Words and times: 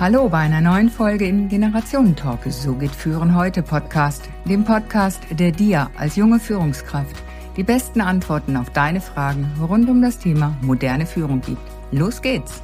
Hallo 0.00 0.30
bei 0.30 0.38
einer 0.38 0.62
neuen 0.62 0.88
Folge 0.88 1.26
im 1.26 1.50
Generationentalk. 1.50 2.46
So 2.46 2.74
geht 2.74 2.94
Führen 2.94 3.36
heute 3.36 3.62
Podcast, 3.62 4.30
dem 4.46 4.64
Podcast, 4.64 5.22
der 5.30 5.52
dir 5.52 5.90
als 5.94 6.16
junge 6.16 6.40
Führungskraft 6.40 7.22
die 7.58 7.64
besten 7.64 8.00
Antworten 8.00 8.56
auf 8.56 8.70
deine 8.70 9.02
Fragen 9.02 9.46
rund 9.60 9.90
um 9.90 10.00
das 10.00 10.18
Thema 10.18 10.56
moderne 10.62 11.04
Führung 11.04 11.42
gibt. 11.42 11.60
Los 11.92 12.22
geht's! 12.22 12.62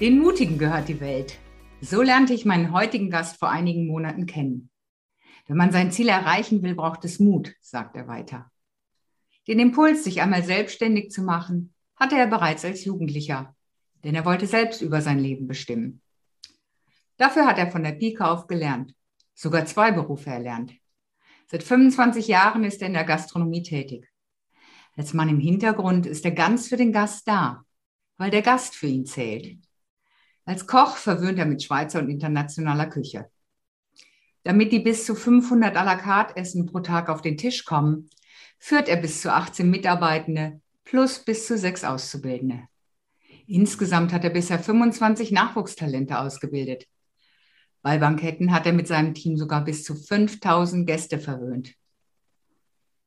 Den 0.00 0.18
Mutigen 0.18 0.56
gehört 0.56 0.88
die 0.88 1.00
Welt. 1.02 1.36
So 1.82 2.00
lernte 2.00 2.32
ich 2.32 2.46
meinen 2.46 2.72
heutigen 2.72 3.10
Gast 3.10 3.38
vor 3.38 3.50
einigen 3.50 3.86
Monaten 3.86 4.24
kennen. 4.24 4.70
Wenn 5.46 5.56
man 5.56 5.72
sein 5.72 5.92
Ziel 5.92 6.08
erreichen 6.08 6.62
will, 6.62 6.74
braucht 6.74 7.04
es 7.04 7.20
Mut, 7.20 7.54
sagt 7.60 7.96
er 7.96 8.08
weiter. 8.08 8.50
Den 9.46 9.58
Impuls, 9.58 10.04
sich 10.04 10.22
einmal 10.22 10.42
selbstständig 10.42 11.10
zu 11.10 11.22
machen, 11.22 11.74
hatte 11.96 12.16
er 12.16 12.26
bereits 12.26 12.64
als 12.64 12.84
Jugendlicher, 12.84 13.54
denn 14.02 14.14
er 14.14 14.24
wollte 14.24 14.46
selbst 14.46 14.80
über 14.80 15.02
sein 15.02 15.18
Leben 15.18 15.46
bestimmen. 15.46 16.00
Dafür 17.18 17.46
hat 17.46 17.58
er 17.58 17.70
von 17.70 17.82
der 17.82 17.92
Pike 17.92 18.26
auf 18.26 18.46
gelernt, 18.46 18.94
sogar 19.34 19.66
zwei 19.66 19.92
Berufe 19.92 20.30
erlernt. 20.30 20.72
Seit 21.46 21.62
25 21.62 22.26
Jahren 22.26 22.64
ist 22.64 22.80
er 22.80 22.88
in 22.88 22.94
der 22.94 23.04
Gastronomie 23.04 23.62
tätig. 23.62 24.08
Als 24.96 25.12
Mann 25.12 25.28
im 25.28 25.40
Hintergrund 25.40 26.06
ist 26.06 26.24
er 26.24 26.32
ganz 26.32 26.68
für 26.68 26.76
den 26.76 26.92
Gast 26.92 27.28
da, 27.28 27.64
weil 28.16 28.30
der 28.30 28.42
Gast 28.42 28.74
für 28.74 28.86
ihn 28.86 29.06
zählt. 29.06 29.58
Als 30.44 30.66
Koch 30.66 30.96
verwöhnt 30.96 31.38
er 31.38 31.46
mit 31.46 31.62
Schweizer 31.62 32.00
und 32.00 32.08
internationaler 32.08 32.86
Küche. 32.86 33.30
Damit 34.44 34.72
die 34.72 34.80
bis 34.80 35.06
zu 35.06 35.14
500 35.14 35.74
à 35.74 35.84
la 35.84 35.96
carte 35.96 36.36
Essen 36.36 36.66
pro 36.66 36.80
Tag 36.80 37.08
auf 37.08 37.22
den 37.22 37.38
Tisch 37.38 37.64
kommen, 37.64 38.10
führt 38.58 38.88
er 38.88 38.96
bis 38.96 39.22
zu 39.22 39.32
18 39.32 39.68
Mitarbeitende 39.68 40.60
plus 40.84 41.18
bis 41.18 41.46
zu 41.46 41.56
sechs 41.56 41.82
Auszubildende. 41.82 42.68
Insgesamt 43.46 44.12
hat 44.12 44.22
er 44.22 44.30
bisher 44.30 44.58
25 44.58 45.32
Nachwuchstalente 45.32 46.18
ausgebildet. 46.18 46.86
Bei 47.82 47.98
Banketten 47.98 48.52
hat 48.52 48.66
er 48.66 48.72
mit 48.72 48.86
seinem 48.86 49.14
Team 49.14 49.36
sogar 49.36 49.64
bis 49.64 49.82
zu 49.82 49.94
5000 49.94 50.86
Gäste 50.86 51.18
verwöhnt. 51.18 51.74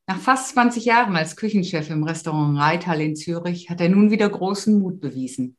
Nach 0.07 0.19
fast 0.19 0.49
20 0.49 0.85
Jahren 0.85 1.15
als 1.15 1.35
Küchenchef 1.35 1.89
im 1.89 2.03
Restaurant 2.03 2.57
Reithal 2.57 3.01
in 3.01 3.15
Zürich 3.15 3.69
hat 3.69 3.81
er 3.81 3.89
nun 3.89 4.09
wieder 4.09 4.29
großen 4.29 4.79
Mut 4.79 5.01
bewiesen. 5.01 5.57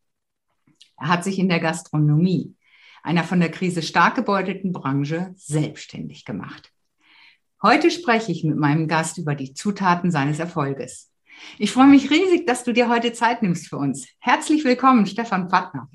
Er 0.96 1.08
hat 1.08 1.22
sich 1.22 1.38
in 1.38 1.48
der 1.48 1.60
Gastronomie 1.60 2.54
einer 3.02 3.24
von 3.24 3.40
der 3.40 3.50
Krise 3.50 3.82
stark 3.82 4.14
gebeutelten 4.14 4.72
Branche, 4.72 5.32
selbstständig 5.36 6.24
gemacht. 6.24 6.72
Heute 7.62 7.90
spreche 7.90 8.30
ich 8.32 8.44
mit 8.44 8.56
meinem 8.56 8.86
Gast 8.86 9.18
über 9.18 9.34
die 9.34 9.52
Zutaten 9.52 10.10
seines 10.10 10.38
Erfolges. 10.38 11.10
Ich 11.58 11.72
freue 11.72 11.86
mich 11.86 12.10
riesig, 12.10 12.46
dass 12.46 12.64
du 12.64 12.72
dir 12.72 12.88
heute 12.88 13.12
Zeit 13.12 13.42
nimmst 13.42 13.68
für 13.68 13.76
uns. 13.76 14.08
Herzlich 14.18 14.64
willkommen, 14.64 15.06
Stefan 15.06 15.48
Pattner. 15.48 15.88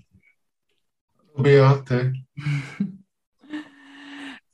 Beate. 1.36 2.14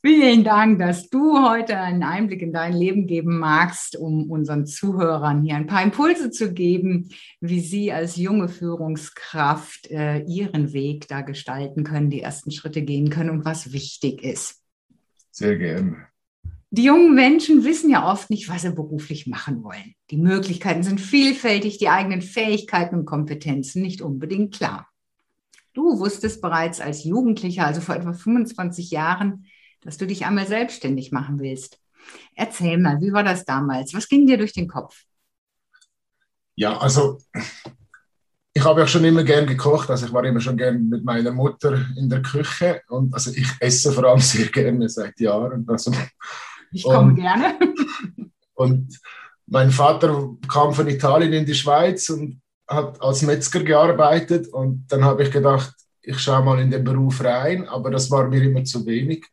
Vielen 0.02 0.44
Dank, 0.44 0.78
dass 0.78 1.10
du 1.10 1.46
heute 1.46 1.76
einen 1.76 2.02
Einblick 2.02 2.40
in 2.40 2.54
dein 2.54 2.72
Leben 2.72 3.06
geben 3.06 3.38
magst, 3.38 3.96
um 3.96 4.30
unseren 4.30 4.64
Zuhörern 4.64 5.42
hier 5.42 5.56
ein 5.56 5.66
paar 5.66 5.82
Impulse 5.82 6.30
zu 6.30 6.54
geben, 6.54 7.10
wie 7.40 7.60
sie 7.60 7.92
als 7.92 8.16
junge 8.16 8.48
Führungskraft 8.48 9.90
äh, 9.90 10.20
ihren 10.20 10.72
Weg 10.72 11.06
da 11.08 11.20
gestalten 11.20 11.84
können, 11.84 12.08
die 12.08 12.22
ersten 12.22 12.50
Schritte 12.50 12.80
gehen 12.80 13.10
können 13.10 13.28
und 13.28 13.44
was 13.44 13.74
wichtig 13.74 14.22
ist. 14.22 14.62
Sehr 15.32 15.58
gerne. 15.58 16.06
Die 16.70 16.84
jungen 16.84 17.14
Menschen 17.14 17.64
wissen 17.64 17.90
ja 17.90 18.10
oft 18.10 18.30
nicht, 18.30 18.48
was 18.48 18.62
sie 18.62 18.72
beruflich 18.72 19.26
machen 19.26 19.62
wollen. 19.62 19.94
Die 20.10 20.16
Möglichkeiten 20.16 20.82
sind 20.82 21.00
vielfältig, 21.00 21.76
die 21.76 21.90
eigenen 21.90 22.22
Fähigkeiten 22.22 22.94
und 22.94 23.04
Kompetenzen 23.04 23.82
nicht 23.82 24.00
unbedingt 24.00 24.54
klar. 24.54 24.88
Du 25.74 25.98
wusstest 25.98 26.40
bereits 26.40 26.80
als 26.80 27.04
Jugendlicher, 27.04 27.66
also 27.66 27.80
vor 27.80 27.96
etwa 27.96 28.12
25 28.12 28.90
Jahren, 28.90 29.46
dass 29.82 29.96
du 29.96 30.06
dich 30.06 30.26
einmal 30.26 30.46
selbstständig 30.46 31.12
machen 31.12 31.40
willst. 31.40 31.80
Erzähl 32.34 32.78
mal, 32.78 33.00
wie 33.00 33.12
war 33.12 33.24
das 33.24 33.44
damals? 33.44 33.94
Was 33.94 34.08
ging 34.08 34.26
dir 34.26 34.38
durch 34.38 34.52
den 34.52 34.68
Kopf? 34.68 35.04
Ja, 36.54 36.78
also 36.78 37.18
ich 38.52 38.64
habe 38.64 38.80
ja 38.80 38.86
schon 38.86 39.04
immer 39.04 39.22
gern 39.22 39.46
gekocht, 39.46 39.90
also 39.90 40.06
ich 40.06 40.12
war 40.12 40.24
immer 40.24 40.40
schon 40.40 40.56
gern 40.56 40.88
mit 40.88 41.04
meiner 41.04 41.32
Mutter 41.32 41.86
in 41.96 42.08
der 42.08 42.20
Küche 42.22 42.82
und 42.88 43.14
also 43.14 43.30
ich 43.30 43.48
esse 43.60 43.92
vor 43.92 44.04
allem 44.04 44.20
sehr 44.20 44.46
gerne 44.46 44.88
seit 44.88 45.18
Jahren. 45.20 45.64
Also, 45.68 45.92
ich 46.72 46.82
komme 46.82 47.10
und, 47.10 47.14
gerne. 47.16 47.58
und 48.54 49.00
mein 49.46 49.70
Vater 49.70 50.36
kam 50.48 50.74
von 50.74 50.88
Italien 50.88 51.32
in 51.32 51.46
die 51.46 51.54
Schweiz 51.54 52.08
und 52.10 52.40
hat 52.68 53.00
als 53.02 53.22
Metzger 53.22 53.62
gearbeitet 53.62 54.48
und 54.48 54.86
dann 54.88 55.04
habe 55.04 55.24
ich 55.24 55.30
gedacht, 55.30 55.74
ich 56.02 56.18
schaue 56.18 56.44
mal 56.44 56.60
in 56.60 56.70
den 56.70 56.84
Beruf 56.84 57.22
rein, 57.22 57.68
aber 57.68 57.90
das 57.90 58.10
war 58.10 58.28
mir 58.28 58.42
immer 58.42 58.64
zu 58.64 58.84
wenig. 58.86 59.26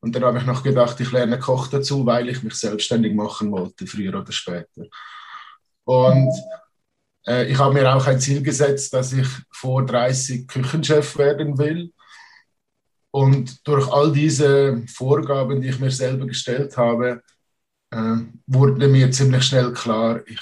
Und 0.00 0.14
dann 0.14 0.24
habe 0.24 0.38
ich 0.38 0.46
noch 0.46 0.62
gedacht, 0.62 1.00
ich 1.00 1.10
lerne 1.10 1.38
Koch 1.38 1.68
dazu, 1.68 2.06
weil 2.06 2.28
ich 2.28 2.42
mich 2.42 2.54
selbstständig 2.54 3.14
machen 3.14 3.50
wollte, 3.50 3.86
früher 3.86 4.18
oder 4.18 4.32
später. 4.32 4.84
Und 5.84 6.32
äh, 7.26 7.50
ich 7.50 7.58
habe 7.58 7.74
mir 7.74 7.94
auch 7.94 8.06
ein 8.06 8.20
Ziel 8.20 8.42
gesetzt, 8.42 8.92
dass 8.92 9.12
ich 9.12 9.26
vor 9.50 9.84
30 9.84 10.46
Küchenchef 10.46 11.16
werden 11.18 11.58
will. 11.58 11.92
Und 13.10 13.66
durch 13.66 13.90
all 13.90 14.12
diese 14.12 14.82
Vorgaben, 14.88 15.60
die 15.60 15.68
ich 15.68 15.80
mir 15.80 15.90
selber 15.90 16.26
gestellt 16.26 16.76
habe, 16.76 17.22
äh, 17.90 18.16
wurde 18.46 18.88
mir 18.88 19.10
ziemlich 19.10 19.44
schnell 19.44 19.72
klar, 19.72 20.20
ich, 20.26 20.40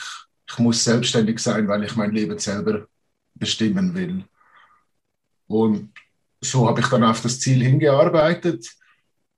ich 0.48 0.58
muss 0.58 0.82
selbstständig 0.82 1.38
sein, 1.38 1.68
weil 1.68 1.84
ich 1.84 1.94
mein 1.94 2.12
Leben 2.12 2.38
selber 2.38 2.86
bestimmen 3.34 3.94
will. 3.94 4.24
Und 5.46 5.92
so 6.40 6.68
habe 6.68 6.80
ich 6.80 6.86
dann 6.88 7.04
auf 7.04 7.20
das 7.20 7.40
Ziel 7.40 7.62
hingearbeitet 7.62 8.66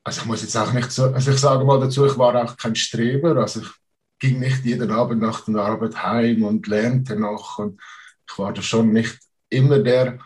also 0.07 0.21
ich 0.21 0.27
muss 0.27 0.43
jetzt 0.43 0.57
auch 0.57 0.73
nicht 0.73 0.93
so, 0.93 1.07
also 1.07 1.33
ich 1.33 1.39
sage 1.39 1.65
mal 1.65 1.81
dazu, 1.81 2.07
ich 2.07 2.17
war 2.17 2.41
auch 2.41 2.57
kein 2.57 2.77
Streber, 2.77 3.37
also 3.39 3.61
ich 3.61 3.69
ging 4.21 4.39
nicht 4.39 4.65
jeden 4.65 4.93
Abend 4.93 5.21
nach 5.21 5.45
der 5.45 5.57
Arbeit 5.57 6.01
heim 6.01 6.45
und 6.45 6.69
lernte 6.69 7.17
noch 7.17 7.59
und 7.59 7.81
ich 8.29 8.39
war 8.39 8.53
da 8.53 8.63
schon 8.63 8.93
nicht 8.93 9.19
immer 9.49 9.81
der 9.81 10.19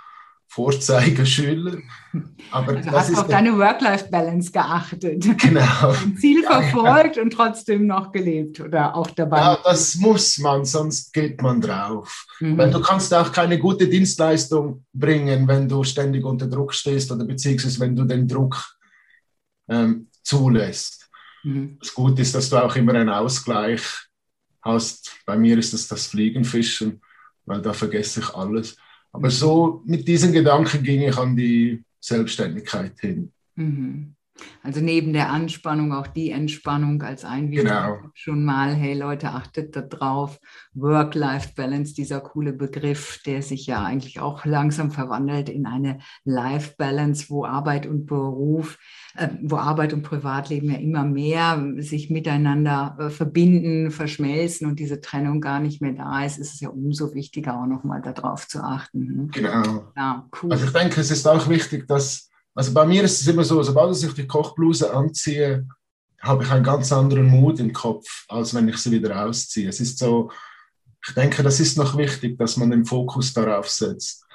Vorzeigeschüler. 0.49 1.79
Aber 2.51 2.77
also 2.77 2.91
das 2.91 3.09
hast 3.09 3.19
auf 3.21 3.29
deine 3.29 3.57
Work-Life-Balance 3.57 4.53
geachtet. 4.53 5.25
Genau. 5.39 5.93
Ein 5.93 6.17
Ziel 6.19 6.43
verfolgt 6.47 7.17
ja. 7.17 7.23
und 7.23 7.31
trotzdem 7.33 7.87
noch 7.87 8.13
gelebt 8.13 8.61
oder 8.61 8.95
auch 8.95 9.11
dabei. 9.13 9.39
Ja, 9.39 9.59
das 9.65 9.95
muss 9.95 10.37
man, 10.39 10.67
sonst 10.67 11.15
geht 11.15 11.41
man 11.41 11.61
drauf. 11.63 12.27
Mhm. 12.41 12.59
Weil 12.59 12.71
du 12.71 12.83
kannst 12.83 13.15
auch 13.15 13.33
keine 13.33 13.59
gute 13.59 13.89
Dienstleistung 13.89 14.85
bringen, 14.93 15.49
wenn 15.49 15.69
du 15.69 15.85
ständig 15.85 16.25
unter 16.25 16.49
Druck 16.49 16.75
stehst 16.75 17.11
oder 17.11 17.25
beziehungsweise 17.25 17.81
wenn 17.81 17.97
du 17.97 18.05
den 18.05 18.29
Druck 18.29 18.77
ähm, 19.71 20.09
zulässt. 20.23 21.09
Mhm. 21.43 21.79
Das 21.81 21.95
Gute 21.95 22.23
ist, 22.23 22.35
dass 22.35 22.51
du 22.51 22.57
auch 22.57 22.77
immer 22.77 22.95
einen 22.95 23.09
Ausgleich 23.09 23.83
hast. 24.63 25.17
Bei 25.25 25.39
mir 25.39 25.57
ist 25.59 25.73
das 25.73 25.89
das 25.89 26.09
Fliegenfischen, 26.09 27.01
weil 27.47 27.63
da 27.63 27.73
vergesse 27.73 28.21
ich 28.21 28.35
alles. 28.35 28.77
Aber 29.13 29.29
mhm. 29.29 29.33
so 29.33 29.83
mit 29.87 30.07
diesen 30.07 30.33
Gedanken 30.33 30.83
ging 30.83 31.03
ich 31.03 31.17
an 31.17 31.37
die 31.37 31.83
Selbstständigkeit 32.01 32.99
hin. 33.01 33.33
Mhm. 33.55 34.15
Also 34.62 34.81
neben 34.81 35.12
der 35.12 35.31
Anspannung 35.31 35.93
auch 35.93 36.06
die 36.06 36.31
Entspannung 36.31 37.03
als 37.03 37.25
Einwirkung 37.25 37.71
genau. 37.71 37.99
schon 38.15 38.45
mal, 38.45 38.75
hey 38.75 38.95
Leute, 38.95 39.28
achtet 39.28 39.75
da 39.75 39.81
drauf. 39.81 40.39
Work-Life-Balance, 40.75 41.95
dieser 41.95 42.21
coole 42.21 42.53
Begriff, 42.53 43.21
der 43.25 43.43
sich 43.43 43.67
ja 43.67 43.83
eigentlich 43.83 44.21
auch 44.21 44.45
langsam 44.45 44.91
verwandelt 44.91 45.49
in 45.49 45.67
eine 45.67 45.99
Life-Balance, 46.25 47.27
wo 47.28 47.45
Arbeit 47.45 47.87
und 47.87 48.06
Beruf, 48.06 48.78
äh, 49.17 49.28
wo 49.43 49.56
Arbeit 49.56 49.93
und 49.93 50.03
Privatleben 50.03 50.71
ja 50.71 50.78
immer 50.78 51.05
mehr 51.05 51.72
sich 51.78 52.10
miteinander 52.10 52.97
äh, 52.98 53.10
verbinden, 53.10 53.91
verschmelzen 53.91 54.69
und 54.69 54.78
diese 54.78 55.01
Trennung 55.01 55.41
gar 55.41 55.60
nicht 55.60 55.83
mehr 55.83 55.92
da 55.92 56.25
ist, 56.25 56.39
ist 56.39 56.54
es 56.54 56.60
ja 56.60 56.69
umso 56.69 57.15
wichtiger, 57.15 57.60
auch 57.60 57.66
nochmal 57.66 58.03
darauf 58.03 58.47
zu 58.47 58.63
achten. 58.63 59.09
Hm? 59.09 59.31
Genau. 59.33 59.92
Ja, 59.97 60.28
cool. 60.42 60.53
Also 60.53 60.66
ich 60.66 60.72
denke, 60.72 61.01
es 61.01 61.10
ist 61.10 61.27
auch 61.27 61.48
wichtig, 61.48 61.89
dass 61.89 62.29
also 62.55 62.75
bei 62.75 62.85
mir 62.85 63.05
ist 63.05 63.21
es 63.21 63.29
immer 63.29 63.45
so, 63.45 63.63
sobald 63.63 63.97
ich 64.03 64.15
die 64.15 64.27
Kochbluse 64.27 64.93
anziehe, 64.93 65.67
habe 66.21 66.45
ich 66.45 66.51
einen 66.51 66.65
ganz 66.65 66.93
anderen 66.93 67.27
Mut 67.27 67.61
im 67.61 67.73
Kopf, 67.73 68.27
als 68.29 68.55
wenn 68.55 68.69
ich 68.69 68.77
sie 68.77 68.91
wieder 68.91 69.25
ausziehe. 69.25 69.69
Es 69.69 69.81
ist 69.81 69.99
so, 69.99 70.31
ich 71.07 71.15
denke, 71.15 71.43
das 71.43 71.61
ist 71.61 71.79
noch 71.79 71.97
wichtig, 71.97 72.39
dass 72.39 72.57
man 72.57 72.71
den 72.71 72.85
Fokus 72.85 73.33
darauf 73.33 73.69
setzt. 73.69 74.27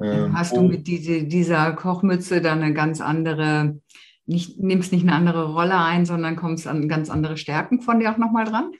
Ähm, 0.00 0.36
Hast 0.36 0.56
du 0.56 0.62
mit 0.62 0.86
diese, 0.86 1.24
dieser 1.24 1.72
Kochmütze 1.72 2.40
dann 2.40 2.62
eine 2.62 2.72
ganz 2.72 3.02
andere, 3.02 3.78
nicht, 4.24 4.58
nimmst 4.58 4.92
nicht 4.92 5.02
eine 5.02 5.14
andere 5.14 5.52
Rolle 5.52 5.76
ein, 5.76 6.06
sondern 6.06 6.36
kommst 6.36 6.66
an 6.66 6.88
ganz 6.88 7.10
andere 7.10 7.36
Stärken 7.36 7.82
von 7.82 8.00
dir 8.00 8.12
auch 8.12 8.16
nochmal 8.16 8.46
dran? 8.46 8.72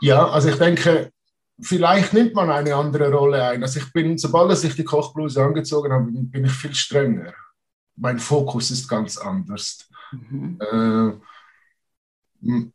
Ja, 0.00 0.28
also 0.28 0.48
ich 0.48 0.56
denke, 0.56 1.10
vielleicht 1.60 2.12
nimmt 2.12 2.34
man 2.34 2.50
eine 2.50 2.76
andere 2.76 3.12
Rolle 3.12 3.42
ein. 3.42 3.62
Also 3.62 3.80
ich 3.80 3.92
bin, 3.92 4.16
sobald 4.16 4.62
ich 4.62 4.76
die 4.76 4.84
Kochbluse 4.84 5.42
angezogen 5.42 5.92
habe, 5.92 6.06
bin 6.12 6.44
ich 6.44 6.52
viel 6.52 6.74
strenger 6.74 7.34
mein 8.00 8.18
Fokus 8.18 8.70
ist 8.70 8.88
ganz 8.88 9.18
anders. 9.18 9.88
Mhm. 10.12 10.58
Äh, 12.42 12.70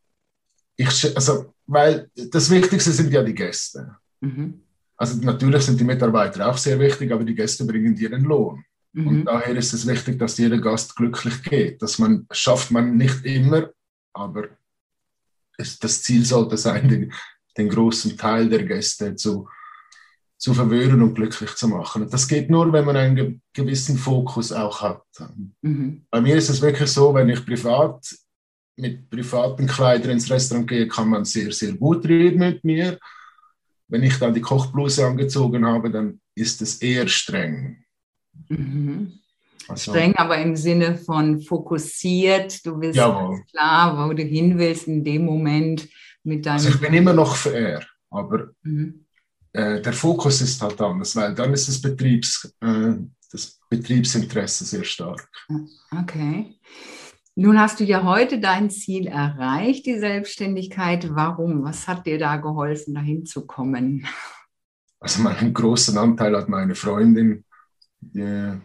ich, 0.77 1.16
also, 1.16 1.54
weil 1.66 2.10
das 2.16 2.50
Wichtigste 2.50 2.92
sind 2.92 3.12
ja 3.12 3.24
die 3.24 3.33
Gäste. 3.33 3.95
Mhm. 4.22 4.62
Also 4.98 5.19
natürlich 5.22 5.63
sind 5.63 5.80
die 5.80 5.83
Mitarbeiter 5.83 6.48
auch 6.48 6.57
sehr 6.57 6.80
wichtig, 6.80 7.12
aber 7.12 7.24
die 7.24 7.36
Gäste 7.36 7.66
bringen 7.66 7.95
dir 7.95 8.10
den 8.10 8.24
Lohn. 8.24 8.63
Mhm. 8.94 9.07
Und 9.07 9.25
daher 9.25 9.56
ist 9.56 9.74
es 9.74 9.88
wichtig, 9.88 10.19
dass 10.19 10.38
jeder 10.38 10.60
Gast 10.60 10.95
glücklich 10.95 11.44
geht. 11.44 11.81
Das 11.81 12.00
man 12.00 12.27
schafft 12.31 12.72
man 12.72 12.95
nicht 12.95 13.25
immer, 13.25 13.72
aber 14.13 14.50
es, 15.57 15.80
das 15.80 16.04
Ziel 16.04 16.24
sollte 16.24 16.57
sein, 16.57 16.88
den, 16.88 17.13
den 17.57 17.69
großen 17.69 18.18
Teil 18.18 18.48
der 18.48 18.63
Gäste 18.63 19.16
zu, 19.16 19.50
zu 20.46 20.54
verwöhnen 20.54 21.02
und 21.02 21.16
glücklich 21.16 21.56
zu 21.56 21.68
machen. 21.68 22.04
Und 22.04 22.14
das 22.14 22.28
geht 22.28 22.52
nur, 22.52 22.72
wenn 22.72 22.86
man 22.86 22.96
einen 22.96 23.42
gewissen 23.52 23.98
Fokus 23.98 24.52
auch 24.52 24.80
hat. 24.80 25.02
Mhm. 25.64 26.06
Bei 26.12 26.22
mir 26.22 26.36
ist 26.36 26.50
es 26.50 26.62
wirklich 26.62 26.88
so, 26.88 27.16
wenn 27.16 27.30
ich 27.30 27.44
privat 27.44 28.16
mit 28.76 29.10
privaten 29.10 29.66
Kleidern 29.66 30.12
ins 30.12 30.30
Restaurant 30.30 30.68
gehe, 30.68 30.88
kann 30.88 31.10
man 31.10 31.26
sehr, 31.26 31.52
sehr 31.52 31.74
gut 31.74 32.08
reden 32.08 32.38
mit 32.38 32.64
mir. 32.64 33.00
Wenn 33.88 34.04
ich 34.04 34.20
dann 34.20 34.36
die 34.36 34.42
Kochbluse 34.42 35.08
angezogen 35.08 35.66
habe, 35.66 35.90
dann 35.90 36.22
ist 36.36 36.62
es 36.62 36.80
eher 36.80 37.08
streng. 37.08 37.84
Mhm. 38.48 39.14
Also, 39.68 39.94
streng, 39.94 40.14
aber 40.16 40.38
im 40.38 40.56
Sinne 40.56 40.96
von 40.96 41.42
fokussiert. 41.42 42.64
Du 42.64 42.78
bist 42.78 43.00
klar, 43.00 43.98
wo 43.98 44.14
du 44.14 44.22
hin 44.22 44.60
willst 44.60 44.88
in 44.88 45.04
dem 45.04 45.26
Moment 45.26 45.90
mit 46.24 46.46
deinem. 46.46 46.58
Also 46.58 46.70
ich 46.70 46.80
bin 46.80 46.94
immer 46.94 47.14
noch 47.14 47.36
fair, 47.36 47.84
aber 48.12 48.52
mhm. 48.62 49.05
Äh, 49.56 49.81
der 49.81 49.94
Fokus 49.94 50.42
ist 50.42 50.62
halt 50.62 50.80
anders, 50.81 51.16
weil 51.16 51.34
dann 51.34 51.54
ist 51.54 51.68
das, 51.69 51.81
Betriebs, 51.81 52.54
äh, 52.62 52.94
das 53.31 53.60
Betriebsinteresse 53.69 54.66
sehr 54.66 54.84
stark. 54.84 55.30
Okay. 55.92 56.60
Nun 57.36 57.60
hast 57.60 57.80
du 57.80 57.84
ja 57.84 58.04
heute 58.04 58.40
dein 58.40 58.69
Ziel 58.69 59.07
erreicht, 59.07 59.86
die 59.86 60.00
Selbstständigkeit. 60.00 61.10
Warum? 61.16 61.63
Was 61.63 61.88
hat 61.88 62.06
dir 62.06 62.18
da 62.18 62.38
geholfen, 62.38 62.94
dahin 62.94 63.25
zu 63.25 63.46
kommen? 63.46 64.06
Also 65.00 65.22
meinen 65.22 65.54
großen 65.54 65.98
Anteil 65.98 66.36
hat 66.36 66.50
meine 66.50 66.75
Freundin. 66.75 67.44
Wir, 68.00 68.62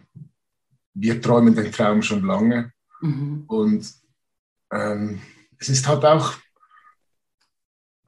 wir 0.93 1.21
träumen 1.21 1.55
den 1.55 1.71
Traum 1.71 2.01
schon 2.01 2.23
lange. 2.23 2.71
Mhm. 3.01 3.43
Und 3.47 3.93
ähm, 4.71 5.21
es 5.57 5.69
ist 5.69 5.87
halt 5.87 6.03
auch, 6.05 6.33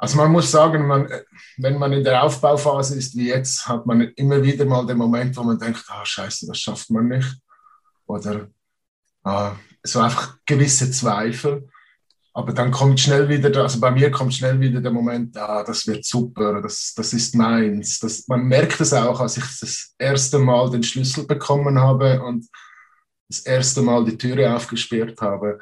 also 0.04 0.18
man 0.18 0.34
muss 0.34 0.52
sagen, 0.52 0.86
man, 0.86 1.08
wenn 1.56 1.78
man 1.78 1.94
in 1.94 2.04
der 2.04 2.24
Aufbauphase 2.24 2.98
ist 2.98 3.16
wie 3.16 3.30
jetzt, 3.30 3.66
hat 3.70 3.86
man 3.86 4.02
immer 4.18 4.44
wieder 4.44 4.66
mal 4.66 4.86
den 4.86 4.98
Moment, 4.98 5.38
wo 5.38 5.44
man 5.44 5.58
denkt, 5.58 5.86
ah 5.88 6.04
scheiße, 6.04 6.46
das 6.46 6.60
schafft 6.60 6.90
man 6.90 7.08
nicht. 7.08 7.38
Oder 8.06 8.50
ah, 9.24 9.54
so 9.82 10.02
einfach 10.02 10.40
gewisse 10.46 10.92
Zweifel. 10.92 11.70
Aber 12.34 12.52
dann 12.52 12.70
kommt 12.70 13.00
schnell 13.00 13.30
wieder, 13.30 13.64
also 13.64 13.80
bei 13.80 13.92
mir 13.92 14.12
kommt 14.12 14.34
schnell 14.34 14.60
wieder 14.60 14.82
der 14.82 14.92
Moment, 14.92 15.38
ah, 15.38 15.64
das 15.64 15.88
wird 15.88 16.04
super, 16.04 16.62
das, 16.62 16.94
das 16.98 17.14
ist 17.14 17.34
meins. 17.36 18.00
Das, 18.00 18.28
man 18.28 18.44
merkt 18.44 18.82
es 18.82 18.92
auch, 18.92 19.22
als 19.22 19.38
ich 19.38 19.46
das 19.62 19.96
erste 19.98 20.38
Mal 20.38 20.70
den 20.70 20.84
Schlüssel 20.84 21.26
bekommen 21.26 21.80
habe 21.80 22.22
und 22.22 22.46
das 23.30 23.40
erste 23.40 23.82
Mal 23.82 24.04
die 24.04 24.18
Türe 24.18 24.54
aufgesperrt 24.54 25.22
habe. 25.22 25.60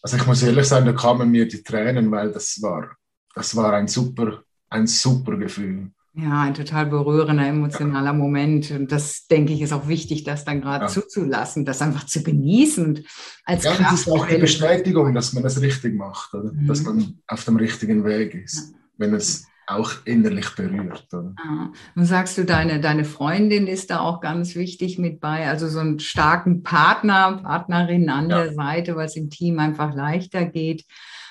Also 0.00 0.16
ich 0.16 0.26
muss 0.26 0.44
ehrlich 0.44 0.68
sein, 0.68 0.86
da 0.86 0.92
kamen 0.92 1.28
mir 1.28 1.48
die 1.48 1.64
Tränen, 1.64 2.08
weil 2.12 2.30
das 2.30 2.62
war, 2.62 2.97
das 3.38 3.54
war 3.56 3.72
ein 3.72 3.88
super, 3.88 4.42
ein 4.68 4.86
super 4.86 5.36
Gefühl. 5.36 5.90
Ja, 6.14 6.42
ein 6.42 6.54
total 6.54 6.86
berührender, 6.86 7.46
emotionaler 7.46 8.12
Moment. 8.12 8.72
Und 8.72 8.90
das, 8.90 9.28
denke 9.28 9.52
ich, 9.52 9.62
ist 9.62 9.72
auch 9.72 9.86
wichtig, 9.86 10.24
das 10.24 10.44
dann 10.44 10.60
gerade 10.60 10.86
ja. 10.86 10.88
zuzulassen, 10.88 11.64
das 11.64 11.80
einfach 11.80 12.04
zu 12.06 12.24
genießen. 12.24 12.84
Und 12.84 13.04
als 13.44 13.62
ja, 13.62 13.74
das 13.76 13.92
ist 14.00 14.10
auch 14.10 14.26
die 14.26 14.38
Bestätigung, 14.38 15.14
dass 15.14 15.32
man 15.32 15.44
das 15.44 15.60
richtig 15.60 15.94
macht, 15.94 16.34
oder? 16.34 16.52
Mhm. 16.52 16.66
dass 16.66 16.82
man 16.82 17.20
auf 17.28 17.44
dem 17.44 17.56
richtigen 17.56 18.04
Weg 18.04 18.34
ist, 18.34 18.72
ja. 18.72 18.78
wenn 18.96 19.14
es 19.14 19.46
auch 19.68 19.92
innerlich 20.06 20.56
berührt. 20.56 21.06
Oder? 21.12 21.34
Ja. 21.44 21.72
Und 21.94 22.04
sagst 22.06 22.36
du, 22.36 22.44
deine, 22.44 22.80
deine 22.80 23.04
Freundin 23.04 23.68
ist 23.68 23.90
da 23.90 24.00
auch 24.00 24.20
ganz 24.20 24.56
wichtig 24.56 24.98
mit 24.98 25.20
bei, 25.20 25.46
also 25.46 25.68
so 25.68 25.78
einen 25.78 26.00
starken 26.00 26.64
Partner, 26.64 27.40
Partnerin 27.44 28.10
an 28.10 28.28
der 28.28 28.54
Seite, 28.54 28.96
was 28.96 29.14
im 29.14 29.30
Team 29.30 29.60
einfach 29.60 29.94
leichter 29.94 30.46
geht, 30.46 30.84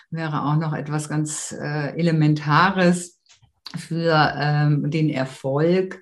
wäre 0.09 0.43
auch 0.43 0.55
noch 0.55 0.73
etwas 0.73 1.09
ganz 1.09 1.53
äh, 1.59 1.97
Elementares 1.97 3.19
für 3.75 4.33
ähm, 4.37 4.89
den 4.89 5.09
Erfolg 5.09 6.01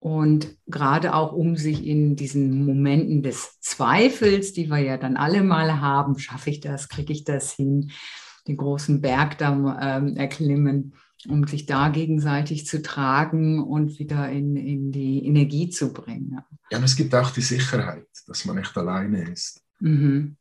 und 0.00 0.56
gerade 0.66 1.14
auch 1.14 1.32
um 1.32 1.56
sich 1.56 1.84
in 1.84 2.14
diesen 2.14 2.64
Momenten 2.64 3.22
des 3.22 3.60
Zweifels, 3.60 4.52
die 4.52 4.68
wir 4.68 4.78
ja 4.78 4.96
dann 4.96 5.16
alle 5.16 5.42
mal 5.42 5.80
haben, 5.80 6.18
schaffe 6.18 6.50
ich 6.50 6.60
das, 6.60 6.88
kriege 6.88 7.12
ich 7.12 7.24
das 7.24 7.52
hin, 7.52 7.90
den 8.46 8.56
großen 8.56 9.00
Berg 9.00 9.38
da 9.38 9.78
ähm, 9.80 10.16
erklimmen, 10.16 10.94
um 11.28 11.46
sich 11.48 11.66
da 11.66 11.88
gegenseitig 11.88 12.64
zu 12.64 12.80
tragen 12.80 13.60
und 13.60 13.98
wieder 13.98 14.28
in, 14.30 14.56
in 14.56 14.92
die 14.92 15.26
Energie 15.26 15.68
zu 15.68 15.92
bringen. 15.92 16.38
Ja, 16.70 16.78
und 16.78 16.84
es 16.84 16.94
gibt 16.94 17.14
auch 17.14 17.30
die 17.30 17.42
Sicherheit, 17.42 18.06
dass 18.26 18.44
man 18.44 18.56
nicht 18.56 18.76
alleine 18.76 19.28
ist. 19.28 19.64
Mhm. 19.80 20.36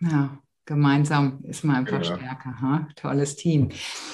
Ja, 0.00 0.36
Gemeinsam 0.66 1.40
ist 1.44 1.64
man 1.64 1.76
einfach 1.76 2.04
ja. 2.04 2.16
stärker. 2.16 2.60
Ha? 2.60 2.88
Tolles 2.94 3.36
Team. 3.36 3.70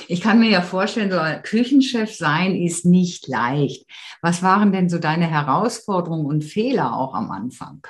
Ich 0.09 0.21
kann 0.21 0.39
mir 0.39 0.49
ja 0.49 0.63
vorstellen, 0.63 1.11
so 1.11 1.19
Küchenchef 1.43 2.15
sein 2.15 2.55
ist 2.55 2.87
nicht 2.87 3.29
leicht. 3.29 3.87
Was 4.23 4.43
waren 4.43 4.73
denn 4.73 4.89
so 4.89 4.99
deine 4.99 5.27
Herausforderungen 5.27 6.27
und 6.27 6.45
Fehler 6.45 6.97
auch 6.97 7.15
am 7.15 7.31
Anfang? 7.31 7.87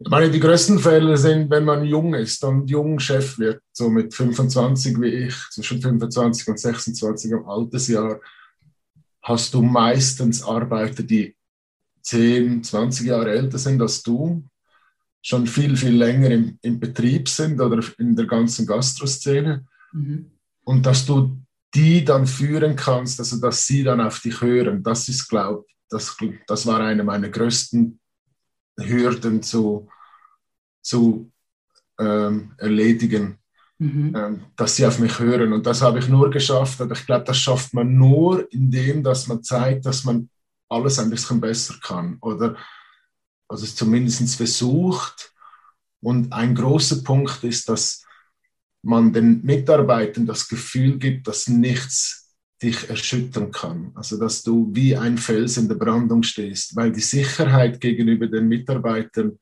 Ich 0.00 0.08
meine, 0.08 0.30
die 0.30 0.38
größten 0.38 0.78
Fehler 0.78 1.16
sind, 1.16 1.50
wenn 1.50 1.64
man 1.64 1.84
jung 1.84 2.14
ist 2.14 2.44
und 2.44 2.70
jung 2.70 3.00
Chef 3.00 3.38
wird, 3.38 3.62
so 3.72 3.88
mit 3.88 4.14
25 4.14 5.00
wie 5.00 5.26
ich, 5.26 5.34
zwischen 5.50 5.82
25 5.82 6.48
und 6.48 6.58
26 6.58 7.32
im 7.32 7.48
Altersjahr, 7.48 8.20
hast 9.22 9.54
du 9.54 9.62
meistens 9.62 10.42
Arbeiter, 10.44 11.02
die 11.02 11.36
10, 12.02 12.62
20 12.62 13.06
Jahre 13.06 13.30
älter 13.32 13.58
sind 13.58 13.82
als 13.82 14.02
du 14.02 14.44
schon 15.22 15.46
viel, 15.46 15.76
viel 15.76 15.96
länger 15.96 16.30
im, 16.30 16.58
im 16.62 16.80
Betrieb 16.80 17.28
sind 17.28 17.60
oder 17.60 17.82
in 17.98 18.14
der 18.16 18.26
ganzen 18.26 18.66
Gastroszene. 18.66 19.66
Mhm. 19.92 20.30
Und 20.64 20.86
dass 20.86 21.06
du 21.06 21.40
die 21.74 22.04
dann 22.04 22.26
führen 22.26 22.76
kannst, 22.76 23.18
also 23.18 23.40
dass 23.40 23.66
sie 23.66 23.84
dann 23.84 24.00
auf 24.00 24.20
dich 24.20 24.40
hören, 24.40 24.82
das 24.82 25.08
ist, 25.08 25.28
glaube 25.28 25.66
das, 25.90 26.16
das 26.46 26.66
war 26.66 26.80
eine 26.80 27.04
meiner 27.04 27.28
größten 27.28 27.98
Hürden 28.78 29.42
zu, 29.42 29.88
zu 30.82 31.32
ähm, 31.98 32.52
erledigen, 32.58 33.38
mhm. 33.78 34.14
ähm, 34.14 34.44
dass 34.56 34.76
sie 34.76 34.86
auf 34.86 34.98
mich 34.98 35.18
hören. 35.18 35.52
Und 35.52 35.66
das 35.66 35.82
habe 35.82 35.98
ich 35.98 36.08
nur 36.08 36.30
geschafft, 36.30 36.80
aber 36.80 36.92
ich 36.92 37.06
glaube, 37.06 37.24
das 37.24 37.38
schafft 37.38 37.74
man 37.74 37.94
nur, 37.94 38.50
indem 38.52 39.02
dass 39.02 39.26
man 39.26 39.42
zeigt, 39.42 39.86
dass 39.86 40.04
man 40.04 40.28
alles 40.68 40.98
ein 40.98 41.10
bisschen 41.10 41.40
besser 41.40 41.74
kann. 41.82 42.18
Oder 42.20 42.56
also 43.48 43.64
es 43.64 43.74
zumindest 43.74 44.36
versucht. 44.36 45.32
Und 46.00 46.32
ein 46.32 46.54
großer 46.54 47.02
Punkt 47.02 47.42
ist, 47.42 47.68
dass 47.68 48.04
man 48.82 49.12
den 49.12 49.42
Mitarbeitern 49.42 50.26
das 50.26 50.48
Gefühl 50.48 50.98
gibt, 50.98 51.26
dass 51.26 51.48
nichts 51.48 52.36
dich 52.62 52.88
erschüttern 52.88 53.50
kann. 53.50 53.92
Also 53.94 54.18
dass 54.18 54.42
du 54.42 54.68
wie 54.72 54.96
ein 54.96 55.18
Fels 55.18 55.56
in 55.56 55.68
der 55.68 55.76
Brandung 55.76 56.22
stehst, 56.22 56.76
weil 56.76 56.92
die 56.92 57.00
Sicherheit 57.00 57.80
gegenüber 57.80 58.26
den 58.26 58.48
Mitarbeitern 58.48 59.38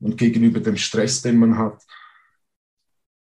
und 0.00 0.16
gegenüber 0.16 0.60
dem 0.60 0.76
Stress, 0.76 1.22
den 1.22 1.38
man 1.38 1.56
hat, 1.58 1.82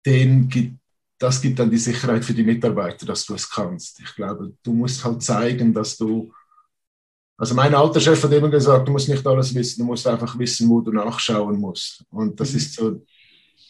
den 0.05 0.47
gibt, 0.47 0.79
das 1.19 1.41
gibt 1.41 1.57
dann 1.59 1.71
die 1.71 1.77
Sicherheit 1.77 2.23
für 2.23 2.33
die 2.33 2.43
Mitarbeiter, 2.43 3.05
dass 3.05 3.25
du 3.25 3.33
es 3.33 3.49
kannst. 3.49 3.99
Ich 3.99 4.15
glaube, 4.15 4.53
du 4.63 4.73
musst 4.73 5.03
halt 5.03 5.21
zeigen, 5.23 5.73
dass 5.73 5.97
du 5.97 6.31
also 7.37 7.53
mein 7.53 7.75
alter 7.75 7.99
Chef 7.99 8.21
hat 8.23 8.31
immer 8.31 8.49
gesagt, 8.49 8.87
du 8.87 8.91
musst 8.91 9.07
nicht 9.07 9.25
alles 9.25 9.53
wissen, 9.53 9.81
du 9.81 9.85
musst 9.85 10.07
einfach 10.07 10.37
wissen, 10.39 10.67
wo 10.69 10.81
du 10.81 10.91
nachschauen 10.91 11.59
musst. 11.59 12.03
Und 12.09 12.39
das 12.39 12.51
mhm. 12.51 12.57
ist 12.57 12.73
so 12.73 13.01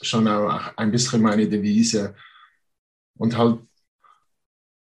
schon 0.01 0.27
auch 0.27 0.77
ein 0.77 0.91
bisschen 0.91 1.21
meine 1.21 1.47
Devise. 1.47 2.15
Und 3.17 3.38
halt, 3.38 3.59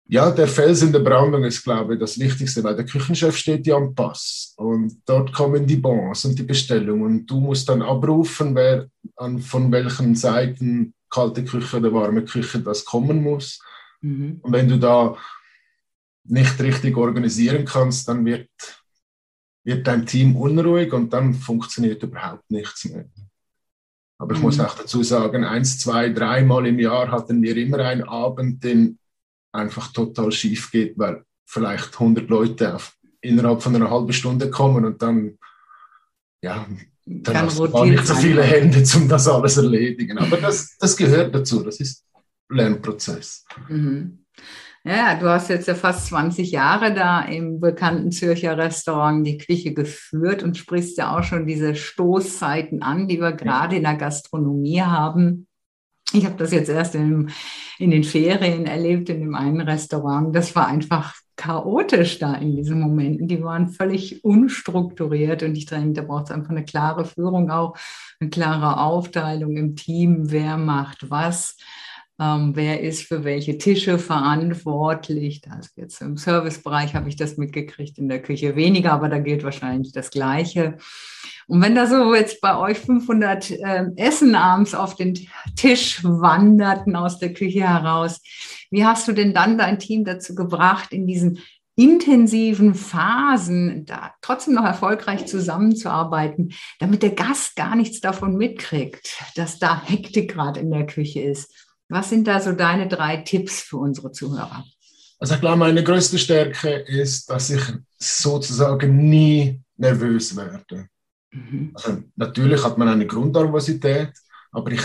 ja, 0.07 0.31
der 0.31 0.47
Fels 0.47 0.83
in 0.83 0.93
der 0.93 1.01
Brandung 1.01 1.45
ist, 1.45 1.63
glaube 1.65 1.95
ich, 1.95 2.01
das 2.01 2.19
Wichtigste, 2.19 2.63
weil 2.63 2.77
der 2.77 2.87
Küchenchef 2.87 3.37
steht 3.37 3.67
ja 3.67 3.77
am 3.77 3.95
Pass 3.95 4.55
und 4.57 5.03
dort 5.07 5.33
kommen 5.33 5.67
die 5.67 5.77
Bons 5.77 6.25
und 6.25 6.39
die 6.39 6.45
Bestellungen 6.45 7.05
und 7.05 7.27
du 7.27 7.41
musst 7.41 7.69
dann 7.69 7.83
abrufen, 7.83 8.55
wer 8.55 8.89
an, 9.17 9.39
von 9.39 9.71
welchen 9.73 10.15
Seiten 10.15 10.95
kalte 11.11 11.45
Küche 11.45 11.79
oder 11.79 11.93
warme 11.93 12.25
Küche 12.25 12.61
das 12.61 12.85
kommen 12.85 13.23
muss. 13.23 13.61
Mhm. 14.01 14.39
Und 14.43 14.53
wenn 14.53 14.69
du 14.69 14.79
da 14.79 15.17
nicht 16.31 16.61
richtig 16.61 16.97
organisieren 16.97 17.65
kannst, 17.65 18.09
dann 18.09 18.25
wird, 18.25 18.49
wird 19.65 19.87
dein 19.87 20.07
Team 20.07 20.37
unruhig 20.37 20.93
und 20.93 21.13
dann 21.13 21.35
funktioniert 21.35 22.03
überhaupt 22.03 22.51
nichts 22.51 22.85
mehr. 22.85 23.07
Aber 24.19 24.33
ich 24.33 24.39
mhm. 24.39 24.45
muss 24.45 24.61
auch 24.61 24.75
dazu 24.75 25.03
sagen, 25.03 25.45
eins, 25.45 25.79
zwei, 25.79 26.11
dreimal 26.11 26.67
im 26.67 26.79
Jahr 26.79 27.11
hatten 27.11 27.43
wir 27.43 27.57
immer 27.57 27.79
einen 27.79 28.03
Abend, 28.03 28.63
den 28.65 28.99
einfach 29.53 29.93
total 29.93 30.33
schief 30.33 30.71
geht, 30.71 30.99
weil 30.99 31.25
vielleicht 31.47 31.95
100 31.95 32.29
Leute 32.29 32.75
auf, 32.75 32.97
innerhalb 33.21 33.63
von 33.63 33.75
einer 33.75 33.91
halben 33.91 34.13
Stunde 34.13 34.51
kommen 34.51 34.85
und 34.85 35.01
dann, 35.01 35.39
ja, 36.43 36.67
dann 37.07 37.39
hast 37.39 37.59
du 37.59 37.71
gar 37.71 37.87
nicht 37.87 38.07
so 38.07 38.15
viele 38.15 38.43
Hände, 38.43 38.85
um 38.97 39.09
das 39.09 39.29
alles 39.29 39.57
erledigen. 39.57 40.19
Aber 40.19 40.37
das, 40.37 40.77
das 40.79 40.97
gehört 40.97 41.35
dazu. 41.35 41.63
Das 41.63 41.81
ist 41.81 42.05
Lernprozess. 42.51 43.45
Mhm. 43.69 44.25
Ja, 44.85 45.17
du 45.17 45.29
hast 45.29 45.51
jetzt 45.51 45.69
ja 45.69 45.75
fast 45.75 46.07
20 46.07 46.51
Jahre 46.53 46.95
da 46.95 47.21
im 47.23 47.61
bekannten 47.61 48.13
Zürcher 48.13 48.57
Restaurant 48.57 49.27
die 49.27 49.39
Küche 49.39 49.75
geführt 49.75 50.43
und 50.43 50.57
sprichst 50.57 50.97
ja 50.99 51.17
auch 51.17 51.25
schon 51.25 51.47
diese 51.47 51.75
Stoßzeiten 51.75 52.83
an, 52.83 53.09
die 53.09 53.21
wir 53.21 53.33
gerade 53.33 53.77
in 53.77 53.83
der 53.83 53.97
Gastronomie 53.97 54.83
haben. 54.83 55.47
Ich 56.13 56.25
habe 56.25 56.37
das 56.37 56.53
jetzt 56.53 56.71
erst 56.71 56.95
in, 56.95 57.31
in 57.79 57.91
den 57.91 58.05
Ferien 58.05 58.67
erlebt, 58.67 59.11
in 59.11 59.21
dem 59.21 59.35
einen 59.35 59.61
Restaurant. 59.61 60.35
Das 60.35 60.57
war 60.57 60.69
einfach 60.69 61.15
chaotisch 61.37 62.19
da 62.19 62.35
in 62.35 62.57
diesen 62.57 62.81
Momenten. 62.81 63.29
Die 63.29 63.43
waren 63.43 63.69
völlig 63.69 64.25
unstrukturiert 64.25 65.43
und 65.43 65.57
ich 65.57 65.67
denke, 65.67 66.01
da 66.01 66.03
braucht 66.03 66.27
es 66.27 66.31
einfach 66.31 66.51
eine 66.51 66.65
klare 66.65 67.05
Führung 67.05 67.51
auch, 67.51 67.77
eine 68.21 68.31
klare 68.31 68.81
Aufteilung 68.81 69.57
im 69.57 69.77
Team, 69.77 70.31
wer 70.31 70.57
macht 70.57 71.11
was. 71.11 71.57
Ähm, 72.21 72.51
wer 72.55 72.81
ist 72.81 73.03
für 73.03 73.23
welche 73.23 73.59
Tische 73.59 73.99
verantwortlich? 73.99 75.43
Also 75.49 75.71
jetzt 75.77 76.01
im 76.03 76.17
Servicebereich 76.17 76.95
habe 76.95 77.09
ich 77.09 77.15
das 77.15 77.37
mitgekriegt, 77.37 77.97
in 77.99 78.09
der 78.09 78.21
Küche 78.21 78.57
weniger, 78.57 78.93
aber 78.93 79.09
da 79.09 79.19
gilt 79.19 79.45
wahrscheinlich 79.45 79.93
das 79.93 80.11
Gleiche. 80.11 80.79
Und 81.47 81.63
wenn 81.63 81.77
da 81.77 81.87
so 81.87 82.15
jetzt 82.15 82.41
bei 82.41 82.57
euch 82.59 82.79
500 82.79 83.51
äh, 83.53 83.85
Essen 83.97 84.35
abends 84.35 84.75
auf 84.75 84.97
den 84.97 85.15
Tisch 85.55 86.03
wanderten 86.03 86.97
aus 86.97 87.21
der 87.21 87.33
Küche 87.33 87.61
heraus, 87.61 88.21
wie 88.71 88.85
hast 88.85 89.07
du 89.07 89.13
denn 89.13 89.33
dann 89.33 89.57
dein 89.57 89.79
Team 89.79 90.05
dazu 90.05 90.35
gebracht, 90.35 90.93
in 90.93 91.07
diesen 91.07 91.39
intensiven 91.77 92.75
Phasen 92.75 93.87
da 93.87 94.13
trotzdem 94.21 94.55
noch 94.55 94.65
erfolgreich 94.65 95.27
zusammenzuarbeiten, 95.27 96.53
damit 96.81 97.05
der 97.05 97.13
Gast 97.13 97.55
gar 97.55 97.77
nichts 97.77 98.01
davon 98.01 98.35
mitkriegt, 98.35 99.23
dass 99.37 99.61
da 99.61 99.81
Hektik 99.85 100.33
gerade 100.33 100.59
in 100.59 100.73
der 100.73 100.87
Küche 100.87 101.21
ist? 101.21 101.68
Was 101.89 102.11
sind 102.11 102.27
da 102.27 102.41
so 102.41 102.53
deine 102.53 102.87
drei 102.87 103.19
Tipps 103.19 103.63
für 103.63 103.79
unsere 103.79 104.13
Zuhörer? 104.13 104.65
Also 105.19 105.35
ich 105.35 105.41
glaube, 105.41 105.57
meine 105.57 105.83
größte 105.83 106.19
Stärke 106.19 106.71
ist, 106.71 107.29
dass 107.31 107.51
ich 107.51 107.63
sozusagen 107.99 109.09
nie 109.09 109.61
nervös 109.77 110.37
werde. 110.37 110.89
Mhm. 111.33 111.73
Also 111.75 112.03
natürlich 112.15 112.63
hat 112.63 112.79
man 112.79 112.89
eine 112.89 113.07
Grundnervosität, 113.07 114.13
aber 114.53 114.73
ich, 114.73 114.83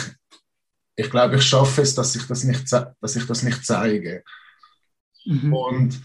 ich 0.95 1.09
glaube, 1.09 1.35
ich 1.35 1.43
schaffe 1.43 1.81
es, 1.81 1.93
dass 1.93 2.15
ich 2.15 2.25
das 2.25 2.43
nicht, 2.43 2.71
dass 2.71 3.15
ich 3.15 3.27
das 3.27 3.43
nicht 3.43 3.65
zeige. 3.65 4.23
Mhm. 5.25 5.53
Und 5.53 6.01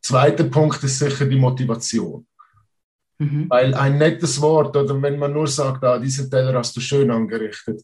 zweiter 0.00 0.44
Punkt 0.44 0.82
ist 0.82 0.98
sicher 0.98 1.26
die 1.26 1.36
Motivation. 1.36 2.26
Mhm. 3.18 3.48
Weil 3.50 3.74
ein 3.74 3.98
nettes 3.98 4.40
Wort 4.40 4.76
oder 4.76 5.00
wenn 5.00 5.18
man 5.18 5.32
nur 5.32 5.46
sagt, 5.46 5.84
ah, 5.84 5.98
diesen 5.98 6.30
Teller 6.30 6.54
hast 6.54 6.74
du 6.76 6.80
schön 6.80 7.10
angerichtet, 7.10 7.82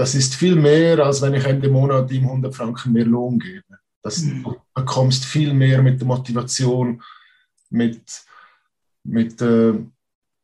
das 0.00 0.14
ist 0.14 0.34
viel 0.34 0.56
mehr, 0.56 0.98
als 1.00 1.20
wenn 1.20 1.34
ich 1.34 1.44
Ende 1.44 1.68
Monat 1.68 2.10
ihm 2.10 2.24
100 2.24 2.54
Franken 2.54 2.94
mehr 2.94 3.04
Lohn 3.04 3.38
gebe. 3.38 3.78
Das, 4.02 4.22
mhm. 4.22 4.42
Du 4.42 4.56
bekommst 4.72 5.26
viel 5.26 5.52
mehr 5.52 5.82
mit 5.82 6.00
der 6.00 6.06
Motivation, 6.06 7.02
mit, 7.68 8.00
mit 9.04 9.42
äh, 9.42 9.74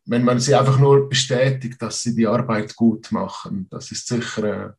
wenn 0.04 0.24
man 0.24 0.40
sie 0.40 0.54
einfach 0.54 0.78
nur 0.78 1.08
bestätigt, 1.08 1.80
dass 1.80 2.02
sie 2.02 2.14
die 2.14 2.26
Arbeit 2.26 2.76
gut 2.76 3.10
machen. 3.12 3.66
Das 3.70 3.90
ist 3.90 4.06
sicher, 4.06 4.44
äh, 4.44 4.72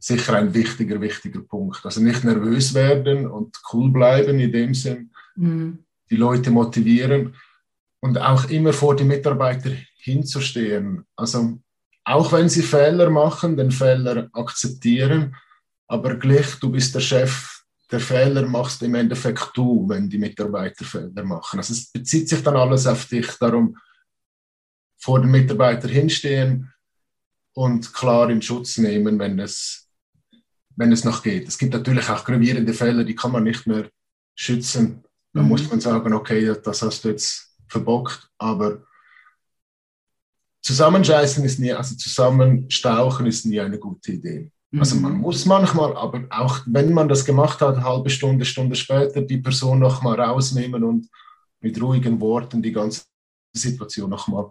sicher 0.00 0.38
ein 0.38 0.52
wichtiger, 0.52 1.00
wichtiger 1.00 1.42
Punkt. 1.42 1.86
Also 1.86 2.00
nicht 2.00 2.24
nervös 2.24 2.74
werden 2.74 3.30
und 3.30 3.56
cool 3.72 3.92
bleiben 3.92 4.40
in 4.40 4.50
dem 4.50 4.74
Sinn, 4.74 5.12
mhm. 5.36 5.84
die 6.10 6.16
Leute 6.16 6.50
motivieren 6.50 7.36
und 8.00 8.20
auch 8.20 8.50
immer 8.50 8.72
vor 8.72 8.96
die 8.96 9.04
Mitarbeiter 9.04 9.70
hinzustehen. 9.98 11.04
Also 11.14 11.60
auch 12.04 12.32
wenn 12.32 12.48
sie 12.48 12.62
Fehler 12.62 13.10
machen, 13.10 13.56
den 13.56 13.70
Fehler 13.70 14.28
akzeptieren, 14.32 15.34
aber 15.86 16.16
gleich, 16.16 16.56
du 16.60 16.70
bist 16.70 16.94
der 16.94 17.00
Chef, 17.00 17.62
der 17.90 18.00
Fehler 18.00 18.46
machst 18.46 18.82
im 18.82 18.94
Endeffekt 18.94 19.50
du, 19.54 19.88
wenn 19.88 20.08
die 20.08 20.18
Mitarbeiter 20.18 20.84
Fehler 20.84 21.24
machen. 21.24 21.58
Also 21.58 21.72
es 21.72 21.90
bezieht 21.90 22.28
sich 22.28 22.42
dann 22.42 22.56
alles 22.56 22.86
auf 22.86 23.06
dich, 23.06 23.26
darum 23.38 23.76
vor 25.00 25.20
den 25.20 25.30
Mitarbeitern 25.30 25.90
hinstehen 25.90 26.72
und 27.54 27.92
klar 27.92 28.30
in 28.30 28.42
Schutz 28.42 28.78
nehmen, 28.78 29.18
wenn 29.18 29.38
es, 29.38 29.88
wenn 30.76 30.92
es 30.92 31.04
noch 31.04 31.22
geht. 31.22 31.46
Es 31.46 31.58
gibt 31.58 31.74
natürlich 31.74 32.08
auch 32.08 32.24
gravierende 32.24 32.72
Fälle, 32.72 33.04
die 33.04 33.14
kann 33.14 33.32
man 33.32 33.44
nicht 33.44 33.66
mehr 33.66 33.88
schützen. 34.34 35.04
Da 35.32 35.42
mhm. 35.42 35.48
muss 35.48 35.68
man 35.68 35.80
sagen, 35.80 36.12
okay, 36.14 36.54
das 36.62 36.82
hast 36.82 37.04
du 37.04 37.10
jetzt 37.10 37.54
verbockt, 37.68 38.28
aber 38.38 38.82
Zusammenscheißen 40.64 41.44
ist 41.44 41.60
nie, 41.60 41.72
also 41.72 41.94
zusammenstauchen 41.94 43.26
ist 43.26 43.44
nie 43.44 43.60
eine 43.60 43.78
gute 43.78 44.12
Idee. 44.12 44.50
Mhm. 44.70 44.80
Also 44.80 44.96
man 44.96 45.18
muss 45.18 45.44
manchmal, 45.44 45.94
aber 45.94 46.24
auch 46.30 46.60
wenn 46.66 46.92
man 46.94 47.08
das 47.08 47.24
gemacht 47.24 47.60
hat, 47.60 47.76
eine 47.76 47.84
halbe 47.84 48.08
Stunde, 48.08 48.46
Stunde 48.46 48.74
später, 48.74 49.20
die 49.20 49.38
Person 49.38 49.78
nochmal 49.78 50.18
rausnehmen 50.18 50.82
und 50.82 51.08
mit 51.60 51.80
ruhigen 51.80 52.18
Worten 52.18 52.62
die 52.62 52.72
ganze 52.72 53.02
Situation 53.52 54.08
nochmal 54.08 54.50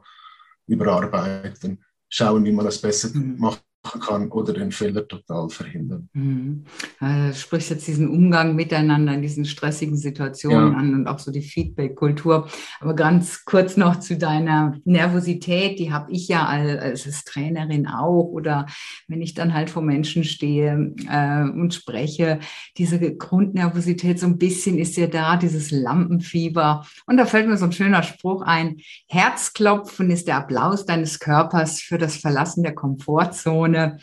überarbeiten, 0.68 1.84
schauen, 2.10 2.46
wie 2.46 2.52
man 2.52 2.66
das 2.66 2.80
besser 2.80 3.10
mhm. 3.14 3.36
macht 3.40 3.64
kann 3.84 4.32
oder 4.32 4.54
den 4.54 4.72
Fehler 4.72 5.08
total 5.08 5.50
verhindern. 5.50 6.10
Mhm. 6.14 6.64
Du 7.00 7.34
sprichst 7.34 7.70
jetzt 7.70 7.88
diesen 7.88 8.10
Umgang 8.10 8.56
miteinander 8.56 9.14
in 9.14 9.22
diesen 9.22 9.46
stressigen 9.46 9.98
Situationen 9.98 10.72
ja. 10.72 10.78
an 10.78 10.94
und 10.94 11.08
auch 11.08 11.20
so 11.20 11.32
die 11.32 11.42
Feedback-Kultur. 11.42 12.48
Aber 12.80 12.96
ganz 12.96 13.44
kurz 13.46 13.76
noch 13.76 14.00
zu 14.00 14.18
deiner 14.18 14.78
Nervosität, 14.86 15.80
die 15.80 15.92
habe 15.92 16.12
ich 16.12 16.28
ja 16.28 16.46
als, 16.46 17.06
als, 17.06 17.24
Trainerin 17.26 17.88
auch 17.88 18.24
oder 18.24 18.66
wenn 19.08 19.22
ich 19.22 19.34
dann 19.34 19.54
halt 19.54 19.70
vor 19.70 19.82
Menschen 19.82 20.24
stehe 20.24 20.94
äh, 21.10 21.44
und 21.44 21.74
spreche, 21.74 22.40
diese 22.78 23.00
Grundnervosität 23.16 24.20
so 24.20 24.28
ein 24.28 24.38
bisschen 24.38 24.78
ist 24.78 24.98
ja 24.98 25.08
da, 25.08 25.38
dieses 25.38 25.72
Lampenfieber. 25.72 26.86
Und 27.06 27.18
da 27.18 27.26
fällt 27.26 27.48
mir 27.48 27.58
so 27.58 27.66
ein 27.66 27.72
schöner 27.72 28.04
Spruch 28.04 28.42
ein, 28.42 28.78
Herzklopfen 29.08 30.10
ist 30.10 30.28
der 30.28 30.38
Applaus 30.38 30.86
deines 30.86 31.20
Körpers 31.20 31.82
für 31.82 31.98
das 31.98 32.18
Verlassen 32.18 32.64
der 32.64 32.76
Komfortzone. 32.76 33.73
Ebene. 33.74 33.98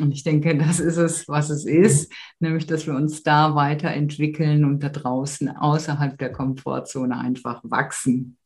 Und 0.00 0.12
ich 0.12 0.24
denke, 0.24 0.56
das 0.56 0.80
ist 0.80 0.96
es, 0.96 1.28
was 1.28 1.50
es 1.50 1.64
ist, 1.64 2.12
nämlich, 2.40 2.66
dass 2.66 2.86
wir 2.86 2.94
uns 2.94 3.22
da 3.22 3.54
weiterentwickeln 3.54 4.64
und 4.64 4.82
da 4.82 4.88
draußen 4.88 5.48
außerhalb 5.48 6.18
der 6.18 6.32
Komfortzone 6.32 7.18
einfach 7.18 7.60
wachsen. 7.64 8.36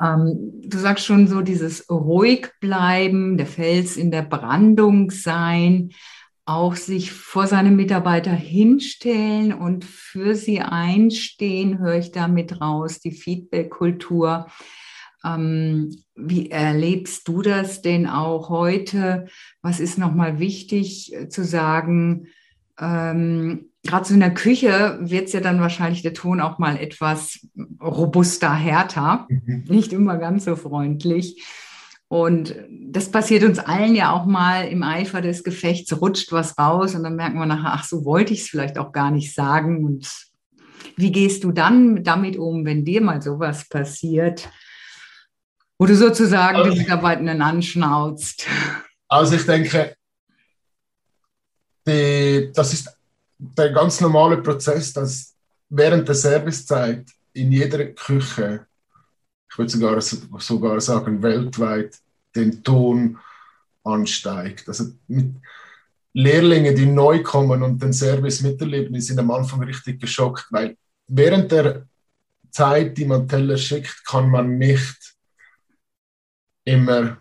Ähm, 0.00 0.60
du 0.64 0.78
sagst 0.78 1.06
schon 1.06 1.28
so, 1.28 1.40
dieses 1.40 1.88
ruhig 1.88 2.48
bleiben, 2.60 3.36
der 3.36 3.46
Fels 3.46 3.96
in 3.96 4.10
der 4.10 4.22
Brandung 4.22 5.10
sein, 5.10 5.90
auch 6.46 6.74
sich 6.76 7.10
vor 7.10 7.46
seine 7.46 7.70
Mitarbeiter 7.70 8.32
hinstellen 8.32 9.54
und 9.54 9.84
für 9.84 10.34
sie 10.34 10.60
einstehen, 10.60 11.78
höre 11.78 11.96
ich 11.96 12.10
damit 12.10 12.60
raus, 12.60 13.00
die 13.00 13.12
Feedback-Kultur. 13.12 14.46
Ähm, 15.24 15.96
wie 16.14 16.50
erlebst 16.50 17.26
du 17.28 17.42
das 17.42 17.82
denn 17.82 18.06
auch 18.06 18.50
heute? 18.50 19.26
Was 19.62 19.80
ist 19.80 19.98
nochmal 19.98 20.38
wichtig 20.38 21.14
äh, 21.14 21.28
zu 21.28 21.44
sagen? 21.44 22.28
Ähm, 22.78 23.70
Gerade 23.86 24.06
so 24.06 24.14
in 24.14 24.20
der 24.20 24.32
Küche 24.32 24.98
wird 25.02 25.26
es 25.26 25.34
ja 25.34 25.40
dann 25.40 25.60
wahrscheinlich 25.60 26.02
der 26.02 26.14
Ton 26.14 26.40
auch 26.40 26.58
mal 26.58 26.78
etwas 26.78 27.46
robuster, 27.82 28.54
härter, 28.54 29.26
mhm. 29.28 29.64
nicht 29.68 29.92
immer 29.92 30.16
ganz 30.16 30.46
so 30.46 30.56
freundlich. 30.56 31.44
Und 32.08 32.54
das 32.70 33.10
passiert 33.10 33.44
uns 33.44 33.58
allen 33.58 33.94
ja 33.94 34.12
auch 34.12 34.24
mal 34.24 34.68
im 34.68 34.82
Eifer 34.82 35.20
des 35.20 35.42
Gefechts, 35.42 36.00
rutscht 36.00 36.32
was 36.32 36.58
raus 36.58 36.94
und 36.94 37.02
dann 37.02 37.16
merken 37.16 37.38
wir 37.38 37.46
nachher, 37.46 37.72
ach, 37.74 37.84
so 37.84 38.04
wollte 38.04 38.32
ich 38.32 38.42
es 38.42 38.48
vielleicht 38.48 38.78
auch 38.78 38.92
gar 38.92 39.10
nicht 39.10 39.34
sagen. 39.34 39.84
Und 39.84 40.08
wie 40.96 41.12
gehst 41.12 41.44
du 41.44 41.52
dann 41.52 42.04
damit 42.04 42.36
um, 42.36 42.64
wenn 42.64 42.84
dir 42.84 43.00
mal 43.00 43.20
sowas 43.20 43.68
passiert? 43.68 44.48
Wo 45.78 45.86
du 45.86 45.96
sozusagen 45.96 46.58
also, 46.58 46.70
die 46.70 46.78
Mitarbeitenden 46.78 47.42
anschnauzt. 47.42 48.46
Also 49.08 49.36
ich 49.36 49.44
denke, 49.44 49.96
die, 51.86 52.50
das 52.54 52.72
ist 52.72 52.96
der 53.38 53.72
ganz 53.72 54.00
normale 54.00 54.38
Prozess, 54.38 54.92
dass 54.92 55.34
während 55.68 56.06
der 56.08 56.14
Servicezeit 56.14 57.06
in 57.32 57.52
jeder 57.52 57.86
Küche, 57.86 58.66
ich 59.50 59.58
würde 59.58 59.70
sogar, 59.70 60.00
sogar 60.00 60.80
sagen 60.80 61.22
weltweit, 61.22 61.98
den 62.34 62.62
Ton 62.62 63.18
ansteigt. 63.82 64.68
Also 64.68 64.92
mit 65.08 65.34
Lehrlinge, 66.12 66.74
die 66.74 66.86
neu 66.86 67.22
kommen 67.22 67.62
und 67.62 67.82
den 67.82 67.92
Service 67.92 68.40
miterleben, 68.40 68.94
die 68.94 69.00
sind 69.00 69.18
am 69.18 69.30
Anfang 69.30 69.62
richtig 69.62 70.00
geschockt, 70.00 70.46
weil 70.50 70.76
während 71.08 71.50
der 71.50 71.86
Zeit, 72.50 72.96
die 72.96 73.04
man 73.04 73.28
Teller 73.28 73.56
schickt, 73.56 74.04
kann 74.06 74.30
man 74.30 74.58
nicht 74.58 75.13
immer 76.64 77.18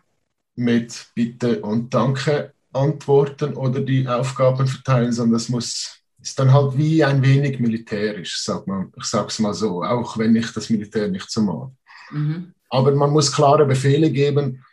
mit 0.56 1.08
Bitte 1.16 1.62
und 1.62 1.94
Danke 1.94 2.54
antworten 2.72 3.56
oder 3.56 3.82
die 3.82 4.08
Aufgaben 4.08 4.68
verteilen, 4.68 5.12
sondern 5.12 5.34
das 5.34 5.50
muss 5.50 6.04
ist 6.24 6.40
dann 6.40 6.54
halt 6.54 6.78
wie 6.78 7.04
ein 7.04 7.22
wenig 7.22 7.60
militärisch, 7.60 8.42
sagt 8.42 8.66
man. 8.66 8.94
Ich 8.98 9.04
sage 9.04 9.28
es 9.28 9.40
mal 9.40 9.54
so, 9.54 9.84
auch 9.84 10.18
wenn 10.18 10.34
ich 10.36 10.54
das 10.54 10.70
Militär 10.70 11.10
nicht 11.10 11.30
so 11.30 11.42
mag. 11.42 11.72
Mhm. 12.12 12.54
Aber 12.70 12.96
man 12.96 13.12
muss 13.12 13.32
klare 13.32 13.66
Befehle 13.66 14.10
geben 14.10 14.64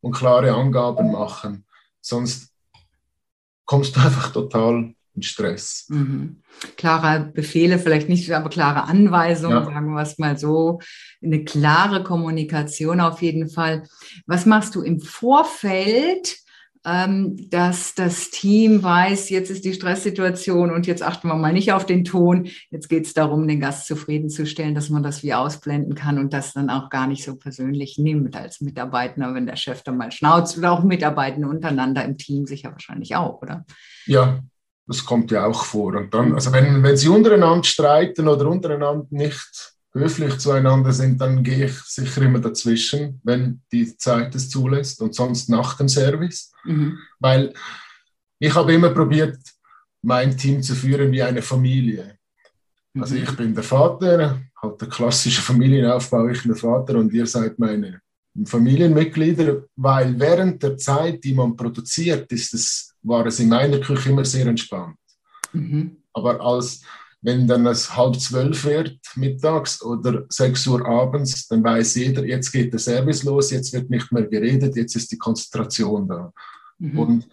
und 0.00 0.12
klare 0.12 0.52
Angaben 0.54 1.12
machen, 1.12 1.66
sonst 2.00 2.50
kommst 3.66 3.94
du 3.94 4.00
einfach 4.04 4.32
total 4.32 4.94
in 5.14 5.22
Stress. 5.22 5.86
Mhm. 5.88 6.42
Klare 6.76 7.30
Befehle, 7.32 7.78
vielleicht 7.78 8.08
nicht, 8.08 8.30
aber 8.32 8.48
klare 8.48 8.84
Anweisungen, 8.84 9.58
ja. 9.58 9.64
sagen 9.64 9.92
wir 9.92 10.02
es 10.02 10.18
mal 10.18 10.36
so. 10.36 10.80
Eine 11.22 11.44
klare 11.44 12.02
Kommunikation 12.02 13.00
auf 13.00 13.22
jeden 13.22 13.48
Fall. 13.48 13.84
Was 14.26 14.46
machst 14.46 14.74
du 14.74 14.82
im 14.82 15.00
Vorfeld? 15.00 16.44
ähm, 16.86 17.48
dass 17.50 17.94
das 17.94 18.30
Team 18.30 18.82
weiß, 18.82 19.30
jetzt 19.30 19.50
ist 19.50 19.64
die 19.64 19.72
Stresssituation 19.72 20.70
und 20.70 20.86
jetzt 20.86 21.02
achten 21.02 21.28
wir 21.28 21.34
mal 21.34 21.52
nicht 21.52 21.72
auf 21.72 21.86
den 21.86 22.04
Ton. 22.04 22.48
Jetzt 22.70 22.88
geht 22.88 23.06
es 23.06 23.14
darum, 23.14 23.48
den 23.48 23.60
Gast 23.60 23.86
zufriedenzustellen, 23.86 24.74
dass 24.74 24.90
man 24.90 25.02
das 25.02 25.22
wie 25.22 25.32
ausblenden 25.32 25.94
kann 25.94 26.18
und 26.18 26.32
das 26.32 26.52
dann 26.52 26.68
auch 26.68 26.90
gar 26.90 27.06
nicht 27.06 27.24
so 27.24 27.36
persönlich 27.36 27.96
nimmt 27.98 28.36
als 28.36 28.60
Mitarbeiter, 28.60 29.34
wenn 29.34 29.46
der 29.46 29.56
Chef 29.56 29.82
dann 29.82 29.96
mal 29.96 30.12
schnauzt 30.12 30.58
oder 30.58 30.72
auch 30.72 30.84
Mitarbeitende 30.84 31.48
untereinander 31.48 32.04
im 32.04 32.18
Team 32.18 32.46
sicher 32.46 32.72
wahrscheinlich 32.72 33.16
auch, 33.16 33.40
oder? 33.40 33.64
Ja, 34.06 34.40
das 34.86 35.04
kommt 35.04 35.30
ja 35.30 35.46
auch 35.46 35.64
vor. 35.64 35.94
Und 35.94 36.12
dann, 36.12 36.34
also 36.34 36.52
wenn, 36.52 36.82
wenn 36.82 36.96
sie 36.96 37.08
untereinander 37.08 37.64
streiten 37.64 38.28
oder 38.28 38.48
untereinander 38.48 39.06
nicht 39.10 39.74
höflich 39.92 40.38
zueinander 40.38 40.92
sind, 40.92 41.20
dann 41.20 41.42
gehe 41.42 41.66
ich 41.66 41.78
sicher 41.84 42.22
immer 42.22 42.40
dazwischen, 42.40 43.20
wenn 43.22 43.62
die 43.72 43.96
Zeit 43.96 44.34
es 44.34 44.50
zulässt 44.50 45.00
und 45.00 45.14
sonst 45.14 45.48
nach 45.48 45.76
dem 45.76 45.88
Service. 45.88 46.52
Mhm. 46.64 46.98
Weil 47.20 47.54
ich 48.38 48.54
habe 48.54 48.74
immer 48.74 48.90
probiert, 48.90 49.38
mein 50.02 50.36
Team 50.36 50.62
zu 50.62 50.74
führen 50.74 51.12
wie 51.12 51.22
eine 51.22 51.42
Familie. 51.42 52.18
Also 52.98 53.14
mhm. 53.14 53.22
ich 53.22 53.36
bin 53.36 53.54
der 53.54 53.64
Vater, 53.64 54.42
halt 54.60 54.80
der 54.80 54.88
klassische 54.88 55.40
Familienaufbau, 55.40 56.28
ich 56.28 56.42
bin 56.42 56.52
der 56.52 56.60
Vater 56.60 56.96
und 56.96 57.12
ihr 57.12 57.26
seid 57.26 57.58
meine 57.58 58.00
Familienmitglieder, 58.44 59.62
weil 59.76 60.18
während 60.18 60.62
der 60.62 60.76
Zeit, 60.76 61.22
die 61.22 61.34
man 61.34 61.56
produziert, 61.56 62.30
ist 62.32 62.52
es, 62.54 62.93
war 63.04 63.26
es 63.26 63.38
in 63.38 63.48
meiner 63.48 63.78
Küche 63.78 64.10
immer 64.10 64.24
sehr 64.24 64.46
entspannt. 64.46 64.96
Mhm. 65.52 65.98
Aber 66.12 66.40
als 66.40 66.82
wenn 67.24 67.48
dann 67.48 67.64
es 67.66 67.96
halb 67.96 68.20
zwölf 68.20 68.64
wird 68.64 68.98
mittags 69.16 69.82
oder 69.82 70.26
sechs 70.28 70.66
Uhr 70.66 70.86
abends, 70.86 71.48
dann 71.48 71.64
weiß 71.64 71.94
jeder, 71.94 72.24
jetzt 72.24 72.52
geht 72.52 72.72
der 72.72 72.80
Service 72.80 73.22
los, 73.22 73.50
jetzt 73.50 73.72
wird 73.72 73.88
nicht 73.88 74.12
mehr 74.12 74.24
geredet, 74.24 74.76
jetzt 74.76 74.94
ist 74.94 75.10
die 75.10 75.16
Konzentration 75.18 76.06
da. 76.06 76.32
Mhm. 76.78 76.98
Und 76.98 77.28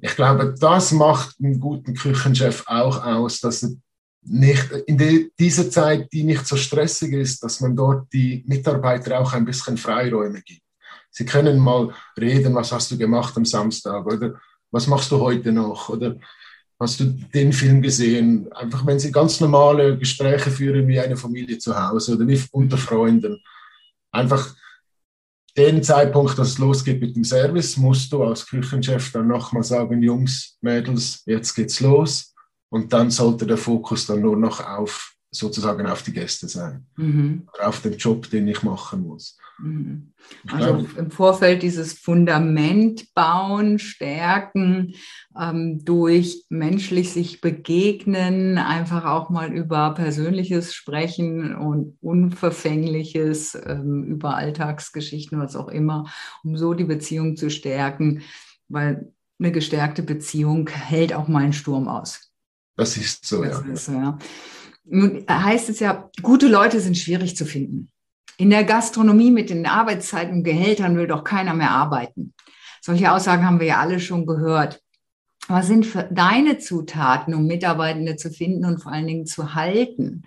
ich 0.00 0.14
glaube, 0.14 0.54
das 0.58 0.92
macht 0.92 1.36
einen 1.40 1.58
guten 1.58 1.94
Küchenchef 1.94 2.62
auch 2.66 3.04
aus, 3.04 3.40
dass 3.40 3.64
er 3.64 3.70
nicht 4.22 4.70
in 4.86 4.96
die, 4.96 5.32
dieser 5.38 5.68
Zeit, 5.70 6.12
die 6.12 6.22
nicht 6.22 6.46
so 6.46 6.54
stressig 6.54 7.12
ist, 7.12 7.42
dass 7.42 7.60
man 7.60 7.74
dort 7.74 8.12
die 8.12 8.44
Mitarbeiter 8.46 9.18
auch 9.18 9.32
ein 9.32 9.44
bisschen 9.44 9.76
Freiräume 9.76 10.40
gibt. 10.42 10.62
Sie 11.10 11.24
können 11.24 11.58
mal 11.58 11.92
reden, 12.18 12.54
was 12.54 12.70
hast 12.70 12.92
du 12.92 12.98
gemacht 12.98 13.36
am 13.36 13.44
Samstag 13.44 14.06
oder 14.06 14.38
was 14.70 14.86
machst 14.86 15.10
du 15.10 15.20
heute 15.20 15.52
noch 15.52 15.88
oder 15.88 16.16
Hast 16.80 16.98
du 16.98 17.04
den 17.04 17.52
Film 17.52 17.82
gesehen? 17.82 18.50
Einfach, 18.54 18.86
wenn 18.86 18.98
sie 18.98 19.12
ganz 19.12 19.38
normale 19.38 19.98
Gespräche 19.98 20.50
führen 20.50 20.88
wie 20.88 20.98
eine 20.98 21.14
Familie 21.14 21.58
zu 21.58 21.78
Hause 21.78 22.16
oder 22.16 22.26
wie 22.26 22.42
unter 22.52 22.78
Freunden. 22.78 23.38
Einfach 24.10 24.54
den 25.58 25.82
Zeitpunkt, 25.82 26.38
dass 26.38 26.48
es 26.48 26.58
losgeht 26.58 27.02
mit 27.02 27.14
dem 27.14 27.24
Service, 27.24 27.76
musst 27.76 28.10
du 28.10 28.24
als 28.24 28.46
Küchenchef 28.46 29.12
dann 29.12 29.28
nochmal 29.28 29.62
sagen, 29.62 30.02
Jungs, 30.02 30.56
Mädels, 30.62 31.22
jetzt 31.26 31.54
geht's 31.54 31.80
los. 31.80 32.34
Und 32.70 32.90
dann 32.94 33.10
sollte 33.10 33.46
der 33.46 33.58
Fokus 33.58 34.06
dann 34.06 34.22
nur 34.22 34.36
noch 34.36 34.66
auf 34.66 35.14
sozusagen 35.30 35.86
auf 35.86 36.02
die 36.02 36.12
Gäste 36.12 36.48
sein, 36.48 36.86
mhm. 36.96 37.46
auf 37.60 37.82
den 37.82 37.98
Job, 37.98 38.30
den 38.30 38.48
ich 38.48 38.62
machen 38.62 39.06
muss. 39.06 39.36
Mhm. 39.62 40.12
Also 40.48 40.86
im 40.96 41.10
Vorfeld 41.10 41.62
dieses 41.62 41.92
Fundament 41.92 43.12
bauen, 43.14 43.78
stärken, 43.78 44.94
ähm, 45.38 45.84
durch 45.84 46.44
menschlich 46.48 47.12
sich 47.12 47.40
begegnen, 47.40 48.58
einfach 48.58 49.04
auch 49.04 49.30
mal 49.30 49.52
über 49.52 49.94
Persönliches 49.94 50.74
sprechen 50.74 51.54
und 51.54 51.96
Unverfängliches, 52.00 53.58
ähm, 53.66 54.04
über 54.04 54.36
Alltagsgeschichten, 54.36 55.38
was 55.38 55.56
auch 55.56 55.68
immer, 55.68 56.10
um 56.44 56.56
so 56.56 56.74
die 56.74 56.84
Beziehung 56.84 57.36
zu 57.36 57.50
stärken, 57.50 58.22
weil 58.68 59.12
eine 59.38 59.52
gestärkte 59.52 60.02
Beziehung 60.02 60.68
hält 60.68 61.14
auch 61.14 61.28
mal 61.28 61.42
einen 61.42 61.52
Sturm 61.52 61.88
aus. 61.88 62.30
Das 62.76 62.96
ist 62.96 63.26
so, 63.26 63.42
das 63.42 63.62
ja. 63.66 63.72
Ist 63.72 63.84
so, 63.86 63.92
ja. 63.92 64.18
Nun 64.84 65.24
heißt 65.28 65.68
es 65.68 65.80
ja, 65.80 66.10
gute 66.22 66.48
Leute 66.48 66.80
sind 66.80 66.96
schwierig 66.96 67.36
zu 67.36 67.44
finden. 67.44 67.89
In 68.40 68.48
der 68.48 68.64
Gastronomie 68.64 69.30
mit 69.30 69.50
den 69.50 69.66
Arbeitszeiten 69.66 70.36
und 70.36 70.44
Gehältern 70.44 70.96
will 70.96 71.06
doch 71.06 71.24
keiner 71.24 71.52
mehr 71.52 71.72
arbeiten. 71.72 72.32
Solche 72.80 73.12
Aussagen 73.12 73.44
haben 73.44 73.60
wir 73.60 73.66
ja 73.66 73.80
alle 73.80 74.00
schon 74.00 74.24
gehört. 74.24 74.80
Was 75.48 75.66
sind 75.66 75.86
deine 76.10 76.56
Zutaten, 76.56 77.34
um 77.34 77.46
Mitarbeitende 77.46 78.16
zu 78.16 78.30
finden 78.30 78.64
und 78.64 78.82
vor 78.82 78.92
allen 78.92 79.06
Dingen 79.06 79.26
zu 79.26 79.54
halten? 79.54 80.22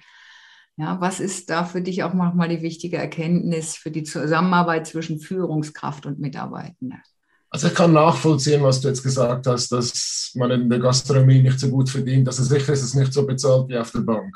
Ja, 0.78 1.02
was 1.02 1.20
ist 1.20 1.50
da 1.50 1.66
für 1.66 1.82
dich 1.82 2.04
auch 2.04 2.14
nochmal 2.14 2.50
die 2.50 2.62
wichtige 2.62 2.98
Erkenntnis 2.98 3.78
für 3.78 3.90
die 3.90 4.04
Zusammenarbeit 4.04 4.86
zwischen 4.86 5.20
Führungskraft 5.20 6.06
und 6.06 6.20
Mitarbeitenden? 6.20 7.02
Also 7.50 7.66
ich 7.66 7.74
kann 7.74 7.94
nachvollziehen, 7.94 8.62
was 8.62 8.80
du 8.80 8.90
jetzt 8.90 9.02
gesagt 9.02 9.48
hast, 9.48 9.72
dass 9.72 10.34
man 10.36 10.52
in 10.52 10.70
der 10.70 10.78
Gastronomie 10.78 11.42
nicht 11.42 11.60
so 11.60 11.68
gut 11.68 11.90
verdient. 11.90 12.28
Also 12.28 12.44
sicher 12.44 12.74
ist 12.74 12.84
es 12.84 12.94
nicht 12.94 13.12
so 13.12 13.26
bezahlt 13.26 13.70
wie 13.70 13.78
auf 13.80 13.90
der 13.90 14.02
Bank. 14.02 14.36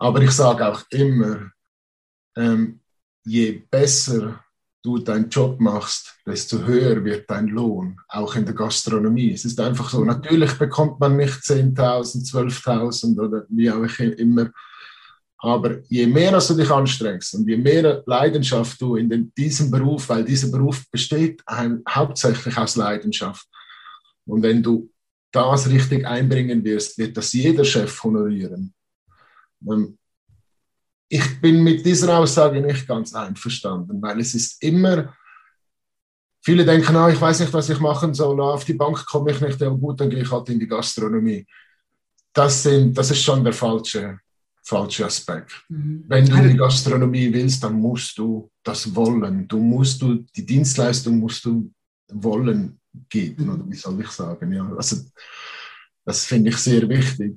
Aber 0.00 0.20
ich 0.20 0.32
sage 0.32 0.66
auch 0.66 0.82
immer, 0.90 1.53
ähm, 2.36 2.80
je 3.24 3.62
besser 3.70 4.40
du 4.82 4.98
deinen 4.98 5.30
Job 5.30 5.60
machst, 5.60 6.14
desto 6.26 6.58
höher 6.64 7.02
wird 7.04 7.30
dein 7.30 7.48
Lohn, 7.48 7.98
auch 8.08 8.36
in 8.36 8.44
der 8.44 8.54
Gastronomie. 8.54 9.32
Es 9.32 9.44
ist 9.46 9.58
einfach 9.58 9.88
so, 9.88 10.04
natürlich 10.04 10.52
bekommt 10.58 11.00
man 11.00 11.16
nicht 11.16 11.40
10.000, 11.40 12.30
12.000 12.30 13.18
oder 13.18 13.46
wie 13.48 13.70
auch 13.70 13.98
immer 13.98 14.50
aber 15.44 15.82
je 15.90 16.06
mehr 16.06 16.38
du 16.38 16.54
dich 16.54 16.70
anstrengst 16.70 17.34
und 17.34 17.46
je 17.46 17.58
mehr 17.58 18.02
Leidenschaft 18.06 18.80
du 18.80 18.96
in 18.96 19.10
den, 19.10 19.30
diesem 19.36 19.70
Beruf, 19.70 20.08
weil 20.08 20.24
dieser 20.24 20.48
Beruf 20.48 20.90
besteht 20.90 21.42
ein, 21.44 21.82
hauptsächlich 21.86 22.56
aus 22.56 22.76
Leidenschaft. 22.76 23.46
Und 24.24 24.42
wenn 24.42 24.62
du 24.62 24.90
das 25.30 25.68
richtig 25.68 26.06
einbringen 26.06 26.64
wirst, 26.64 26.96
wird 26.96 27.14
das 27.18 27.34
jeder 27.34 27.64
Chef 27.64 28.02
honorieren. 28.02 28.72
Ähm, 29.68 29.98
ich 31.08 31.40
bin 31.40 31.62
mit 31.62 31.84
dieser 31.84 32.18
Aussage 32.18 32.60
nicht 32.60 32.86
ganz 32.86 33.14
einverstanden, 33.14 34.00
weil 34.00 34.20
es 34.20 34.34
ist 34.34 34.62
immer, 34.62 35.14
viele 36.42 36.64
denken, 36.64 36.96
ah, 36.96 37.10
ich 37.10 37.20
weiß 37.20 37.40
nicht, 37.40 37.52
was 37.52 37.68
ich 37.68 37.80
machen 37.80 38.14
soll, 38.14 38.40
auf 38.40 38.64
die 38.64 38.74
Bank 38.74 39.04
komme 39.06 39.30
ich 39.30 39.40
nicht, 39.40 39.60
ja 39.60 39.68
gut, 39.68 40.00
dann 40.00 40.10
gehe 40.10 40.22
ich 40.22 40.30
halt 40.30 40.48
in 40.48 40.58
die 40.58 40.68
Gastronomie. 40.68 41.46
Das, 42.32 42.62
sind, 42.62 42.96
das 42.96 43.10
ist 43.10 43.22
schon 43.22 43.44
der 43.44 43.52
falsche 43.52 44.18
falscher 44.64 45.06
Aspekt. 45.06 45.52
Mhm. 45.68 46.04
Wenn 46.08 46.26
du 46.26 46.36
in 46.36 46.48
die 46.48 46.56
Gastronomie 46.56 47.32
willst, 47.32 47.62
dann 47.62 47.74
musst 47.74 48.16
du 48.18 48.50
das 48.62 48.92
wollen. 48.94 49.46
Du 49.46 49.58
musst 49.58 50.00
du, 50.00 50.24
die 50.34 50.44
Dienstleistung 50.44 51.18
musst 51.18 51.44
du 51.44 51.70
wollen 52.08 52.80
geben, 53.08 53.50
oder 53.50 53.68
wie 53.68 53.76
soll 53.76 54.00
ich 54.00 54.08
sagen? 54.08 54.52
Ja, 54.52 54.68
also, 54.74 54.96
das 56.04 56.24
finde 56.24 56.50
ich 56.50 56.56
sehr 56.56 56.88
wichtig. 56.88 57.36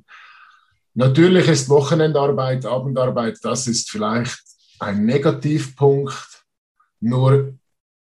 Natürlich 0.98 1.48
ist 1.48 1.70
Wochenendarbeit, 1.70 2.66
Abendarbeit, 2.66 3.38
das 3.44 3.68
ist 3.68 3.92
vielleicht 3.92 4.42
ein 4.80 5.06
Negativpunkt. 5.06 6.44
Nur 7.02 7.54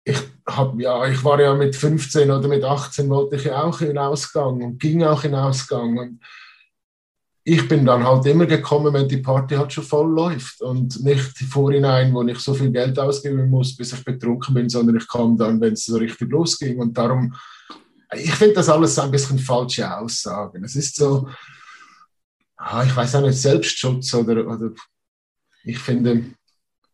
ich, 0.05 0.17
hab, 0.47 0.79
ja, 0.79 1.05
ich 1.05 1.21
war 1.21 1.37
ja 1.41 1.53
mit 1.53 1.75
15 1.75 2.31
oder 2.31 2.47
mit 2.47 2.63
18 2.63 3.09
wollte 3.09 3.35
ich 3.35 3.43
ja 3.43 3.61
auch 3.61 3.81
in 3.81 3.97
Ausgang 3.97 4.61
und 4.61 4.79
ging 4.79 5.03
auch 5.03 5.21
in 5.25 5.35
Ausgang. 5.35 5.97
Und 5.97 6.23
ich 7.43 7.67
bin 7.67 7.85
dann 7.85 8.05
halt 8.05 8.25
immer 8.25 8.45
gekommen, 8.45 8.93
wenn 8.93 9.09
die 9.09 9.17
Party 9.17 9.55
halt 9.55 9.73
schon 9.73 9.83
voll 9.83 10.09
läuft 10.09 10.61
und 10.61 11.03
nicht 11.03 11.39
vorhinein, 11.39 12.13
wo 12.13 12.23
ich 12.23 12.39
so 12.39 12.53
viel 12.53 12.71
Geld 12.71 12.97
ausgeben 12.97 13.49
muss, 13.49 13.75
bis 13.75 13.91
ich 13.91 14.05
betrunken 14.05 14.53
bin, 14.55 14.69
sondern 14.69 14.95
ich 14.95 15.09
kam 15.09 15.35
dann, 15.37 15.59
wenn 15.59 15.73
es 15.73 15.83
so 15.83 15.97
richtig 15.97 16.31
losging. 16.31 16.79
Und 16.79 16.97
darum, 16.97 17.35
ich 18.15 18.33
finde 18.33 18.55
das 18.55 18.69
alles 18.69 18.97
ein 18.97 19.11
bisschen 19.11 19.39
falsche 19.39 19.93
Aussagen. 19.93 20.63
Es 20.63 20.77
ist 20.77 20.95
so, 20.95 21.27
ah, 22.57 22.83
ich 22.83 22.95
weiß 22.95 23.15
auch 23.15 23.21
nicht, 23.21 23.39
Selbstschutz 23.39 24.13
oder, 24.13 24.47
oder 24.47 24.71
ich 25.63 25.79
finde, 25.79 26.23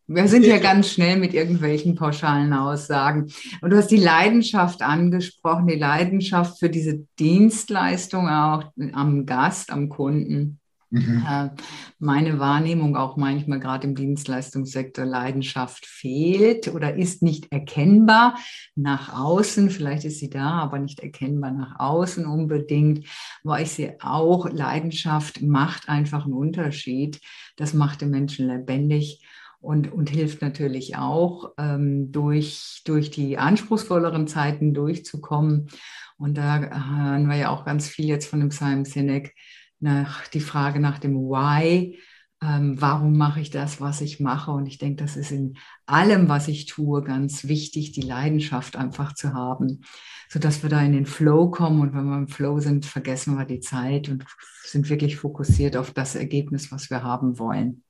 wir 0.06 0.28
sind 0.28 0.44
ja 0.44 0.58
ganz 0.58 0.90
schnell 0.90 1.16
mit 1.16 1.32
irgendwelchen 1.32 1.94
pauschalen 1.94 2.52
Aussagen. 2.52 3.32
Und 3.62 3.70
du 3.70 3.76
hast 3.78 3.90
die 3.90 3.96
Leidenschaft 3.96 4.82
angesprochen, 4.82 5.66
die 5.66 5.76
Leidenschaft 5.76 6.58
für 6.58 6.68
diese 6.68 7.06
Dienstleistung 7.18 8.28
auch 8.28 8.64
am 8.92 9.24
Gast, 9.24 9.70
am 9.70 9.88
Kunden. 9.88 10.60
Mhm. 10.94 11.26
Äh, 11.28 11.50
meine 11.98 12.38
Wahrnehmung 12.38 12.96
auch 12.96 13.16
manchmal 13.16 13.58
gerade 13.58 13.88
im 13.88 13.96
Dienstleistungssektor, 13.96 15.04
Leidenschaft 15.04 15.86
fehlt 15.86 16.68
oder 16.68 16.94
ist 16.94 17.20
nicht 17.20 17.50
erkennbar 17.50 18.36
nach 18.76 19.12
außen. 19.18 19.70
Vielleicht 19.70 20.04
ist 20.04 20.20
sie 20.20 20.30
da, 20.30 20.50
aber 20.50 20.78
nicht 20.78 21.00
erkennbar 21.00 21.50
nach 21.50 21.80
außen 21.80 22.26
unbedingt. 22.26 23.06
Aber 23.42 23.60
ich 23.60 23.72
sehe 23.72 23.96
auch, 24.00 24.48
Leidenschaft 24.48 25.42
macht 25.42 25.88
einfach 25.88 26.26
einen 26.26 26.34
Unterschied. 26.34 27.20
Das 27.56 27.74
macht 27.74 28.00
den 28.00 28.10
Menschen 28.10 28.46
lebendig 28.46 29.24
und, 29.60 29.92
und 29.92 30.10
hilft 30.10 30.42
natürlich 30.42 30.96
auch, 30.96 31.54
ähm, 31.58 32.12
durch, 32.12 32.82
durch 32.84 33.10
die 33.10 33.36
anspruchsvolleren 33.36 34.28
Zeiten 34.28 34.74
durchzukommen. 34.74 35.70
Und 36.18 36.38
da 36.38 36.70
haben 36.70 37.26
wir 37.28 37.36
ja 37.36 37.48
auch 37.50 37.64
ganz 37.64 37.88
viel 37.88 38.06
jetzt 38.06 38.26
von 38.26 38.38
dem 38.38 38.52
Simon 38.52 38.84
Sinek 38.84 39.34
nach 39.84 40.26
die 40.28 40.40
Frage 40.40 40.80
nach 40.80 40.98
dem 40.98 41.14
Why. 41.14 42.00
Ähm, 42.42 42.80
warum 42.80 43.16
mache 43.16 43.40
ich 43.40 43.50
das, 43.50 43.80
was 43.80 44.00
ich 44.00 44.18
mache? 44.18 44.50
Und 44.50 44.66
ich 44.66 44.78
denke, 44.78 45.02
das 45.04 45.16
ist 45.16 45.30
in 45.30 45.56
allem, 45.86 46.28
was 46.28 46.48
ich 46.48 46.66
tue, 46.66 47.02
ganz 47.02 47.44
wichtig, 47.44 47.92
die 47.92 48.00
Leidenschaft 48.00 48.76
einfach 48.76 49.14
zu 49.14 49.34
haben, 49.34 49.82
sodass 50.28 50.62
wir 50.62 50.70
da 50.70 50.82
in 50.82 50.92
den 50.92 51.06
Flow 51.06 51.50
kommen. 51.50 51.80
Und 51.80 51.94
wenn 51.94 52.06
wir 52.06 52.16
im 52.16 52.28
Flow 52.28 52.58
sind, 52.60 52.86
vergessen 52.86 53.36
wir 53.36 53.44
die 53.44 53.60
Zeit 53.60 54.08
und 54.08 54.24
sind 54.64 54.88
wirklich 54.88 55.16
fokussiert 55.16 55.76
auf 55.76 55.92
das 55.92 56.16
Ergebnis, 56.16 56.72
was 56.72 56.90
wir 56.90 57.02
haben 57.02 57.38
wollen. 57.38 57.84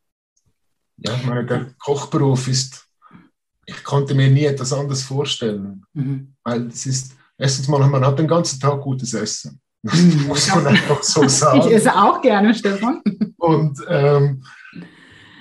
Ja, 0.98 1.14
ich 1.14 1.24
meine, 1.24 1.46
der 1.46 1.74
Kochberuf 1.78 2.48
ist, 2.48 2.88
ich 3.66 3.83
konnte 3.83 4.14
mir 4.14 4.30
nie 4.30 4.44
etwas 4.44 4.72
anderes 4.72 5.02
vorstellen. 5.04 5.85
Mhm. 5.94 6.35
Weil 6.42 6.66
es 6.66 6.87
ist, 6.87 7.16
erstens 7.38 7.68
mal, 7.68 7.88
man 7.88 8.04
hat 8.04 8.18
den 8.18 8.28
ganzen 8.28 8.61
Tag 8.61 8.80
gutes 8.83 9.14
Essen. 9.14 9.61
Das 9.85 10.03
muss 10.27 10.49
man 10.55 10.66
einfach 10.66 11.03
so 11.03 11.29
sagen. 11.29 11.61
Ich 11.61 11.75
esse 11.75 11.94
auch 11.94 12.20
gerne, 12.23 12.55
Stefan. 12.55 13.03
Und 13.37 13.79
ähm, 13.88 14.42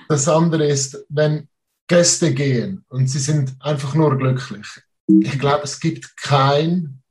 das 0.08 0.28
andere 0.28 0.66
ist, 0.66 1.04
wenn 1.08 1.48
Gäste 1.88 2.32
gehen 2.32 2.84
und 2.88 3.08
sie 3.08 3.18
sind 3.18 3.56
einfach 3.60 3.94
nur 3.94 4.16
glücklich. 4.18 4.66
Ich 5.06 5.38
glaube, 5.38 5.64
es 5.64 5.80
gibt 5.80 6.16
kein 6.16 7.02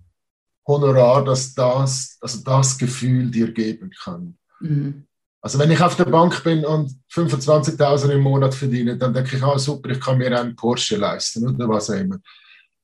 Honorar, 0.68 1.26
das 1.26 1.54
das, 1.54 2.18
also 2.22 2.44
das 2.44 2.78
Gefühl 2.78 3.30
dir 3.30 3.52
geben 3.52 3.92
kann. 4.04 4.38
Mhm. 4.60 5.06
Also 5.42 5.60
wenn 5.60 5.72
ich 5.72 5.82
auf 5.82 5.96
der 5.96 6.06
Bank 6.06 6.44
bin 6.44 6.64
und 6.64 6.92
25.000 7.12 8.12
im 8.12 8.22
Monat 8.22 8.54
verdiene, 8.54 8.98
dann 8.98 9.14
denke 9.14 9.36
ich, 9.36 9.44
ah 9.44 9.60
super, 9.60 9.90
ich 9.90 10.00
kann 10.00 10.18
mir 10.18 10.40
einen 10.40 10.56
Porsche 10.56 10.96
leisten 10.96 11.48
oder 11.48 11.68
was 11.68 11.90
auch 11.90 11.96
immer. 11.96 12.18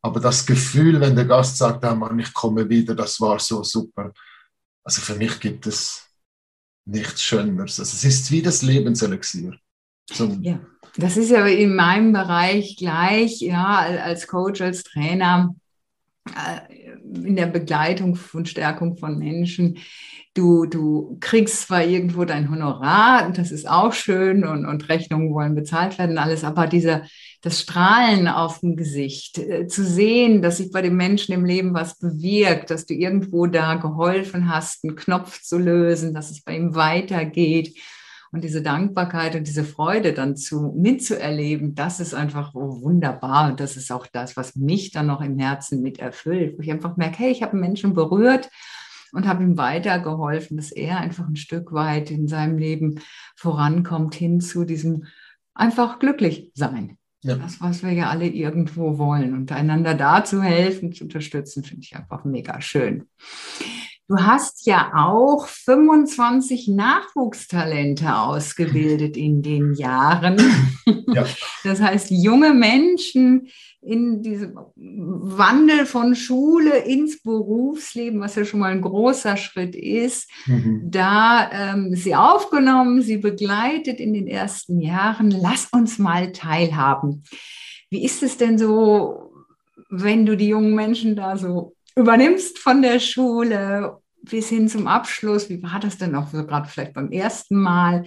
Aber 0.02 0.20
das 0.20 0.46
Gefühl, 0.46 1.00
wenn 1.00 1.16
der 1.16 1.26
Gast 1.26 1.58
sagt, 1.58 1.86
ah 1.86 1.96
Mann, 1.96 2.20
ich 2.20 2.34
komme 2.34 2.68
wieder, 2.68 2.96
das 2.96 3.20
war 3.22 3.40
so 3.40 3.64
super. 3.64 4.12
Also 4.90 5.04
für 5.04 5.14
mich 5.14 5.40
gibt 5.40 5.68
es 5.68 6.10
nichts 6.84 7.22
Schöneres. 7.22 7.80
Also 7.80 7.94
es 7.94 8.04
ist 8.04 8.32
wie 8.32 8.42
das 8.42 8.64
Lebenselixier. 8.64 9.56
So. 10.12 10.36
Ja, 10.42 10.62
das 10.98 11.16
ist 11.16 11.30
ja 11.30 11.46
in 11.46 11.76
meinem 11.76 12.12
Bereich 12.12 12.76
gleich, 12.76 13.40
ja, 13.40 13.82
als 14.04 14.26
Coach, 14.26 14.62
als 14.62 14.84
Trainer, 14.84 15.54
äh, 16.26 16.74
in 17.04 17.36
der 17.36 17.46
Begleitung 17.46 18.18
und 18.34 18.50
Stärkung 18.50 18.98
von 18.98 19.20
Menschen 19.20 19.78
Du, 20.36 20.66
du 20.66 21.18
kriegst 21.20 21.64
zwar 21.64 21.84
irgendwo 21.84 22.24
dein 22.24 22.52
Honorar, 22.52 23.26
und 23.26 23.38
das 23.38 23.52
ist 23.52 23.68
auch 23.68 23.94
schön 23.94 24.46
und, 24.46 24.66
und 24.66 24.88
Rechnungen 24.88 25.34
wollen 25.34 25.56
bezahlt 25.56 25.98
werden, 25.98 26.20
alles, 26.20 26.44
aber 26.44 26.68
dieser, 26.68 27.02
das 27.42 27.62
Strahlen 27.62 28.28
auf 28.28 28.60
dem 28.60 28.76
Gesicht, 28.76 29.40
äh, 29.40 29.68
zu 29.68 29.84
sehen, 29.84 30.44
dass 30.44 30.58
sich 30.58 30.72
bei 30.72 30.84
dem 30.84 30.96
Menschen 30.98 31.34
im 31.34 31.46
Leben 31.46 31.74
was 31.74 31.98
bewirkt, 31.98 32.70
dass 32.70 32.86
du 32.86 32.94
irgendwo 32.94 33.48
da 33.48 33.76
geholfen 33.76 34.54
hast, 34.54 34.86
einen 34.86 34.96
Knopf 34.96 35.42
zu 35.42 35.58
lösen, 35.58 36.14
dass 36.14 36.30
es 36.30 36.44
bei 36.44 36.56
ihm 36.56 36.76
weitergeht 36.76 37.76
und 38.32 38.44
diese 38.44 38.62
Dankbarkeit 38.62 39.36
und 39.36 39.48
diese 39.48 39.64
Freude 39.64 40.14
dann 40.14 40.38
zu 40.38 40.74
mitzuerleben, 40.78 41.74
das 41.74 42.00
ist 42.00 42.14
einfach 42.14 42.54
wunderbar 42.54 43.50
und 43.50 43.60
das 43.60 43.76
ist 43.76 43.92
auch 43.92 44.06
das, 44.06 44.38
was 44.38 44.56
mich 44.56 44.92
dann 44.92 45.08
noch 45.08 45.22
im 45.22 45.40
Herzen 45.40 45.82
mit 45.82 45.98
erfüllt, 46.00 46.58
wo 46.58 46.62
ich 46.62 46.72
einfach 46.72 46.98
merke, 46.98 47.18
hey, 47.18 47.32
ich 47.32 47.42
habe 47.42 47.54
einen 47.54 47.62
Menschen 47.62 47.94
berührt 47.94 48.50
und 49.14 49.28
habe 49.28 49.44
ihm 49.44 49.58
weitergeholfen, 49.58 50.58
dass 50.58 50.72
er 50.72 51.00
einfach 51.00 51.28
ein 51.28 51.36
Stück 51.36 51.72
weit 51.72 52.12
in 52.12 52.28
seinem 52.28 52.58
Leben 52.58 53.00
vorankommt 53.36 54.16
hin 54.16 54.42
zu 54.42 54.66
diesem 54.66 55.06
einfach 55.54 56.00
glücklich 56.00 56.52
sein. 56.54 56.98
Ja. 57.22 57.36
Das, 57.36 57.60
was 57.60 57.84
wir 57.84 57.92
ja 57.92 58.10
alle 58.10 58.28
irgendwo 58.28 58.98
wollen. 58.98 59.34
Und 59.34 59.52
einander 59.52 59.94
da 59.94 60.24
zu 60.24 60.42
helfen, 60.42 60.94
zu 60.94 61.04
unterstützen, 61.04 61.64
finde 61.64 61.84
ich 61.84 61.96
einfach 61.96 62.24
mega 62.24 62.62
schön. 62.62 63.10
Du 64.10 64.18
hast 64.18 64.66
ja 64.66 64.92
auch 64.96 65.46
25 65.46 66.68
Nachwuchstalente 66.70 68.16
ausgebildet 68.16 69.16
in 69.16 69.44
den 69.44 69.74
Jahren. 69.74 70.38
Ja. 71.12 71.26
Das 71.64 71.82
heißt, 71.82 72.12
junge 72.12 72.54
Menschen, 72.54 73.50
in 73.82 74.22
diesem 74.22 74.60
Wandel 74.76 75.86
von 75.86 76.16
Schule 76.16 76.78
ins 76.78 77.22
Berufsleben, 77.24 78.20
was 78.20 78.36
ja 78.36 78.46
schon 78.46 78.60
mal 78.60 78.72
ein 78.72 78.82
großer 78.82 79.38
Schritt 79.38 79.76
ist, 79.76 80.30
mhm. 80.46 80.82
da 80.86 81.50
ähm, 81.52 81.96
sie 81.96 82.16
aufgenommen, 82.16 83.02
sie 83.02 83.18
begleitet 83.18 84.00
in 84.00 84.14
den 84.14 84.28
ersten 84.28 84.80
Jahren. 84.80 85.32
Lass 85.32 85.68
uns 85.72 85.98
mal 85.98 86.32
teilhaben. 86.32 87.24
Wie 87.90 88.04
ist 88.04 88.22
es 88.22 88.38
denn 88.38 88.58
so, 88.58 89.32
wenn 89.90 90.26
du 90.26 90.38
die 90.38 90.50
jungen 90.50 90.76
Menschen 90.76 91.16
da 91.16 91.38
so 91.38 91.76
übernimmst 92.00 92.60
von 92.60 92.82
der 92.82 93.00
Schule 93.00 93.98
bis 94.24 94.50
hin 94.50 94.68
zum 94.68 94.88
Abschluss? 94.88 95.50
Wie 95.50 95.62
war 95.64 95.80
das 95.80 95.98
denn 95.98 96.16
auch 96.16 96.28
so 96.30 96.46
gerade 96.46 96.68
vielleicht 96.68 96.94
beim 96.94 97.12
ersten 97.12 97.56
Mal? 97.56 98.06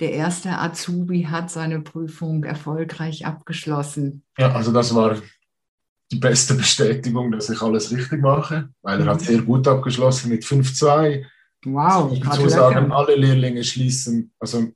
der 0.00 0.12
erste 0.12 0.50
Azubi 0.58 1.24
hat 1.24 1.50
seine 1.50 1.80
Prüfung 1.80 2.44
erfolgreich 2.44 3.26
abgeschlossen. 3.26 4.22
Ja, 4.36 4.52
also 4.52 4.72
das 4.72 4.94
war 4.94 5.16
die 6.10 6.18
beste 6.18 6.54
Bestätigung, 6.54 7.32
dass 7.32 7.50
ich 7.50 7.60
alles 7.60 7.90
richtig 7.90 8.22
mache, 8.22 8.70
weil 8.82 9.00
er 9.00 9.06
hat 9.06 9.20
sehr 9.20 9.42
gut 9.42 9.66
abgeschlossen 9.66 10.30
mit 10.30 10.44
5-2. 10.44 11.24
Wow, 11.64 12.12
ich 12.12 12.20
dazu 12.20 12.48
sagen, 12.48 12.92
alle 12.92 13.16
Lehrlinge 13.16 13.64
schließen, 13.64 14.32
also 14.38 14.68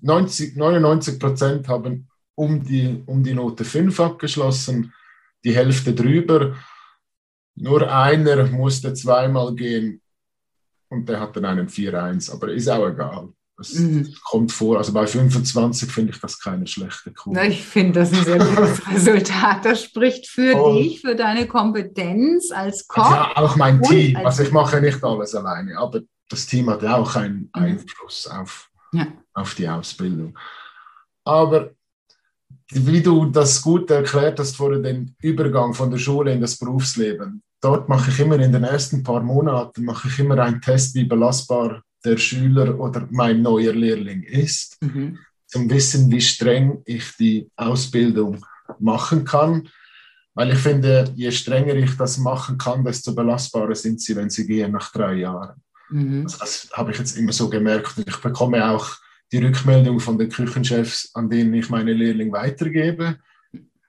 90, 0.00 0.56
99 0.56 1.18
Prozent 1.18 1.68
haben 1.68 2.08
um 2.34 2.64
die, 2.64 3.02
um 3.06 3.22
die 3.22 3.34
Note 3.34 3.64
5 3.64 4.00
abgeschlossen, 4.00 4.92
die 5.44 5.54
Hälfte 5.54 5.94
drüber. 5.94 6.56
Nur 7.56 7.90
einer 7.90 8.46
musste 8.46 8.94
zweimal 8.94 9.54
gehen 9.54 10.00
und 10.88 11.08
der 11.08 11.20
hat 11.20 11.36
dann 11.36 11.44
einen 11.44 11.68
4-1, 11.68 12.32
aber 12.32 12.52
ist 12.52 12.68
auch 12.68 12.88
egal. 12.88 13.28
Das 13.56 13.74
mhm. 13.74 14.12
kommt 14.24 14.50
vor. 14.50 14.78
Also 14.78 14.92
bei 14.92 15.06
25 15.06 15.90
finde 15.90 16.12
ich 16.12 16.20
das 16.20 16.40
keine 16.40 16.66
schlechte 16.66 17.12
Quote. 17.12 17.40
Ich 17.46 17.62
finde 17.62 18.00
das 18.00 18.12
ein 18.12 18.24
sehr 18.24 18.38
gutes 18.38 18.86
Resultat. 18.92 19.64
Das 19.64 19.84
spricht 19.84 20.26
für 20.26 20.60
und, 20.60 20.76
dich, 20.76 21.00
für 21.00 21.14
deine 21.14 21.46
Kompetenz 21.46 22.50
als 22.50 22.88
Koch. 22.88 23.10
Ja, 23.10 23.36
auch 23.36 23.54
mein 23.54 23.80
Team. 23.82 24.16
Also 24.16 24.42
ich 24.42 24.50
mache 24.50 24.80
nicht 24.80 25.02
alles 25.04 25.34
alleine, 25.36 25.78
aber 25.78 26.00
das 26.28 26.46
Team 26.46 26.68
hat 26.68 26.82
ja 26.82 26.96
auch 26.96 27.14
einen 27.14 27.50
mhm. 27.54 27.62
Einfluss 27.62 28.26
auf, 28.26 28.70
ja. 28.92 29.06
auf 29.34 29.54
die 29.54 29.68
Ausbildung. 29.68 30.36
Aber 31.24 31.70
wie 32.70 33.02
du 33.02 33.26
das 33.26 33.62
gut 33.62 33.88
erklärt 33.90 34.40
hast 34.40 34.56
vor 34.56 34.76
den 34.76 35.14
Übergang 35.20 35.74
von 35.74 35.90
der 35.92 35.98
Schule 35.98 36.32
in 36.32 36.40
das 36.40 36.58
Berufsleben, 36.58 37.43
dort 37.64 37.88
mache 37.88 38.10
ich 38.10 38.20
immer 38.20 38.38
in 38.38 38.52
den 38.52 38.64
ersten 38.64 39.02
paar 39.02 39.22
Monaten 39.22 39.84
mache 39.84 40.08
ich 40.08 40.18
immer 40.18 40.38
einen 40.38 40.60
Test, 40.60 40.94
wie 40.94 41.04
belastbar 41.04 41.82
der 42.04 42.18
Schüler 42.18 42.78
oder 42.78 43.08
mein 43.10 43.40
neuer 43.40 43.72
Lehrling 43.72 44.22
ist, 44.22 44.76
mhm. 44.82 45.18
zum 45.46 45.70
Wissen, 45.70 46.10
wie 46.10 46.20
streng 46.20 46.82
ich 46.84 47.16
die 47.16 47.50
Ausbildung 47.56 48.44
machen 48.78 49.24
kann. 49.24 49.68
Weil 50.34 50.52
ich 50.52 50.58
finde, 50.58 51.10
je 51.14 51.30
strenger 51.30 51.74
ich 51.76 51.96
das 51.96 52.18
machen 52.18 52.58
kann, 52.58 52.84
desto 52.84 53.14
belastbarer 53.14 53.74
sind 53.74 54.00
sie, 54.00 54.14
wenn 54.16 54.28
sie 54.28 54.46
gehen 54.46 54.72
nach 54.72 54.92
drei 54.92 55.14
Jahren. 55.14 55.62
Mhm. 55.88 56.24
Also 56.24 56.38
das 56.40 56.68
habe 56.74 56.90
ich 56.90 56.98
jetzt 56.98 57.16
immer 57.16 57.32
so 57.32 57.48
gemerkt. 57.48 57.94
Ich 58.04 58.16
bekomme 58.16 58.68
auch 58.68 58.96
die 59.32 59.38
Rückmeldung 59.38 60.00
von 60.00 60.18
den 60.18 60.28
Küchenchefs, 60.28 61.10
an 61.14 61.30
denen 61.30 61.54
ich 61.54 61.70
meine 61.70 61.92
Lehrling 61.92 62.32
weitergebe. 62.32 63.18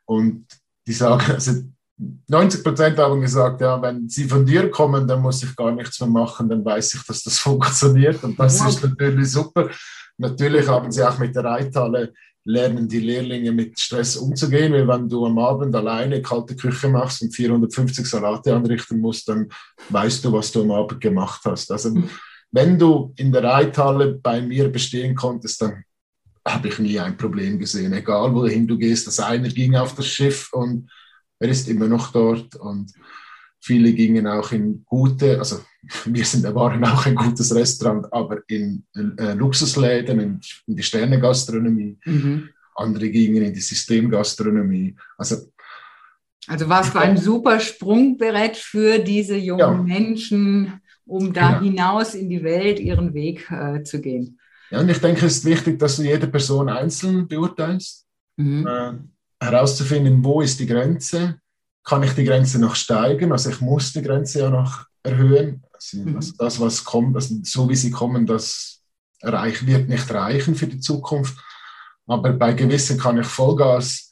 Und 0.05 0.45
die 0.87 0.93
sagen, 0.93 1.31
also 1.31 1.63
90 1.97 2.63
Prozent 2.63 2.97
haben 2.97 3.21
gesagt, 3.21 3.61
ja, 3.61 3.81
wenn 3.81 4.09
sie 4.09 4.25
von 4.25 4.45
dir 4.45 4.69
kommen, 4.69 5.07
dann 5.07 5.21
muss 5.21 5.43
ich 5.43 5.55
gar 5.55 5.71
nichts 5.71 5.99
mehr 5.99 6.09
machen, 6.09 6.49
dann 6.49 6.63
weiß 6.63 6.95
ich, 6.95 7.03
dass 7.03 7.23
das 7.23 7.39
funktioniert 7.39 8.23
und 8.23 8.39
das 8.39 8.59
wow. 8.59 8.69
ist 8.69 8.83
natürlich 8.83 9.31
super. 9.31 9.69
Natürlich 10.17 10.67
haben 10.67 10.91
sie 10.91 11.03
auch 11.03 11.17
mit 11.17 11.35
der 11.35 11.43
Reithalle 11.43 12.13
lernen 12.45 12.87
die 12.87 12.99
Lehrlinge 12.99 13.51
mit 13.51 13.79
Stress 13.79 14.15
umzugehen, 14.15 14.71
weil 14.71 14.87
wenn 14.87 15.09
du 15.09 15.25
am 15.25 15.39
Abend 15.39 15.75
alleine 15.75 16.21
kalte 16.21 16.55
Küche 16.55 16.87
machst 16.87 17.23
und 17.23 17.35
450 17.35 18.05
Salate 18.05 18.55
anrichten 18.55 19.01
musst, 19.01 19.27
dann 19.27 19.49
weißt 19.89 20.23
du, 20.23 20.31
was 20.31 20.51
du 20.51 20.61
am 20.61 20.71
Abend 20.71 21.01
gemacht 21.01 21.41
hast. 21.45 21.71
Also 21.71 21.89
mhm. 21.89 22.09
wenn 22.51 22.77
du 22.77 23.13
in 23.17 23.31
der 23.31 23.43
Reithalle 23.43 24.19
bei 24.21 24.41
mir 24.41 24.69
bestehen 24.69 25.15
konntest, 25.15 25.61
dann 25.63 25.83
habe 26.47 26.67
ich 26.67 26.77
nie 26.77 26.99
ein 26.99 27.17
Problem 27.17 27.57
gesehen, 27.57 27.93
egal 27.93 28.31
wohin 28.35 28.67
du 28.67 28.77
gehst. 28.77 29.07
Das 29.07 29.19
eine 29.19 29.49
ging 29.49 29.75
auf 29.75 29.95
das 29.95 30.05
Schiff 30.05 30.53
und 30.53 30.87
er 31.39 31.49
ist 31.49 31.67
immer 31.67 31.87
noch 31.87 32.11
dort 32.11 32.55
und 32.55 32.93
viele 33.65 33.93
gingen 33.93 34.27
auch 34.27 34.51
in 34.51 34.83
gute, 34.85 35.39
also 35.39 35.59
wir 36.05 36.25
sind, 36.25 36.43
waren 36.53 36.83
auch 36.85 37.05
ein 37.05 37.15
gutes 37.15 37.53
Restaurant, 37.53 38.11
aber 38.11 38.39
in 38.47 38.85
äh, 38.95 39.33
Luxusläden, 39.33 40.19
in, 40.19 40.39
in 40.67 40.75
die 40.75 40.83
Sternegastronomie. 40.83 41.97
Mhm. 42.05 42.49
Andere 42.75 43.09
gingen 43.09 43.43
in 43.43 43.53
die 43.53 43.61
Systemgastronomie. 43.61 44.95
Also, 45.17 45.51
also 46.47 46.69
warst 46.69 46.93
du 46.93 46.99
ein 46.99 47.17
super 47.17 47.59
Sprungbrett 47.59 48.57
für 48.57 48.99
diese 48.99 49.37
jungen 49.37 49.59
ja. 49.59 49.71
Menschen, 49.71 50.81
um 51.05 51.33
da 51.33 51.59
genau. 51.59 51.63
hinaus 51.63 52.13
in 52.13 52.29
die 52.29 52.43
Welt 52.43 52.79
ihren 52.79 53.13
Weg 53.13 53.49
äh, 53.49 53.83
zu 53.83 54.01
gehen. 54.01 54.39
Ja, 54.71 54.79
und 54.81 54.89
ich 54.89 54.99
denke, 54.99 55.25
es 55.25 55.37
ist 55.37 55.45
wichtig, 55.45 55.79
dass 55.79 55.97
du 55.97 56.03
jede 56.03 56.27
Person 56.27 56.69
einzeln 56.69 57.27
beurteilst. 57.27 58.05
mhm. 58.35 59.11
Herauszufinden, 59.39 60.23
wo 60.23 60.41
ist 60.41 60.59
die 60.59 60.67
Grenze, 60.67 61.39
kann 61.83 62.03
ich 62.03 62.13
die 62.13 62.23
Grenze 62.23 62.59
noch 62.59 62.75
steigen, 62.75 63.31
also 63.31 63.49
ich 63.49 63.61
muss 63.61 63.93
die 63.93 64.01
Grenze 64.01 64.39
ja 64.39 64.49
noch 64.49 64.85
erhöhen, 65.03 65.63
also, 65.71 65.97
mhm. 65.97 66.19
das, 66.37 66.59
was 66.59 66.83
kommt, 66.83 67.15
also 67.15 67.35
so 67.43 67.69
wie 67.69 67.75
sie 67.75 67.91
kommen, 67.91 68.25
das 68.25 68.81
wird 69.21 69.89
nicht 69.89 70.11
reichen 70.11 70.55
für 70.55 70.67
die 70.67 70.79
Zukunft, 70.79 71.37
aber 72.07 72.33
bei 72.33 72.53
gewissen 72.53 72.97
kann 72.97 73.19
ich 73.19 73.27
Vollgas 73.27 74.11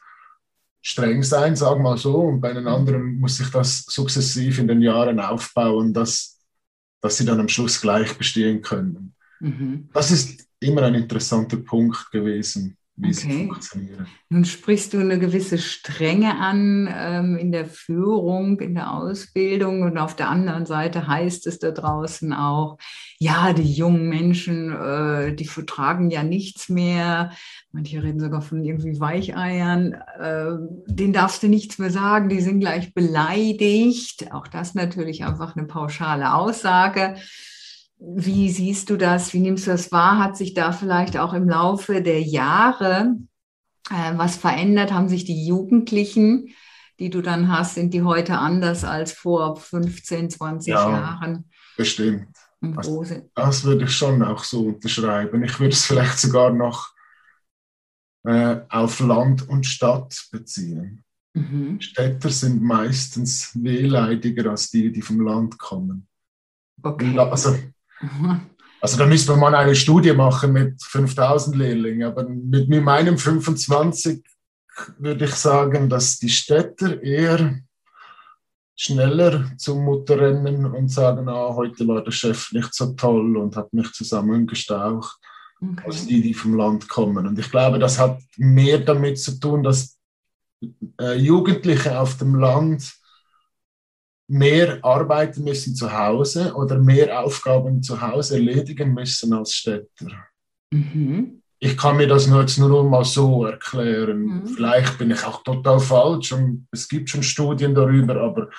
streng 0.81 1.23
sein, 1.23 1.55
sagen 1.55 1.79
wir 1.79 1.91
mal 1.91 1.97
so, 1.97 2.15
und 2.15 2.41
bei 2.41 2.53
den 2.53 2.67
anderen 2.67 3.19
muss 3.19 3.39
ich 3.39 3.49
das 3.49 3.85
sukzessiv 3.85 4.59
in 4.59 4.67
den 4.67 4.81
Jahren 4.81 5.19
aufbauen, 5.19 5.93
dass, 5.93 6.39
dass 7.01 7.17
sie 7.17 7.25
dann 7.25 7.39
am 7.39 7.47
Schluss 7.47 7.79
gleich 7.79 8.17
bestehen 8.17 8.61
können. 8.61 9.15
Mhm. 9.39 9.89
Das 9.93 10.11
ist 10.11 10.45
immer 10.59 10.83
ein 10.83 10.95
interessanter 10.95 11.57
Punkt 11.57 12.11
gewesen 12.11 12.77
wie 12.95 13.07
okay. 13.07 13.13
sie 13.13 13.47
funktionieren. 13.47 14.07
Nun 14.29 14.45
sprichst 14.45 14.93
du 14.93 14.99
eine 14.99 15.17
gewisse 15.17 15.57
Strenge 15.57 16.37
an 16.39 16.87
ähm, 16.95 17.37
in 17.37 17.51
der 17.51 17.65
Führung, 17.65 18.59
in 18.59 18.75
der 18.75 18.93
Ausbildung 18.93 19.81
und 19.81 19.97
auf 19.97 20.15
der 20.15 20.29
anderen 20.29 20.67
Seite 20.67 21.07
heißt 21.07 21.47
es 21.47 21.57
da 21.57 21.71
draußen 21.71 22.33
auch, 22.33 22.77
ja, 23.17 23.53
die 23.53 23.71
jungen 23.71 24.09
Menschen, 24.09 24.71
äh, 24.71 25.35
die 25.35 25.45
vertragen 25.45 26.11
ja 26.11 26.23
nichts 26.23 26.69
mehr. 26.69 27.31
Manche 27.71 28.03
reden 28.03 28.19
sogar 28.19 28.43
von 28.43 28.63
irgendwie 28.63 28.99
Weicheiern. 28.99 29.93
Äh, 30.19 30.51
denen 30.85 31.13
darfst 31.13 31.41
du 31.41 31.47
nichts 31.47 31.79
mehr 31.79 31.89
sagen, 31.89 32.29
die 32.29 32.41
sind 32.41 32.59
gleich 32.59 32.93
beleidigt. 32.93 34.31
Auch 34.31 34.47
das 34.47 34.75
natürlich 34.75 35.23
einfach 35.23 35.55
eine 35.55 35.65
pauschale 35.65 36.35
Aussage. 36.35 37.15
Wie 38.05 38.49
siehst 38.49 38.89
du 38.89 38.97
das? 38.97 39.33
Wie 39.33 39.39
nimmst 39.39 39.65
du 39.65 39.71
das 39.71 39.91
wahr? 39.91 40.19
Hat 40.19 40.35
sich 40.35 40.53
da 40.53 40.73
vielleicht 40.73 41.17
auch 41.17 41.33
im 41.33 41.47
Laufe 41.47 42.01
der 42.01 42.21
Jahre 42.21 43.15
äh, 43.89 44.17
was 44.17 44.35
verändert? 44.35 44.91
Haben 44.91 45.07
sich 45.07 45.23
die 45.23 45.45
Jugendlichen, 45.45 46.49
die 46.99 47.09
du 47.09 47.21
dann 47.21 47.47
hast, 47.49 47.75
sind 47.75 47.93
die 47.93 48.01
heute 48.01 48.37
anders 48.37 48.83
als 48.83 49.13
vor 49.13 49.55
15, 49.55 50.29
20 50.29 50.73
ja, 50.73 50.89
Jahren? 50.89 51.49
Bestimmt. 51.77 52.27
Das, 52.59 52.89
das, 53.35 53.63
würde 53.63 53.85
ich 53.85 53.91
schon 53.91 54.21
auch 54.21 54.43
so 54.43 54.67
unterschreiben. 54.67 55.43
Ich 55.43 55.59
würde 55.59 55.73
es 55.73 55.85
vielleicht 55.85 56.19
sogar 56.19 56.51
noch 56.51 56.93
äh, 58.25 58.61
auf 58.69 58.99
Land 58.99 59.47
und 59.47 59.65
Stadt 59.65 60.27
beziehen. 60.31 61.03
Mhm. 61.33 61.79
Städter 61.81 62.29
sind 62.29 62.61
meistens 62.61 63.51
wehleidiger 63.61 64.51
als 64.51 64.71
die, 64.71 64.91
die 64.91 65.01
vom 65.01 65.21
Land 65.21 65.57
kommen. 65.57 66.07
Okay. 66.81 67.17
Also 67.17 67.57
also 68.81 68.97
da 68.97 69.05
müsste 69.05 69.31
man 69.31 69.39
mal 69.39 69.55
eine 69.55 69.75
Studie 69.75 70.13
machen 70.13 70.53
mit 70.53 70.81
5000 70.83 71.55
Lehrlingen, 71.55 72.07
aber 72.07 72.27
mit, 72.27 72.67
mit 72.67 72.83
meinem 72.83 73.17
25 73.17 74.23
würde 74.97 75.25
ich 75.25 75.35
sagen, 75.35 75.89
dass 75.89 76.17
die 76.17 76.29
Städter 76.29 77.01
eher 77.01 77.59
schneller 78.75 79.51
zum 79.57 79.85
Mutter 79.85 80.19
rennen 80.19 80.65
und 80.65 80.89
sagen, 80.89 81.29
ah, 81.29 81.53
heute 81.55 81.87
war 81.87 82.03
der 82.03 82.11
Chef 82.11 82.51
nicht 82.51 82.73
so 82.73 82.93
toll 82.93 83.37
und 83.37 83.55
hat 83.55 83.71
mich 83.73 83.91
zusammengestaucht, 83.93 85.17
okay. 85.61 85.83
als 85.85 86.07
die, 86.07 86.21
die 86.21 86.33
vom 86.33 86.55
Land 86.55 86.89
kommen. 86.89 87.27
Und 87.27 87.37
ich 87.37 87.49
glaube, 87.51 87.79
das 87.79 87.99
hat 87.99 88.19
mehr 88.37 88.79
damit 88.79 89.19
zu 89.19 89.39
tun, 89.39 89.63
dass 89.63 89.97
äh, 90.99 91.17
Jugendliche 91.17 91.99
auf 91.99 92.17
dem 92.17 92.35
Land 92.35 92.91
mehr 94.27 94.79
arbeiten 94.81 95.43
müssen 95.43 95.75
zu 95.75 95.91
Hause 95.91 96.53
oder 96.55 96.79
mehr 96.79 97.19
Aufgaben 97.19 97.83
zu 97.83 98.01
Hause 98.01 98.35
erledigen 98.35 98.93
müssen 98.93 99.33
als 99.33 99.53
Städter. 99.53 100.07
Mhm. 100.71 101.41
Ich 101.59 101.77
kann 101.77 101.95
mir 101.95 102.07
das 102.07 102.27
nur 102.27 102.41
jetzt 102.41 102.57
nur 102.57 102.83
mal 102.83 103.05
so 103.05 103.45
erklären. 103.45 104.25
Mhm. 104.25 104.47
Vielleicht 104.47 104.97
bin 104.97 105.11
ich 105.11 105.23
auch 105.23 105.43
total 105.43 105.79
falsch 105.79 106.33
und 106.33 106.67
es 106.71 106.89
gibt 106.89 107.09
schon 107.09 107.23
Studien 107.23 107.73
darüber, 107.73 108.17
aber 108.17 108.49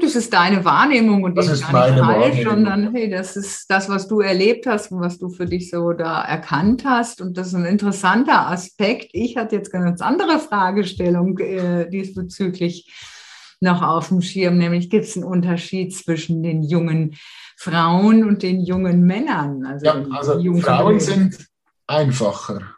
das 0.00 0.14
ist 0.14 0.32
deine 0.32 0.64
Wahrnehmung 0.64 1.24
und 1.24 1.34
das 1.34 1.48
ist 1.48 1.72
meine 1.72 1.98
falsch, 1.98 2.44
sondern 2.44 2.94
hey, 2.94 3.10
das 3.10 3.36
ist 3.36 3.68
das, 3.68 3.88
was 3.88 4.06
du 4.06 4.20
erlebt 4.20 4.66
hast 4.66 4.92
und 4.92 5.00
was 5.00 5.18
du 5.18 5.28
für 5.28 5.46
dich 5.46 5.70
so 5.70 5.92
da 5.92 6.22
erkannt 6.22 6.84
hast. 6.84 7.20
Und 7.20 7.36
das 7.36 7.48
ist 7.48 7.54
ein 7.54 7.64
interessanter 7.64 8.48
Aspekt. 8.48 9.10
Ich 9.12 9.36
hatte 9.36 9.56
jetzt 9.56 9.74
eine 9.74 9.86
ganz 9.86 10.00
andere 10.00 10.38
Fragestellung 10.38 11.38
äh, 11.38 11.88
diesbezüglich 11.90 12.92
noch 13.60 13.82
auf 13.82 14.08
dem 14.08 14.22
Schirm, 14.22 14.58
nämlich 14.58 14.90
gibt 14.90 15.04
es 15.04 15.16
einen 15.16 15.24
Unterschied 15.24 15.94
zwischen 15.94 16.42
den 16.42 16.62
jungen 16.62 17.16
Frauen 17.56 18.24
und 18.24 18.42
den 18.42 18.60
jungen 18.60 19.02
Männern. 19.02 19.64
Also, 19.64 19.86
ja, 19.86 20.06
also 20.10 20.60
Frauen 20.60 21.00
sind 21.00 21.46
einfacher 21.86 22.74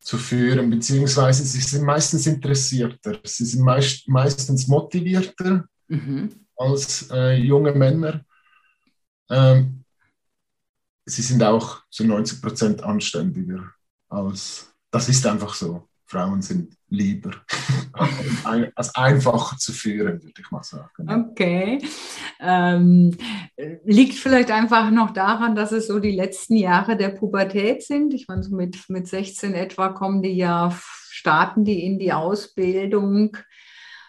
zu 0.00 0.16
führen, 0.18 0.70
beziehungsweise 0.70 1.44
sie 1.44 1.60
sind 1.60 1.84
meistens 1.84 2.26
interessierter, 2.26 3.18
sie 3.24 3.44
sind 3.44 3.62
meist, 3.62 4.08
meistens 4.08 4.66
motivierter 4.66 5.66
mhm. 5.88 6.30
als 6.56 7.10
äh, 7.10 7.34
junge 7.34 7.72
Männer. 7.72 8.24
Ähm, 9.28 9.84
sie 11.04 11.22
sind 11.22 11.42
auch 11.42 11.82
zu 11.90 12.04
90 12.04 12.40
Prozent 12.40 12.82
anständiger 12.82 13.72
als, 14.08 14.72
das 14.90 15.08
ist 15.08 15.26
einfach 15.26 15.54
so. 15.54 15.88
Frauen 16.10 16.42
sind 16.42 16.76
lieber, 16.88 17.30
als 18.74 18.94
einfacher 18.96 19.56
zu 19.56 19.72
führen, 19.72 20.20
würde 20.20 20.40
ich 20.40 20.50
mal 20.50 20.64
sagen. 20.64 21.08
Okay. 21.08 21.78
Ähm, 22.40 23.16
liegt 23.84 24.14
vielleicht 24.14 24.50
einfach 24.50 24.90
noch 24.90 25.12
daran, 25.12 25.54
dass 25.54 25.70
es 25.70 25.86
so 25.86 26.00
die 26.00 26.10
letzten 26.10 26.56
Jahre 26.56 26.96
der 26.96 27.10
Pubertät 27.10 27.84
sind. 27.84 28.12
Ich 28.12 28.26
meine, 28.26 28.42
so 28.42 28.54
mit, 28.56 28.88
mit 28.88 29.06
16 29.06 29.54
etwa 29.54 29.90
kommen 29.90 30.20
die 30.20 30.32
ja, 30.32 30.76
starten 31.10 31.64
die 31.64 31.84
in 31.84 32.00
die 32.00 32.12
Ausbildung. 32.12 33.36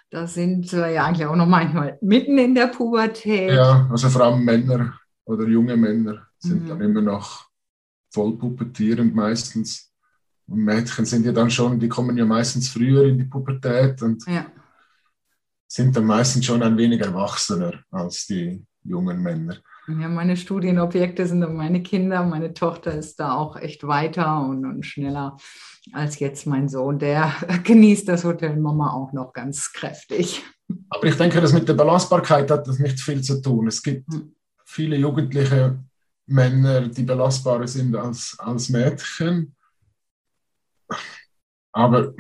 Da 0.09 0.25
sind 0.25 0.71
wir 0.73 0.89
ja 0.89 1.05
eigentlich 1.05 1.27
auch 1.27 1.35
noch 1.35 1.47
manchmal 1.47 1.99
mitten 2.01 2.39
in 2.39 2.55
der 2.55 2.67
Pubertät. 2.67 3.51
Ja, 3.51 3.87
also 3.91 4.09
vor 4.09 4.23
allem 4.23 4.43
Männer 4.43 4.97
oder 5.25 5.47
junge 5.47 5.77
Männer 5.77 6.27
sind 6.39 6.63
mhm. 6.63 6.67
dann 6.67 6.81
immer 6.81 7.01
noch 7.01 7.45
voll 8.09 8.37
pubertierend 8.37 9.13
meistens. 9.13 9.90
Und 10.51 10.65
Mädchen 10.65 11.05
sind 11.05 11.25
ja 11.25 11.31
dann 11.31 11.49
schon, 11.49 11.79
die 11.79 11.87
kommen 11.87 12.17
ja 12.17 12.25
meistens 12.25 12.67
früher 12.67 13.05
in 13.05 13.17
die 13.17 13.23
Pubertät 13.23 14.01
und 14.01 14.25
ja. 14.27 14.45
sind 15.65 15.95
dann 15.95 16.05
meistens 16.05 16.45
schon 16.45 16.61
ein 16.61 16.77
wenig 16.77 16.99
erwachsener 16.99 17.73
als 17.89 18.27
die 18.27 18.61
jungen 18.83 19.21
Männer. 19.21 19.55
Ja, 19.87 20.09
meine 20.09 20.35
Studienobjekte 20.35 21.25
sind 21.25 21.41
dann 21.41 21.55
meine 21.55 21.81
Kinder. 21.81 22.23
Meine 22.25 22.53
Tochter 22.53 22.93
ist 22.93 23.19
da 23.19 23.33
auch 23.33 23.55
echt 23.55 23.87
weiter 23.87 24.41
und, 24.41 24.65
und 24.65 24.85
schneller 24.85 25.37
als 25.93 26.19
jetzt 26.19 26.45
mein 26.47 26.67
Sohn. 26.67 26.99
Der 26.99 27.33
genießt 27.63 28.09
das 28.09 28.25
Hotel 28.25 28.57
Mama 28.57 28.91
auch 28.91 29.13
noch 29.13 29.31
ganz 29.31 29.71
kräftig. 29.71 30.43
Aber 30.89 31.05
ich 31.05 31.15
denke, 31.15 31.39
das 31.39 31.53
mit 31.53 31.67
der 31.67 31.73
Belastbarkeit 31.73 32.51
hat 32.51 32.67
das 32.67 32.79
nicht 32.79 32.99
viel 32.99 33.21
zu 33.21 33.41
tun. 33.41 33.67
Es 33.67 33.81
gibt 33.81 34.11
hm. 34.13 34.33
viele 34.65 34.97
jugendliche 34.97 35.79
Männer, 36.27 36.89
die 36.89 37.03
belastbarer 37.03 37.67
sind 37.67 37.95
als, 37.95 38.35
als 38.37 38.69
Mädchen. 38.69 39.55
Aber 41.71 42.13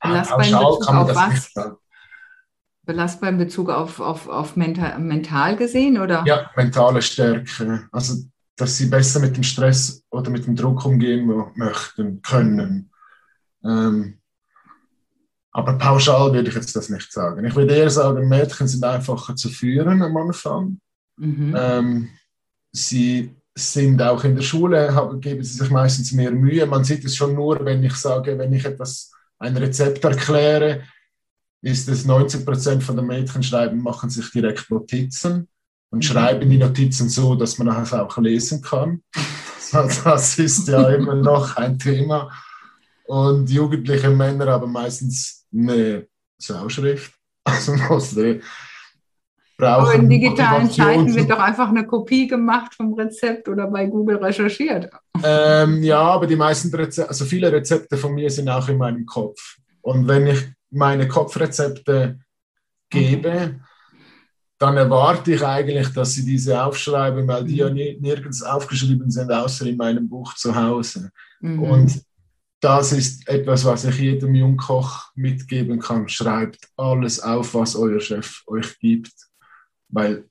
belastbar 0.00 0.44
in 0.44 0.52
Bezug 0.52 0.88
auf 0.88 1.14
was? 1.14 1.54
Belastbar 2.82 3.30
in 3.30 3.38
Bezug 3.38 3.70
auf, 3.70 4.00
auf, 4.00 4.28
auf 4.28 4.56
mental, 4.56 4.98
mental 4.98 5.56
gesehen, 5.56 5.98
oder? 5.98 6.22
Ja, 6.26 6.50
mentale 6.54 7.00
Stärke. 7.00 7.88
Also, 7.92 8.24
dass 8.56 8.76
sie 8.76 8.86
besser 8.86 9.20
mit 9.20 9.36
dem 9.36 9.42
Stress 9.42 10.04
oder 10.10 10.30
mit 10.30 10.46
dem 10.46 10.54
Druck 10.54 10.84
umgehen 10.84 11.26
möchten, 11.56 12.20
können. 12.22 12.90
Ähm, 13.64 14.18
aber 15.50 15.78
pauschal 15.78 16.32
würde 16.32 16.48
ich 16.48 16.54
jetzt 16.54 16.74
das 16.76 16.88
nicht 16.88 17.12
sagen. 17.12 17.44
Ich 17.44 17.54
würde 17.54 17.74
eher 17.74 17.88
sagen, 17.88 18.28
Mädchen 18.28 18.68
sind 18.68 18.84
einfacher 18.84 19.36
zu 19.36 19.48
führen 19.48 20.02
am 20.02 20.16
Anfang. 20.16 20.80
Mhm. 21.16 21.54
Ähm, 21.56 22.10
sie 22.72 23.34
sind 23.54 24.02
auch 24.02 24.24
in 24.24 24.34
der 24.34 24.42
Schule, 24.42 24.94
haben, 24.94 25.20
geben 25.20 25.44
sie 25.44 25.58
sich 25.58 25.70
meistens 25.70 26.12
mehr 26.12 26.32
Mühe. 26.32 26.66
Man 26.66 26.84
sieht 26.84 27.04
es 27.04 27.16
schon 27.16 27.34
nur, 27.34 27.64
wenn 27.64 27.82
ich 27.84 27.94
sage, 27.94 28.36
wenn 28.36 28.52
ich 28.52 28.64
etwas, 28.64 29.12
ein 29.38 29.56
Rezept 29.56 30.04
erkläre, 30.04 30.82
ist 31.62 31.88
es 31.88 32.04
90 32.04 32.44
Prozent 32.44 32.82
von 32.82 32.96
den 32.96 33.06
Mädchen 33.06 33.42
schreiben, 33.42 33.82
machen 33.82 34.10
sich 34.10 34.30
direkt 34.30 34.70
Notizen 34.70 35.48
und 35.90 35.98
mhm. 35.98 36.02
schreiben 36.02 36.50
die 36.50 36.58
Notizen 36.58 37.08
so, 37.08 37.34
dass 37.34 37.58
man 37.58 37.68
es 37.82 37.92
auch 37.92 38.18
lesen 38.18 38.62
kann. 38.62 39.02
Das 39.72 40.38
ist 40.38 40.68
ja 40.68 40.88
immer 40.94 41.16
noch 41.16 41.56
ein 41.56 41.76
Thema. 41.76 42.30
Und 43.06 43.50
jugendliche 43.50 44.08
Männer 44.08 44.46
haben 44.46 44.70
meistens 44.70 45.46
eine 45.52 46.06
Sauschrift. 46.38 47.12
Also 47.46 47.72
brauchen. 49.56 49.82
Aber 49.82 49.94
in 49.94 50.08
digitalen 50.08 50.70
Zeiten 50.70 51.14
wird 51.14 51.30
doch 51.30 51.38
einfach 51.38 51.68
eine 51.68 51.86
Kopie 51.86 52.26
gemacht 52.26 52.74
vom 52.74 52.94
Rezept 52.94 53.48
oder 53.48 53.66
bei 53.66 53.86
Google 53.86 54.16
recherchiert. 54.16 54.90
Ähm, 55.22 55.82
ja, 55.82 56.00
aber 56.00 56.26
die 56.26 56.36
meisten 56.36 56.74
Rezepte, 56.74 57.08
also 57.08 57.24
viele 57.24 57.52
Rezepte 57.52 57.96
von 57.96 58.14
mir 58.14 58.30
sind 58.30 58.48
auch 58.48 58.68
in 58.68 58.78
meinem 58.78 59.06
Kopf. 59.06 59.56
Und 59.82 60.08
wenn 60.08 60.26
ich 60.26 60.40
meine 60.70 61.06
Kopfrezepte 61.06 62.18
gebe, 62.90 63.60
dann 64.58 64.76
erwarte 64.76 65.34
ich 65.34 65.44
eigentlich, 65.44 65.88
dass 65.92 66.12
sie 66.12 66.24
diese 66.24 66.62
aufschreiben, 66.62 67.26
weil 67.26 67.44
die 67.44 67.56
ja 67.56 67.68
nirgends 67.70 68.42
aufgeschrieben 68.42 69.10
sind, 69.10 69.30
außer 69.30 69.66
in 69.66 69.76
meinem 69.76 70.08
Buch 70.08 70.34
zu 70.34 70.54
Hause. 70.54 71.10
Mhm. 71.40 71.62
Und 71.62 72.02
das 72.60 72.92
ist 72.92 73.28
etwas, 73.28 73.64
was 73.64 73.84
ich 73.84 73.98
jedem 73.98 74.34
Jungkoch 74.34 75.10
mitgeben 75.14 75.80
kann. 75.80 76.08
Schreibt 76.08 76.68
alles 76.76 77.20
auf, 77.20 77.54
was 77.54 77.76
euer 77.76 78.00
Chef 78.00 78.42
euch 78.46 78.78
gibt. 78.78 79.12
Weil 79.94 80.24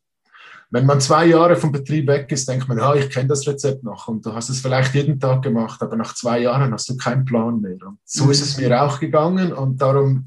wenn 0.70 0.86
man 0.86 1.00
zwei 1.00 1.28
Jahre 1.28 1.56
vom 1.56 1.72
Betrieb 1.72 2.08
weg 2.08 2.32
ist, 2.32 2.50
denkt 2.50 2.68
man, 2.68 2.80
ah, 2.80 2.96
ich 2.96 3.10
kenne 3.10 3.28
das 3.28 3.48
Rezept 3.48 3.84
noch 3.84 4.08
und 4.08 4.26
du 4.26 4.34
hast 4.34 4.50
es 4.50 4.60
vielleicht 4.60 4.96
jeden 4.96 5.20
Tag 5.20 5.44
gemacht, 5.44 5.82
aber 5.82 5.96
nach 5.96 6.16
zwei 6.16 6.40
Jahren 6.40 6.74
hast 6.74 6.90
du 6.90 6.98
keinen 6.98 7.26
Plan 7.26 7.62
mehr. 7.62 7.78
Und 7.86 8.00
so 8.06 8.32
ist 8.32 8.42
es 8.42 8.58
mir 8.58 8.82
auch 8.82 9.00
gegangen 9.00 9.54
und 9.54 9.80
darum 9.80 10.26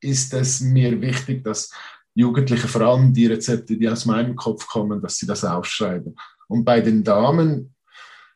ist 0.00 0.32
es 0.34 0.60
mir 0.60 1.00
wichtig, 1.00 1.42
dass 1.42 1.72
Jugendliche 2.14 2.68
vor 2.68 2.82
allem 2.82 3.12
die 3.12 3.26
Rezepte, 3.26 3.76
die 3.76 3.88
aus 3.88 4.04
meinem 4.04 4.36
Kopf 4.36 4.68
kommen, 4.68 5.02
dass 5.02 5.16
sie 5.16 5.26
das 5.26 5.44
aufschreiben. 5.44 6.14
Und 6.46 6.64
bei 6.64 6.80
den 6.80 7.02
Damen 7.02 7.74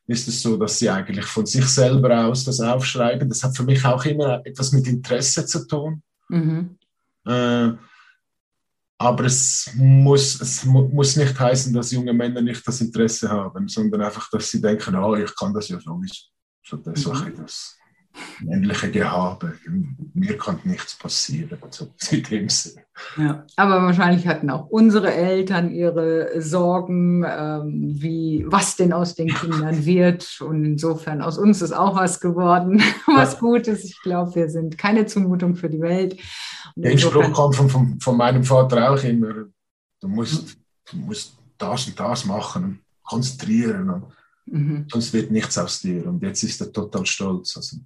ist 0.08 0.26
es 0.26 0.42
so, 0.42 0.56
dass 0.56 0.78
sie 0.78 0.90
eigentlich 0.90 1.26
von 1.26 1.46
sich 1.46 1.66
selber 1.66 2.26
aus 2.26 2.44
das 2.44 2.60
aufschreiben. 2.60 3.28
Das 3.28 3.44
hat 3.44 3.56
für 3.56 3.62
mich 3.62 3.84
auch 3.84 4.04
immer 4.04 4.44
etwas 4.44 4.72
mit 4.72 4.86
Interesse 4.88 5.46
zu 5.46 5.66
tun. 5.66 6.02
Mhm. 6.28 6.76
Äh, 7.24 7.70
aber 9.02 9.24
es 9.24 9.70
muss, 9.74 10.40
es 10.40 10.64
mu 10.64 10.88
muss 10.88 11.16
nicht 11.16 11.38
heißen, 11.38 11.72
dass 11.72 11.90
junge 11.90 12.12
Männer 12.12 12.40
nicht 12.40 12.66
das 12.66 12.80
Interesse 12.80 13.28
haben, 13.28 13.66
sondern 13.68 14.02
einfach, 14.02 14.30
dass 14.30 14.48
sie 14.50 14.60
denken, 14.60 14.94
oh, 14.94 15.16
ich 15.16 15.34
kann 15.34 15.52
das 15.52 15.68
ja 15.68 15.80
sowieso. 15.80 16.26
So 16.64 16.76
das 16.76 17.04
mhm. 17.04 17.34
das 17.36 17.76
männliche 18.40 18.90
Gehabe. 18.90 19.54
Mir 20.14 20.36
kann 20.36 20.58
nichts 20.64 20.96
passieren. 20.96 21.58
So 21.70 21.88
in 22.10 22.22
dem 22.22 22.48
Sinne. 22.48 22.82
Ja, 23.16 23.44
aber 23.56 23.82
wahrscheinlich 23.82 24.26
hatten 24.26 24.50
auch 24.50 24.68
unsere 24.68 25.12
Eltern 25.12 25.70
ihre 25.70 26.40
Sorgen, 26.40 27.24
ähm, 27.26 27.94
wie 27.94 28.44
was 28.46 28.76
denn 28.76 28.92
aus 28.92 29.14
den 29.14 29.28
Kindern 29.34 29.84
wird. 29.84 30.40
Und 30.40 30.64
insofern 30.64 31.22
aus 31.22 31.38
uns 31.38 31.62
ist 31.62 31.72
auch 31.72 31.96
was 31.96 32.20
geworden, 32.20 32.82
was. 33.06 33.38
Gutes. 33.38 33.84
Ich 33.84 34.00
glaube, 34.02 34.34
wir 34.34 34.50
sind 34.50 34.78
keine 34.78 35.06
Zumutung 35.06 35.56
für 35.56 35.68
die 35.68 35.80
Welt. 35.80 36.20
Der 36.76 36.96
Spruch 36.96 37.32
kommt 37.32 37.56
von, 37.56 37.68
von, 37.68 38.00
von, 38.00 38.16
meinem 38.16 38.44
Vater 38.44 38.90
auch 38.90 39.02
immer. 39.02 39.46
Du 40.00 40.08
musst, 40.08 40.56
du 40.90 40.96
musst 40.98 41.34
das 41.58 41.86
und 41.86 41.98
das 41.98 42.24
machen, 42.24 42.80
konzentrieren. 43.02 43.90
Und 43.90 44.04
mhm. 44.46 44.86
Sonst 44.90 45.12
wird 45.12 45.30
nichts 45.30 45.58
aus 45.58 45.80
dir. 45.80 46.06
Und 46.06 46.22
jetzt 46.22 46.42
ist 46.42 46.60
er 46.60 46.72
total 46.72 47.06
stolz. 47.06 47.56
Also, 47.56 47.78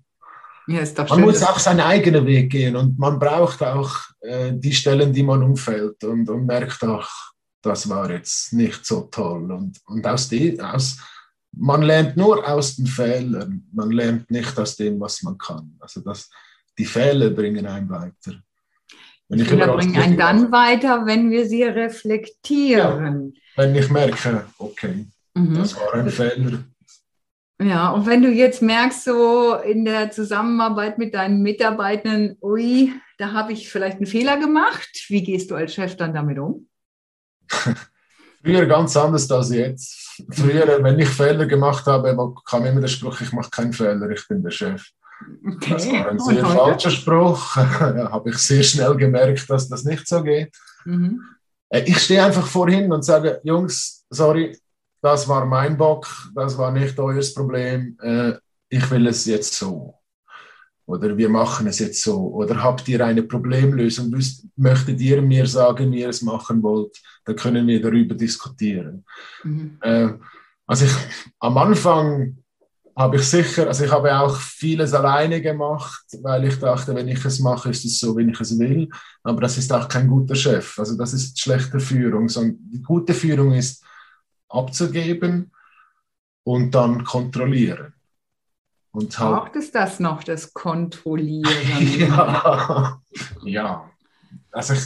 ja, 0.66 0.80
man 0.80 1.08
schön, 1.08 1.20
muss 1.20 1.42
auch 1.42 1.58
seinen 1.58 1.80
eigenen 1.80 2.26
Weg 2.26 2.50
gehen 2.50 2.76
und 2.76 2.98
man 2.98 3.18
braucht 3.18 3.62
auch 3.62 3.94
äh, 4.20 4.52
die 4.52 4.72
Stellen, 4.72 5.12
die 5.12 5.22
man 5.22 5.42
umfällt 5.42 6.02
und, 6.04 6.28
und 6.28 6.46
merkt, 6.46 6.82
ach, 6.84 7.32
das 7.62 7.88
war 7.88 8.10
jetzt 8.10 8.52
nicht 8.52 8.84
so 8.84 9.02
toll. 9.02 9.50
Und, 9.52 9.78
und 9.86 10.06
aus, 10.06 10.28
die, 10.28 10.60
aus 10.60 10.98
man 11.56 11.82
lernt 11.82 12.16
nur 12.16 12.46
aus 12.46 12.76
den 12.76 12.86
Fehlern, 12.86 13.66
man 13.72 13.90
lernt 13.90 14.30
nicht 14.30 14.58
aus 14.58 14.76
dem, 14.76 15.00
was 15.00 15.22
man 15.22 15.38
kann. 15.38 15.76
Also 15.80 16.00
das, 16.00 16.30
die 16.78 16.84
Fehler 16.84 17.30
bringen 17.30 17.66
einen 17.66 17.88
weiter. 17.88 18.42
Wenn 19.28 19.40
ich 19.40 19.48
Fehler 19.48 19.74
bringen 19.74 19.96
einen 19.96 20.16
dann 20.16 20.52
weiter, 20.52 21.04
wenn 21.06 21.30
wir 21.30 21.46
sie 21.46 21.64
reflektieren. 21.64 23.34
Ja, 23.34 23.62
wenn 23.62 23.74
ich 23.74 23.90
merke, 23.90 24.44
okay, 24.58 25.06
mhm. 25.34 25.54
das 25.54 25.74
war 25.76 25.94
ein 25.94 26.10
Fehler, 26.10 26.64
ja, 27.60 27.90
und 27.90 28.06
wenn 28.06 28.22
du 28.22 28.30
jetzt 28.30 28.60
merkst, 28.60 29.04
so 29.04 29.54
in 29.54 29.84
der 29.84 30.10
Zusammenarbeit 30.10 30.98
mit 30.98 31.14
deinen 31.14 31.42
Mitarbeitern, 31.42 32.36
ui, 32.42 32.92
da 33.18 33.32
habe 33.32 33.52
ich 33.52 33.70
vielleicht 33.70 33.96
einen 33.96 34.06
Fehler 34.06 34.38
gemacht, 34.38 34.88
wie 35.08 35.22
gehst 35.22 35.50
du 35.50 35.54
als 35.54 35.72
Chef 35.74 35.96
dann 35.96 36.12
damit 36.12 36.38
um? 36.38 36.68
Früher 38.44 38.66
ganz 38.66 38.96
anders 38.96 39.30
als 39.30 39.50
jetzt. 39.50 40.22
Früher, 40.30 40.82
wenn 40.82 40.98
ich 40.98 41.08
Fehler 41.08 41.46
gemacht 41.46 41.86
habe, 41.86 42.14
kam 42.44 42.64
immer 42.66 42.80
der 42.80 42.88
Spruch, 42.88 43.20
ich 43.20 43.32
mache 43.32 43.50
keinen 43.50 43.72
Fehler, 43.72 44.08
ich 44.10 44.28
bin 44.28 44.42
der 44.42 44.50
Chef. 44.50 44.84
Okay. 45.44 45.70
Das 45.70 45.90
war 45.90 46.08
ein 46.10 46.18
sehr 46.18 46.44
falscher 46.44 46.90
Spruch. 46.90 47.56
ja, 47.56 48.10
habe 48.10 48.30
ich 48.30 48.36
sehr 48.36 48.62
schnell 48.62 48.94
gemerkt, 48.96 49.48
dass 49.48 49.68
das 49.68 49.84
nicht 49.84 50.06
so 50.06 50.22
geht. 50.22 50.54
Mhm. 50.84 51.22
Äh, 51.70 51.82
ich 51.86 51.98
stehe 51.98 52.22
einfach 52.22 52.46
vorhin 52.46 52.92
und 52.92 53.02
sage, 53.02 53.40
Jungs, 53.42 54.04
sorry, 54.10 54.56
das 55.06 55.28
war 55.28 55.46
mein 55.46 55.76
Bock, 55.76 56.08
das 56.34 56.58
war 56.58 56.72
nicht 56.72 56.98
euer 56.98 57.22
Problem, 57.32 57.96
äh, 58.02 58.32
ich 58.68 58.90
will 58.90 59.06
es 59.06 59.24
jetzt 59.24 59.54
so. 59.54 59.94
Oder 60.84 61.16
wir 61.16 61.28
machen 61.28 61.68
es 61.68 61.78
jetzt 61.78 62.02
so. 62.02 62.16
Oder 62.34 62.60
habt 62.62 62.88
ihr 62.88 63.04
eine 63.04 63.22
Problemlösung? 63.22 64.12
Möchtet 64.56 65.00
ihr 65.00 65.22
mir 65.22 65.46
sagen, 65.46 65.92
wie 65.92 66.00
ihr 66.00 66.08
es 66.08 66.22
machen 66.22 66.60
wollt? 66.62 66.96
Dann 67.24 67.36
können 67.36 67.66
wir 67.68 67.80
darüber 67.80 68.16
diskutieren. 68.16 69.04
Mhm. 69.44 69.78
Äh, 69.80 70.08
also 70.66 70.84
ich, 70.84 70.96
am 71.38 71.56
Anfang 71.58 72.38
habe 72.96 73.16
ich 73.16 73.22
sicher, 73.22 73.68
also 73.68 73.84
ich 73.84 73.92
habe 73.92 74.18
auch 74.18 74.36
vieles 74.36 74.92
alleine 74.92 75.40
gemacht, 75.40 76.04
weil 76.20 76.46
ich 76.46 76.58
dachte, 76.58 76.94
wenn 76.96 77.08
ich 77.08 77.24
es 77.24 77.38
mache, 77.38 77.70
ist 77.70 77.84
es 77.84 78.00
so, 78.00 78.16
wie 78.16 78.28
ich 78.28 78.40
es 78.40 78.58
will. 78.58 78.88
Aber 79.22 79.40
das 79.40 79.58
ist 79.58 79.72
auch 79.72 79.86
kein 79.86 80.08
guter 80.08 80.34
Chef. 80.34 80.78
Also 80.80 80.96
das 80.96 81.12
ist 81.12 81.38
schlechte 81.38 81.78
Führung. 81.78 82.28
Sondern 82.28 82.58
die 82.60 82.82
gute 82.82 83.14
Führung 83.14 83.52
ist, 83.52 83.84
abzugeben 84.48 85.52
und 86.44 86.74
dann 86.74 87.04
kontrollieren. 87.04 87.94
Und 88.92 89.18
halt, 89.18 89.34
Braucht 89.34 89.56
es 89.56 89.72
das 89.72 90.00
noch, 90.00 90.24
das 90.24 90.54
Kontrollieren? 90.54 91.98
ja, 91.98 93.00
ja, 93.42 93.90
also 94.52 94.72
ich, 94.72 94.80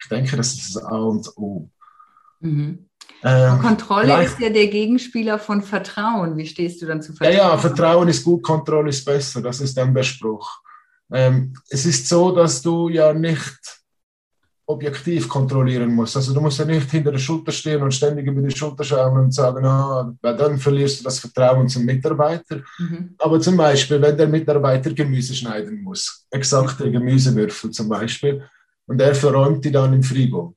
ich 0.00 0.08
denke, 0.08 0.36
das 0.36 0.54
ist 0.54 0.74
das 0.74 0.84
A 0.84 0.96
und 0.96 1.28
O. 1.36 1.70
Mhm. 2.40 2.88
Ähm, 3.22 3.58
Kontrolle 3.60 4.24
ist 4.24 4.38
ja 4.38 4.50
der 4.50 4.68
Gegenspieler 4.68 5.38
von 5.38 5.62
Vertrauen. 5.62 6.36
Wie 6.36 6.46
stehst 6.46 6.80
du 6.82 6.86
dann 6.86 7.02
zu 7.02 7.12
Vertrauen? 7.12 7.36
Ja, 7.36 7.50
ja 7.50 7.58
Vertrauen 7.58 8.08
ist 8.08 8.24
gut, 8.24 8.42
Kontrolle 8.42 8.90
ist 8.90 9.04
besser. 9.04 9.42
Das 9.42 9.60
ist 9.60 9.76
ein 9.78 9.92
Bespruch. 9.92 10.60
Ähm, 11.10 11.54
es 11.68 11.86
ist 11.86 12.08
so, 12.08 12.32
dass 12.32 12.62
du 12.62 12.88
ja 12.88 13.12
nicht 13.12 13.77
objektiv 14.68 15.28
kontrollieren 15.28 15.94
musst. 15.94 16.14
Also 16.14 16.34
du 16.34 16.42
musst 16.42 16.58
ja 16.58 16.66
nicht 16.66 16.90
hinter 16.90 17.10
der 17.10 17.18
Schulter 17.18 17.50
stehen 17.52 17.82
und 17.82 17.94
ständig 17.94 18.26
über 18.26 18.42
die 18.42 18.54
Schulter 18.54 18.84
schauen 18.84 19.18
und 19.18 19.32
sagen, 19.32 19.64
ah, 19.64 20.14
weil 20.20 20.36
dann 20.36 20.58
verlierst 20.58 21.00
du 21.00 21.04
das 21.04 21.18
Vertrauen 21.18 21.68
zum 21.68 21.86
Mitarbeiter. 21.86 22.60
Mhm. 22.78 23.14
Aber 23.18 23.40
zum 23.40 23.56
Beispiel, 23.56 24.00
wenn 24.02 24.16
der 24.16 24.28
Mitarbeiter 24.28 24.92
Gemüse 24.92 25.34
schneiden 25.34 25.82
muss, 25.82 26.26
exakte 26.30 26.90
Gemüsewürfel 26.90 27.70
zum 27.70 27.88
Beispiel, 27.88 28.42
und 28.86 29.00
er 29.00 29.14
verräumt 29.14 29.64
die 29.64 29.72
dann 29.72 29.94
im 29.94 30.02
Frigo, 30.02 30.54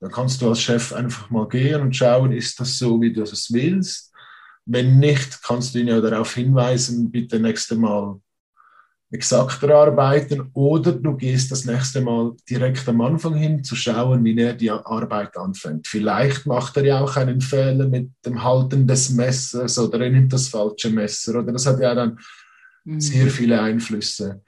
dann 0.00 0.10
kannst 0.10 0.40
du 0.40 0.48
als 0.48 0.62
Chef 0.62 0.94
einfach 0.94 1.28
mal 1.28 1.46
gehen 1.46 1.82
und 1.82 1.94
schauen, 1.94 2.32
ist 2.32 2.58
das 2.60 2.78
so, 2.78 2.98
wie 3.00 3.12
du 3.12 3.22
es 3.22 3.52
willst. 3.52 4.10
Wenn 4.64 4.98
nicht, 4.98 5.42
kannst 5.42 5.74
du 5.74 5.80
ihn 5.80 5.88
ja 5.88 6.00
darauf 6.00 6.34
hinweisen, 6.34 7.10
bitte 7.10 7.38
nächste 7.38 7.76
Mal 7.76 8.18
exakter 9.12 9.74
arbeiten 9.74 10.50
oder 10.54 10.92
du 10.92 11.16
gehst 11.16 11.50
das 11.50 11.64
nächste 11.64 12.00
Mal 12.00 12.36
direkt 12.48 12.88
am 12.88 13.00
Anfang 13.00 13.34
hin 13.34 13.64
zu 13.64 13.74
schauen, 13.74 14.24
wie 14.24 14.38
er 14.38 14.54
die 14.54 14.70
Arbeit 14.70 15.36
anfängt. 15.36 15.88
Vielleicht 15.88 16.46
macht 16.46 16.76
er 16.76 16.84
ja 16.84 17.00
auch 17.00 17.16
einen 17.16 17.40
Fehler 17.40 17.88
mit 17.88 18.10
dem 18.24 18.42
Halten 18.42 18.86
des 18.86 19.10
Messers 19.10 19.78
oder 19.78 20.00
er 20.00 20.10
nimmt 20.10 20.32
das 20.32 20.48
falsche 20.48 20.90
Messer 20.90 21.40
oder 21.40 21.52
das 21.52 21.66
hat 21.66 21.80
ja 21.80 21.94
dann 21.94 22.18
mhm. 22.84 23.00
sehr 23.00 23.26
viele 23.26 23.60
Einflüsse, 23.60 24.42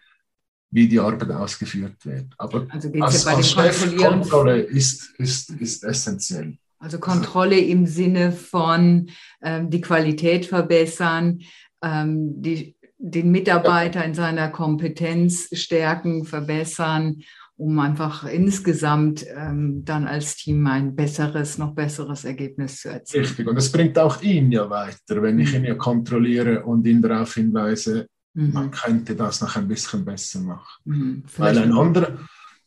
wie 0.71 0.87
die 0.87 1.01
Arbeit 1.01 1.33
ausgeführt 1.33 2.05
wird. 2.05 2.27
Aber 2.39 2.67
also 2.71 2.89
als, 3.01 3.25
ja 3.25 3.37
als 3.37 3.51
Chef 3.51 3.97
Kontrolle 3.97 4.61
ist, 4.61 5.13
ist, 5.19 5.51
ist 5.51 5.83
essentiell. 5.83 6.57
Also 6.79 6.99
Kontrolle 6.99 7.59
im 7.59 7.87
Sinne 7.87 8.31
von 8.31 9.11
ähm, 9.41 9.71
die 9.71 9.81
Qualität 9.81 10.47
verbessern, 10.47 11.41
ähm, 11.83 12.41
die 12.43 12.77
den 13.05 13.33
Mitarbeiter 13.33 14.05
in 14.05 14.15
seiner 14.15 14.49
Kompetenz 14.49 15.49
stärken, 15.53 16.25
verbessern, 16.25 17.23
um 17.57 17.79
einfach 17.81 18.25
insgesamt 18.25 19.27
ähm, 19.37 19.85
dann 19.85 20.07
als 20.07 20.37
Team 20.37 20.65
ein 20.69 20.95
besseres, 20.95 21.59
noch 21.59 21.75
besseres 21.75 22.25
Ergebnis 22.25 22.81
zu 22.81 22.91
erzielen. 22.91 23.25
Richtig, 23.25 23.49
und 23.49 23.57
es 23.57 23.73
bringt 23.73 23.99
auch 23.99 24.23
ihn 24.23 24.53
ja 24.53 24.71
weiter, 24.71 25.21
wenn 25.21 25.41
ich 25.41 25.53
ihn 25.53 25.65
ja 25.65 25.75
kontrolliere 25.75 26.65
und 26.65 26.87
ihn 26.87 27.03
darauf 27.03 27.35
hinweise, 27.35 28.07
mhm. 28.35 28.53
man 28.53 28.71
könnte 28.71 29.17
das 29.17 29.41
noch 29.41 29.57
ein 29.57 29.67
bisschen 29.67 30.05
besser 30.05 30.41
machen. 30.41 30.83
Mhm. 30.85 31.25
Weil 31.37 31.59
ein 31.59 31.73
anderer, 31.73 32.19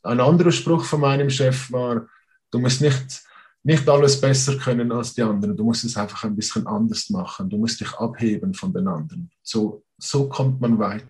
ein 0.03 0.19
anderer 0.19 0.51
Spruch 0.51 0.83
von 0.83 0.99
meinem 0.99 1.29
Chef 1.29 1.71
war, 1.71 2.07
du 2.51 2.59
musst 2.59 2.81
nicht 2.81 3.23
nicht 3.65 3.89
alles 3.89 4.21
besser 4.21 4.57
können 4.57 4.91
als 4.91 5.15
die 5.15 5.23
anderen. 5.23 5.57
Du 5.57 5.63
musst 5.63 5.83
es 5.85 5.97
einfach 5.97 6.23
ein 6.23 6.35
bisschen 6.35 6.67
anders 6.67 7.09
machen. 7.09 7.49
Du 7.49 7.57
musst 7.57 7.81
dich 7.81 7.91
abheben 7.95 8.53
von 8.53 8.71
den 8.71 8.87
anderen. 8.87 9.31
So, 9.41 9.83
so 9.97 10.29
kommt 10.29 10.61
man 10.61 10.79
weiter. 10.79 11.05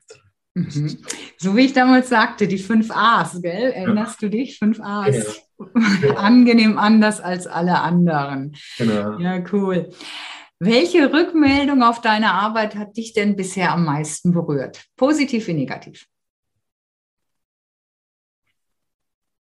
Mhm. 0.55 0.97
So 1.38 1.55
wie 1.55 1.65
ich 1.65 1.73
damals 1.73 2.09
sagte, 2.09 2.47
die 2.47 2.57
fünf 2.57 2.89
A's, 2.91 3.41
gell? 3.41 3.71
Erinnerst 3.71 4.21
ja. 4.21 4.27
du 4.27 4.38
dich? 4.38 4.57
Fünf 4.57 4.79
A's. 4.81 5.41
Genau. 6.01 6.15
Angenehm 6.15 6.77
anders 6.77 7.21
als 7.21 7.47
alle 7.47 7.79
anderen. 7.79 8.57
Genau. 8.77 9.17
Ja, 9.19 9.41
cool. 9.53 9.89
Welche 10.59 11.13
Rückmeldung 11.13 11.81
auf 11.81 12.01
deine 12.01 12.33
Arbeit 12.33 12.75
hat 12.75 12.97
dich 12.97 13.13
denn 13.13 13.38
bisher 13.38 13.71
am 13.71 13.86
meisten 13.86 14.33
berührt? 14.33 14.83
Positiv 14.97 15.47
wie 15.47 15.53
negativ? 15.53 16.07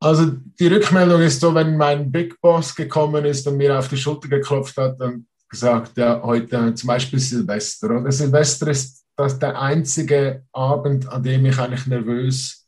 Also 0.02 0.32
die 0.60 0.68
Rückmeldung 0.68 1.22
ist 1.22 1.40
so, 1.40 1.56
wenn 1.56 1.78
mein 1.78 2.12
Big 2.12 2.42
Boss 2.42 2.76
gekommen 2.76 3.24
ist 3.24 3.48
und 3.48 3.56
mir 3.56 3.80
auf 3.80 3.88
die 3.88 3.96
Schulter 3.96 4.28
geklopft 4.28 4.76
hat 4.76 5.00
und 5.00 5.28
gesagt, 5.48 5.98
ja, 5.98 6.22
heute 6.22 6.74
zum 6.74 6.88
Beispiel 6.88 7.20
Silvester. 7.20 7.90
Oder 7.90 8.12
Silvester 8.12 8.68
ist 8.68 9.03
das 9.16 9.40
der 9.40 9.60
einzige 9.60 10.46
Abend, 10.52 11.08
an 11.10 11.24
dem 11.24 11.46
ich 11.46 11.58
eigentlich 11.60 11.88
nervös 11.88 12.68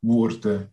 wurde. 0.00 0.70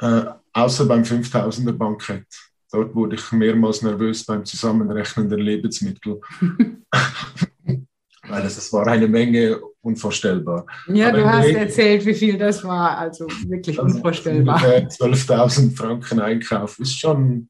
Äh, 0.00 0.24
außer 0.52 0.86
beim 0.86 1.02
5000er 1.02 1.72
Bankett. 1.72 2.26
Dort 2.70 2.94
wurde 2.94 3.16
ich 3.16 3.32
mehrmals 3.32 3.82
nervös 3.82 4.24
beim 4.24 4.44
Zusammenrechnen 4.44 5.28
der 5.28 5.38
Lebensmittel. 5.38 6.20
Weil 8.28 8.44
es, 8.44 8.58
es 8.58 8.72
war 8.72 8.86
eine 8.86 9.08
Menge 9.08 9.58
unvorstellbar. 9.80 10.66
Ja, 10.88 11.08
Aber 11.08 11.18
du 11.18 11.32
hast 11.32 11.46
Regel, 11.46 11.62
erzählt, 11.62 12.04
wie 12.04 12.14
viel 12.14 12.36
das 12.36 12.62
war. 12.62 12.98
Also 12.98 13.26
wirklich 13.46 13.80
also 13.80 13.96
unvorstellbar. 13.96 14.58
12.000 14.58 15.74
Franken 15.74 16.20
Einkauf 16.20 16.78
ist 16.78 16.98
schon, 16.98 17.48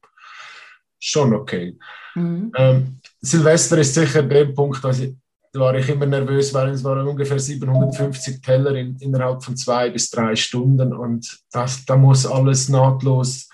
schon 0.99 1.33
okay. 1.33 1.77
Mhm. 2.15 2.51
Ähm, 2.55 2.99
Silvester 3.19 3.77
ist 3.77 3.93
sicher 3.93 4.23
der 4.23 4.45
Punkt, 4.45 4.81
dass 4.83 4.99
ich, 4.99 5.13
war 5.53 5.75
ich 5.75 5.89
immer 5.89 6.05
nervös, 6.05 6.53
weil 6.53 6.69
es 6.69 6.83
waren 6.83 7.07
ungefähr 7.07 7.39
750 7.39 8.41
Teller 8.41 8.75
in, 8.75 8.95
innerhalb 8.97 9.43
von 9.43 9.57
zwei 9.57 9.89
bis 9.89 10.09
drei 10.09 10.35
Stunden 10.35 10.93
und 10.93 11.39
das, 11.51 11.85
da 11.85 11.97
muss 11.97 12.25
alles 12.25 12.69
nahtlos 12.69 13.49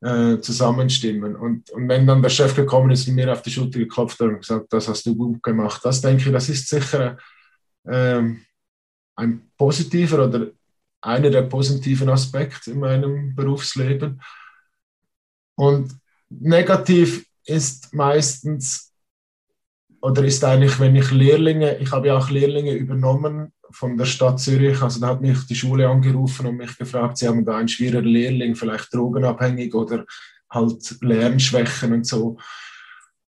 äh, 0.00 0.40
zusammenstimmen. 0.40 1.36
Und, 1.36 1.70
und 1.70 1.88
wenn 1.88 2.06
dann 2.06 2.22
der 2.22 2.30
Chef 2.30 2.54
gekommen 2.54 2.90
ist 2.90 3.08
und 3.08 3.14
mir 3.14 3.32
auf 3.32 3.42
die 3.42 3.50
Schulter 3.50 3.78
geklopft 3.78 4.20
hat 4.20 4.28
und 4.28 4.40
gesagt, 4.40 4.72
das 4.72 4.88
hast 4.88 5.06
du 5.06 5.14
gut 5.14 5.42
gemacht, 5.42 5.80
das 5.84 6.00
denke 6.00 6.24
ich, 6.26 6.32
das 6.32 6.48
ist 6.48 6.68
sicher 6.68 7.16
äh, 7.84 8.22
ein 9.16 9.50
positiver 9.56 10.26
oder 10.26 10.48
einer 11.00 11.30
der 11.30 11.42
positiven 11.42 12.08
Aspekte 12.08 12.72
in 12.72 12.80
meinem 12.80 13.34
Berufsleben. 13.34 14.20
Und 15.54 15.94
negativ 16.28 17.26
ist 17.46 17.94
meistens 17.94 18.93
oder 20.04 20.22
ist 20.22 20.44
eigentlich, 20.44 20.78
wenn 20.78 20.96
ich 20.96 21.10
Lehrlinge, 21.12 21.78
ich 21.78 21.90
habe 21.90 22.08
ja 22.08 22.18
auch 22.18 22.28
Lehrlinge 22.28 22.74
übernommen 22.74 23.54
von 23.70 23.96
der 23.96 24.04
Stadt 24.04 24.38
Zürich, 24.38 24.82
also 24.82 25.00
da 25.00 25.08
hat 25.08 25.22
mich 25.22 25.46
die 25.46 25.54
Schule 25.54 25.88
angerufen 25.88 26.44
und 26.46 26.58
mich 26.58 26.76
gefragt, 26.76 27.16
sie 27.16 27.26
haben 27.26 27.42
da 27.42 27.56
einen 27.56 27.68
schwierigen 27.68 28.08
Lehrling, 28.08 28.54
vielleicht 28.54 28.92
drogenabhängig 28.92 29.74
oder 29.74 30.04
halt 30.50 31.00
Lernschwächen 31.00 31.94
und 31.94 32.06
so. 32.06 32.36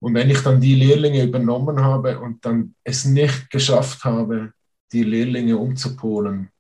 Und 0.01 0.12
wenn 0.12 0.29
ich 0.29 0.41
dann 0.43 0.61
die 0.61 0.75
Lehrlinge 0.75 1.25
übernommen 1.25 1.81
habe 1.81 2.21
und 2.21 2.45
dann 2.45 2.75
es 2.85 3.07
nicht 3.07 3.49
geschafft 3.49 4.05
habe, 4.05 4.53
die 4.93 5.05
Lehrlinge 5.05 5.57
umzupolen, 5.57 6.51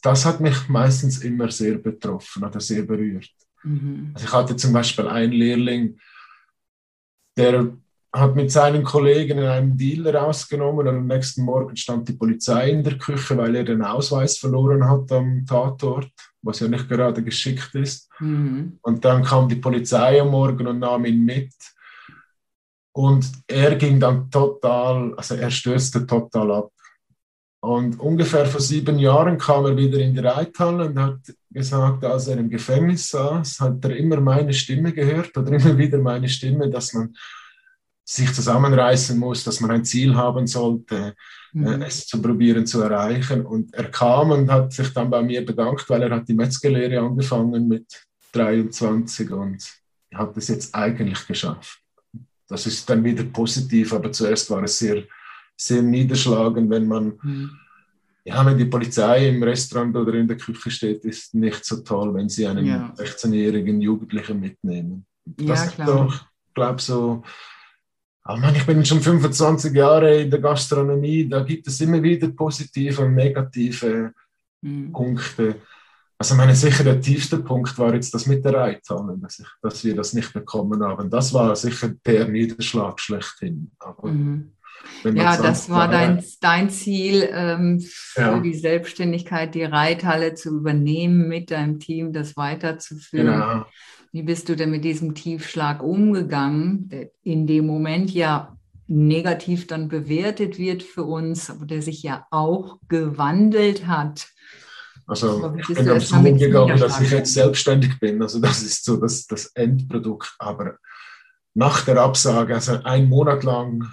das 0.00 0.24
hat 0.24 0.40
mich 0.40 0.66
meistens 0.70 1.18
immer 1.18 1.50
sehr 1.50 1.76
betroffen 1.76 2.42
oder 2.42 2.60
sehr 2.60 2.84
berührt. 2.84 3.34
Mhm. 3.64 4.12
Also 4.14 4.26
ich 4.26 4.32
hatte 4.32 4.56
zum 4.56 4.72
Beispiel 4.72 5.06
einen 5.08 5.32
Lehrling, 5.32 5.98
der 7.36 7.76
hat 8.18 8.34
mit 8.34 8.50
seinen 8.50 8.82
Kollegen 8.82 9.38
einen 9.40 9.76
Deal 9.76 10.08
rausgenommen 10.08 10.86
und 10.86 10.96
am 10.96 11.06
nächsten 11.06 11.42
Morgen 11.42 11.76
stand 11.76 12.08
die 12.08 12.14
Polizei 12.14 12.70
in 12.70 12.82
der 12.82 12.98
Küche, 12.98 13.36
weil 13.36 13.54
er 13.56 13.64
den 13.64 13.82
Ausweis 13.82 14.38
verloren 14.38 14.88
hat 14.88 15.10
am 15.12 15.44
Tatort, 15.46 16.10
was 16.42 16.60
ja 16.60 16.68
nicht 16.68 16.88
gerade 16.88 17.22
geschickt 17.22 17.74
ist. 17.74 18.08
Mhm. 18.20 18.78
Und 18.82 19.04
dann 19.04 19.22
kam 19.22 19.48
die 19.48 19.56
Polizei 19.56 20.20
am 20.20 20.30
Morgen 20.30 20.66
und 20.66 20.78
nahm 20.78 21.04
ihn 21.04 21.24
mit. 21.24 21.52
Und 22.92 23.30
er 23.46 23.74
ging 23.76 24.00
dann 24.00 24.30
total, 24.30 25.14
also 25.14 25.34
er 25.34 25.50
stürzte 25.50 26.06
total 26.06 26.50
ab. 26.52 26.72
Und 27.60 27.98
ungefähr 27.98 28.46
vor 28.46 28.60
sieben 28.60 28.98
Jahren 28.98 29.38
kam 29.38 29.66
er 29.66 29.76
wieder 29.76 29.98
in 29.98 30.14
die 30.14 30.20
Reithalle 30.20 30.86
und 30.86 30.98
hat 30.98 31.18
gesagt, 31.50 32.04
als 32.04 32.28
er 32.28 32.38
im 32.38 32.48
Gefängnis 32.48 33.10
saß, 33.10 33.60
hat 33.60 33.84
er 33.84 33.96
immer 33.96 34.20
meine 34.20 34.52
Stimme 34.52 34.92
gehört 34.92 35.36
oder 35.36 35.52
immer 35.52 35.76
wieder 35.76 35.98
meine 35.98 36.28
Stimme, 36.28 36.70
dass 36.70 36.92
man 36.94 37.14
sich 38.08 38.32
zusammenreißen 38.32 39.18
muss, 39.18 39.42
dass 39.42 39.60
man 39.60 39.72
ein 39.72 39.84
Ziel 39.84 40.14
haben 40.14 40.46
sollte, 40.46 41.16
äh, 41.54 41.58
mhm. 41.58 41.82
es 41.82 42.06
zu 42.06 42.22
probieren 42.22 42.64
zu 42.64 42.80
erreichen. 42.80 43.44
Und 43.44 43.74
er 43.74 43.90
kam 43.90 44.30
und 44.30 44.50
hat 44.50 44.72
sich 44.72 44.92
dann 44.94 45.10
bei 45.10 45.22
mir 45.22 45.44
bedankt, 45.44 45.90
weil 45.90 46.02
er 46.02 46.10
hat 46.10 46.28
die 46.28 46.34
Metzgerlehre 46.34 47.00
angefangen 47.00 47.66
mit 47.66 48.06
23 48.30 49.30
und 49.32 49.58
hat 50.14 50.36
es 50.36 50.48
jetzt 50.48 50.72
eigentlich 50.72 51.26
geschafft. 51.26 51.80
Das 52.46 52.64
ist 52.66 52.88
dann 52.88 53.02
wieder 53.02 53.24
positiv, 53.24 53.92
aber 53.92 54.12
zuerst 54.12 54.48
war 54.50 54.62
es 54.62 54.78
sehr, 54.78 55.02
sehr 55.56 55.82
niederschlagend, 55.82 56.70
wenn 56.70 56.86
man, 56.86 57.18
mhm. 57.20 57.58
ja, 58.24 58.46
wenn 58.46 58.56
die 58.56 58.66
Polizei 58.66 59.30
im 59.30 59.42
Restaurant 59.42 59.96
oder 59.96 60.14
in 60.14 60.28
der 60.28 60.36
Küche 60.36 60.70
steht, 60.70 61.04
ist 61.04 61.34
nicht 61.34 61.64
so 61.64 61.78
toll, 61.78 62.14
wenn 62.14 62.28
sie 62.28 62.46
einen 62.46 62.66
ja. 62.66 62.94
16-jährigen 62.96 63.80
Jugendlichen 63.80 64.38
mitnehmen. 64.38 65.06
Das 65.24 65.64
ja, 65.64 65.70
klar. 65.72 65.86
Doch, 65.88 66.24
glaube 66.54 66.80
so 66.80 67.24
aber 68.26 68.40
man, 68.40 68.56
ich 68.56 68.66
bin 68.66 68.84
schon 68.84 69.00
25 69.00 69.72
Jahre 69.72 70.22
in 70.22 70.30
der 70.30 70.40
Gastronomie, 70.40 71.28
da 71.28 71.42
gibt 71.44 71.66
es 71.68 71.80
immer 71.80 72.02
wieder 72.02 72.28
positive 72.28 73.02
und 73.02 73.14
negative 73.14 74.12
mhm. 74.62 74.92
Punkte. 74.92 75.62
Also 76.18 76.34
meine 76.34 76.56
sicher 76.56 76.82
der 76.82 77.00
tiefste 77.00 77.38
Punkt 77.38 77.78
war 77.78 77.94
jetzt 77.94 78.12
das 78.14 78.26
mit 78.26 78.44
der 78.44 78.54
Reithalle, 78.54 79.16
dass, 79.18 79.38
ich, 79.38 79.46
dass 79.62 79.84
wir 79.84 79.94
das 79.94 80.12
nicht 80.12 80.32
bekommen 80.32 80.82
haben. 80.82 81.08
Das 81.08 81.32
war 81.32 81.54
sicher 81.54 81.90
der 82.04 82.26
Niederschlag 82.26 82.98
schlechthin. 82.98 83.70
Mhm. 84.02 84.52
Ja, 85.04 85.36
das 85.36 85.70
war 85.70 85.88
dein, 85.88 86.24
dein 86.40 86.70
Ziel, 86.70 87.28
ähm, 87.30 87.80
für 87.80 88.20
ja. 88.20 88.40
die 88.40 88.54
Selbstständigkeit, 88.54 89.54
die 89.54 89.64
Reithalle 89.64 90.34
zu 90.34 90.56
übernehmen, 90.56 91.28
mit 91.28 91.50
deinem 91.50 91.78
Team 91.78 92.12
das 92.12 92.36
weiterzuführen. 92.36 93.26
Genau. 93.26 93.66
Wie 94.12 94.22
bist 94.22 94.48
du 94.48 94.56
denn 94.56 94.70
mit 94.70 94.84
diesem 94.84 95.14
Tiefschlag 95.14 95.82
umgegangen, 95.82 96.88
der 96.88 97.10
in 97.22 97.46
dem 97.46 97.66
Moment 97.66 98.10
ja 98.12 98.56
negativ 98.88 99.66
dann 99.66 99.88
bewertet 99.88 100.58
wird 100.58 100.82
für 100.82 101.04
uns, 101.04 101.50
aber 101.50 101.66
der 101.66 101.82
sich 101.82 102.02
ja 102.02 102.26
auch 102.30 102.78
gewandelt 102.88 103.86
hat? 103.86 104.28
Also 105.06 105.54
ich 105.56 105.66
bin 105.66 105.86
damit 105.86 106.10
umgegangen, 106.10 106.78
dass 106.78 107.00
ich 107.00 107.10
jetzt 107.10 107.32
selbstständig 107.32 107.98
bin. 108.00 108.20
Also 108.22 108.40
das 108.40 108.62
ist 108.62 108.84
so 108.84 108.96
das, 108.96 109.26
das 109.26 109.46
Endprodukt. 109.54 110.34
Aber 110.38 110.78
nach 111.54 111.84
der 111.84 111.98
Absage, 111.98 112.54
also 112.54 112.80
ein 112.82 113.08
Monat 113.08 113.44
lang, 113.44 113.86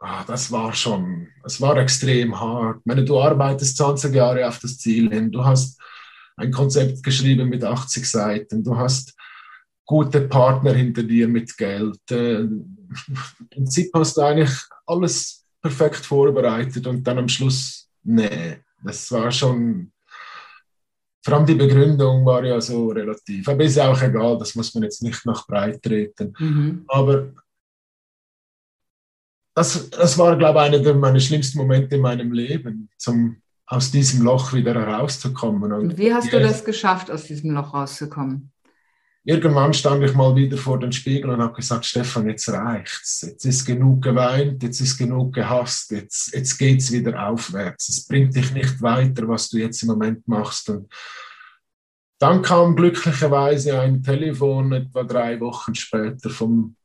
ah, 0.00 0.24
das 0.24 0.50
war 0.52 0.72
schon, 0.74 1.28
es 1.44 1.60
war 1.60 1.76
extrem 1.76 2.38
hart. 2.38 2.78
Ich 2.80 2.86
meine, 2.86 3.04
du 3.04 3.20
arbeitest 3.20 3.76
20 3.76 4.14
Jahre 4.14 4.46
auf 4.46 4.58
das 4.58 4.78
Ziel 4.78 5.10
hin, 5.10 5.30
du 5.30 5.44
hast 5.44 5.80
ein 6.36 6.50
Konzept 6.50 7.02
geschrieben 7.02 7.48
mit 7.48 7.64
80 7.64 8.08
Seiten, 8.08 8.62
du 8.62 8.76
hast 8.76 9.14
gute 9.86 10.22
Partner 10.22 10.72
hinter 10.74 11.02
dir 11.02 11.28
mit 11.28 11.56
Geld. 11.56 11.98
Äh, 12.10 12.40
Im 12.40 12.76
Prinzip 13.50 13.90
hast 13.94 14.16
du 14.16 14.22
eigentlich 14.22 14.50
alles 14.86 15.44
perfekt 15.62 16.04
vorbereitet 16.04 16.86
und 16.86 17.04
dann 17.04 17.18
am 17.18 17.28
Schluss, 17.28 17.88
nee, 18.02 18.58
das 18.84 19.10
war 19.10 19.30
schon, 19.32 19.92
vor 21.24 21.34
allem 21.34 21.46
die 21.46 21.54
Begründung 21.54 22.24
war 22.24 22.44
ja 22.44 22.60
so 22.60 22.88
relativ, 22.88 23.48
aber 23.48 23.64
ist 23.64 23.78
auch 23.78 24.00
egal, 24.00 24.38
das 24.38 24.54
muss 24.54 24.74
man 24.74 24.84
jetzt 24.84 25.02
nicht 25.02 25.24
nach 25.24 25.46
breit 25.46 25.82
treten. 25.82 26.34
Mhm. 26.38 26.84
Aber 26.88 27.32
das, 29.56 29.90
das 29.90 30.16
war, 30.16 30.36
glaube 30.36 30.60
ich, 30.60 30.64
einer 30.66 30.78
der 30.78 30.94
meiner 30.94 31.18
schlimmsten 31.18 31.58
Momente 31.58 31.96
in 31.96 32.02
meinem 32.02 32.30
Leben, 32.30 32.88
zum, 32.96 33.42
aus 33.66 33.90
diesem 33.90 34.22
Loch 34.22 34.52
wieder 34.52 34.74
herauszukommen. 34.74 35.72
Und, 35.72 35.90
und 35.90 35.98
wie 35.98 36.14
hast 36.14 36.32
du 36.32 36.38
das 36.38 36.64
geschafft, 36.64 37.10
aus 37.10 37.24
diesem 37.24 37.50
Loch 37.50 37.74
rauszukommen? 37.74 38.52
irgendwann 39.26 39.74
stand 39.74 40.04
ich 40.04 40.14
mal 40.14 40.36
wieder 40.36 40.56
vor 40.56 40.78
dem 40.78 40.92
Spiegel 40.92 41.30
und 41.30 41.42
habe 41.42 41.54
gesagt, 41.54 41.84
Stefan, 41.84 42.28
jetzt 42.28 42.48
reicht's. 42.48 43.22
Jetzt 43.22 43.44
ist 43.44 43.64
genug 43.66 44.02
geweint, 44.02 44.62
jetzt 44.62 44.80
ist 44.80 44.96
genug 44.96 45.34
gehasst, 45.34 45.90
jetzt, 45.90 46.32
jetzt 46.32 46.56
geht's 46.56 46.92
wieder 46.92 47.28
aufwärts. 47.28 47.88
Es 47.88 48.06
bringt 48.06 48.36
dich 48.36 48.52
nicht 48.54 48.80
weiter, 48.80 49.26
was 49.26 49.48
du 49.48 49.58
jetzt 49.58 49.82
im 49.82 49.88
Moment 49.88 50.26
machst. 50.28 50.70
Und 50.70 50.88
dann 52.20 52.40
kam 52.40 52.76
glücklicherweise 52.76 53.80
ein 53.80 54.00
Telefon 54.00 54.72
etwa 54.72 55.02
drei 55.02 55.40
Wochen 55.40 55.74
später 55.74 56.30
vom, 56.30 56.76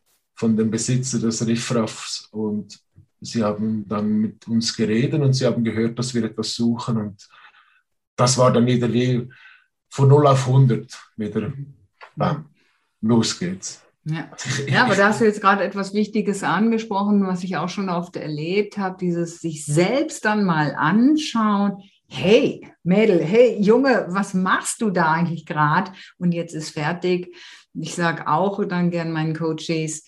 von 0.41 0.57
dem 0.57 0.71
Besitzer 0.71 1.19
des 1.19 1.45
Riffraffs 1.45 2.27
und 2.31 2.79
sie 3.21 3.43
haben 3.43 3.87
dann 3.87 4.07
mit 4.17 4.47
uns 4.47 4.75
geredet 4.75 5.21
und 5.21 5.33
sie 5.33 5.45
haben 5.45 5.63
gehört, 5.63 5.99
dass 5.99 6.15
wir 6.15 6.23
etwas 6.23 6.55
suchen 6.55 6.97
und 6.97 7.29
das 8.15 8.39
war 8.39 8.51
dann 8.51 8.65
wieder 8.65 8.91
wie 8.91 9.29
von 9.87 10.07
0 10.07 10.25
auf 10.25 10.47
100 10.47 10.99
wieder 11.15 11.53
bam, 12.15 12.49
los 13.01 13.37
geht's. 13.37 13.83
Ja. 14.03 14.31
ja, 14.67 14.85
aber 14.85 14.95
da 14.95 15.09
hast 15.09 15.21
du 15.21 15.25
jetzt 15.25 15.41
gerade 15.41 15.63
etwas 15.63 15.93
Wichtiges 15.93 16.41
angesprochen, 16.41 17.27
was 17.27 17.43
ich 17.43 17.57
auch 17.57 17.69
schon 17.69 17.89
oft 17.89 18.15
erlebt 18.15 18.79
habe, 18.79 18.97
dieses 18.99 19.41
sich 19.41 19.63
selbst 19.63 20.25
dann 20.25 20.43
mal 20.43 20.73
anschauen. 20.73 21.83
Hey, 22.07 22.67
Mädel, 22.81 23.23
hey, 23.23 23.61
Junge, 23.61 24.07
was 24.09 24.33
machst 24.33 24.81
du 24.81 24.89
da 24.89 25.11
eigentlich 25.11 25.45
gerade? 25.45 25.91
Und 26.17 26.31
jetzt 26.31 26.55
ist 26.55 26.71
fertig. 26.71 27.31
Ich 27.73 27.93
sage 27.93 28.27
auch 28.27 28.65
dann 28.65 28.89
gern 28.89 29.11
meinen 29.11 29.35
Coaches, 29.35 30.03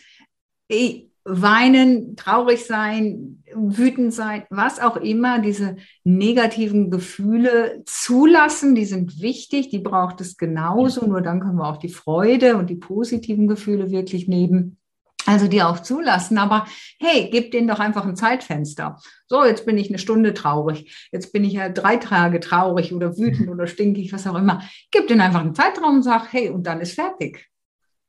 weinen, 1.25 2.15
traurig 2.17 2.65
sein, 2.65 3.43
wütend 3.55 4.13
sein, 4.13 4.43
was 4.49 4.79
auch 4.79 4.97
immer, 4.97 5.39
diese 5.39 5.77
negativen 6.03 6.91
Gefühle 6.91 7.81
zulassen, 7.85 8.75
die 8.75 8.85
sind 8.85 9.21
wichtig, 9.21 9.69
die 9.69 9.79
braucht 9.79 10.19
es 10.19 10.37
genauso, 10.37 11.05
nur 11.05 11.21
dann 11.21 11.39
können 11.39 11.57
wir 11.57 11.67
auch 11.67 11.77
die 11.77 11.89
Freude 11.89 12.57
und 12.57 12.69
die 12.69 12.75
positiven 12.75 13.47
Gefühle 13.47 13.89
wirklich 13.89 14.27
nehmen. 14.27 14.77
Also 15.25 15.47
die 15.47 15.63
auch 15.63 15.79
zulassen, 15.79 16.37
aber 16.37 16.65
hey, 16.99 17.29
gib 17.31 17.51
denen 17.51 17.69
doch 17.69 17.79
einfach 17.79 18.05
ein 18.05 18.17
Zeitfenster. 18.17 18.99
So, 19.27 19.45
jetzt 19.45 19.65
bin 19.65 19.77
ich 19.77 19.87
eine 19.87 19.97
Stunde 19.97 20.33
traurig, 20.33 21.07
jetzt 21.13 21.31
bin 21.31 21.45
ich 21.45 21.53
ja 21.53 21.69
drei 21.69 21.95
Tage 21.95 22.41
traurig 22.41 22.93
oder 22.93 23.17
wütend 23.17 23.49
oder 23.49 23.65
stinkig, 23.65 24.11
was 24.11 24.27
auch 24.27 24.35
immer. 24.35 24.61
Gib 24.91 25.07
denen 25.07 25.21
einfach 25.21 25.39
einen 25.39 25.55
Zeitraum 25.55 25.95
und 25.95 26.03
sag, 26.03 26.33
hey, 26.33 26.49
und 26.49 26.67
dann 26.67 26.81
ist 26.81 26.95
fertig. 26.95 27.49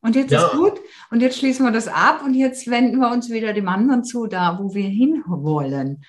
Und 0.04 0.16
jetzt 0.16 0.32
ja. 0.32 0.46
ist 0.46 0.52
gut 0.52 0.74
und 1.10 1.20
jetzt 1.20 1.38
schließen 1.38 1.64
wir 1.64 1.72
das 1.72 1.88
ab 1.88 2.20
und 2.22 2.34
jetzt 2.34 2.70
wenden 2.70 2.98
wir 2.98 3.10
uns 3.10 3.30
wieder 3.30 3.54
dem 3.54 3.68
anderen 3.68 4.04
zu, 4.04 4.26
da 4.26 4.58
wo 4.60 4.74
wir 4.74 4.86
hinwollen. 4.86 6.04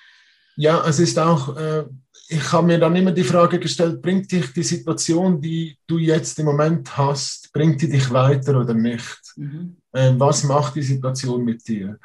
Ja, 0.56 0.86
es 0.86 0.98
ist 0.98 1.18
auch, 1.18 1.56
äh, 1.56 1.84
ich 2.28 2.52
habe 2.52 2.66
mir 2.66 2.78
dann 2.78 2.94
immer 2.94 3.12
die 3.12 3.24
Frage 3.24 3.58
gestellt, 3.58 4.02
bringt 4.02 4.30
dich 4.30 4.52
die 4.52 4.62
Situation, 4.62 5.40
die 5.40 5.78
du 5.86 5.96
jetzt 5.96 6.38
im 6.38 6.44
Moment 6.44 6.94
hast, 6.94 7.50
bringt 7.54 7.80
die 7.80 7.88
dich 7.88 8.10
weiter 8.10 8.60
oder 8.60 8.74
nicht? 8.74 9.32
Mhm. 9.36 9.78
Äh, 9.92 10.12
was 10.18 10.44
macht 10.44 10.74
die 10.74 10.82
Situation 10.82 11.42
mit 11.42 11.66
dir? 11.66 11.98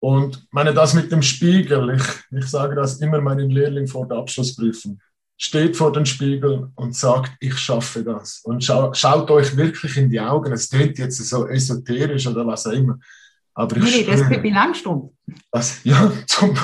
Und 0.00 0.46
meine, 0.50 0.74
das 0.74 0.92
mit 0.92 1.10
dem 1.10 1.22
Spiegel, 1.22 1.96
ich, 1.96 2.38
ich 2.38 2.46
sage 2.46 2.76
das 2.76 3.00
immer 3.00 3.22
meinen 3.22 3.48
Lehrlingen 3.48 3.88
vor 3.88 4.06
der 4.06 4.18
Abschlussprüfung 4.18 5.00
steht 5.38 5.76
vor 5.76 5.92
dem 5.92 6.04
Spiegel 6.04 6.70
und 6.74 6.96
sagt, 6.96 7.32
ich 7.40 7.56
schaffe 7.56 8.02
das. 8.02 8.40
Und 8.42 8.64
scha 8.64 8.92
schaut 8.92 9.30
euch 9.30 9.56
wirklich 9.56 9.96
in 9.96 10.10
die 10.10 10.20
Augen. 10.20 10.52
Es 10.52 10.68
klingt 10.68 10.98
jetzt 10.98 11.16
so 11.16 11.46
esoterisch 11.46 12.26
oder 12.26 12.44
was 12.46 12.66
auch 12.66 12.72
immer. 12.72 12.98
Aber 13.54 13.76
nee, 13.78 13.90
nee, 13.90 14.04
das 14.04 14.20
ist 14.20 14.28
Pippi 14.28 14.50
Langstrumpf. 14.50 15.12
Das, 15.50 15.80
ja, 15.84 16.12
zum 16.26 16.54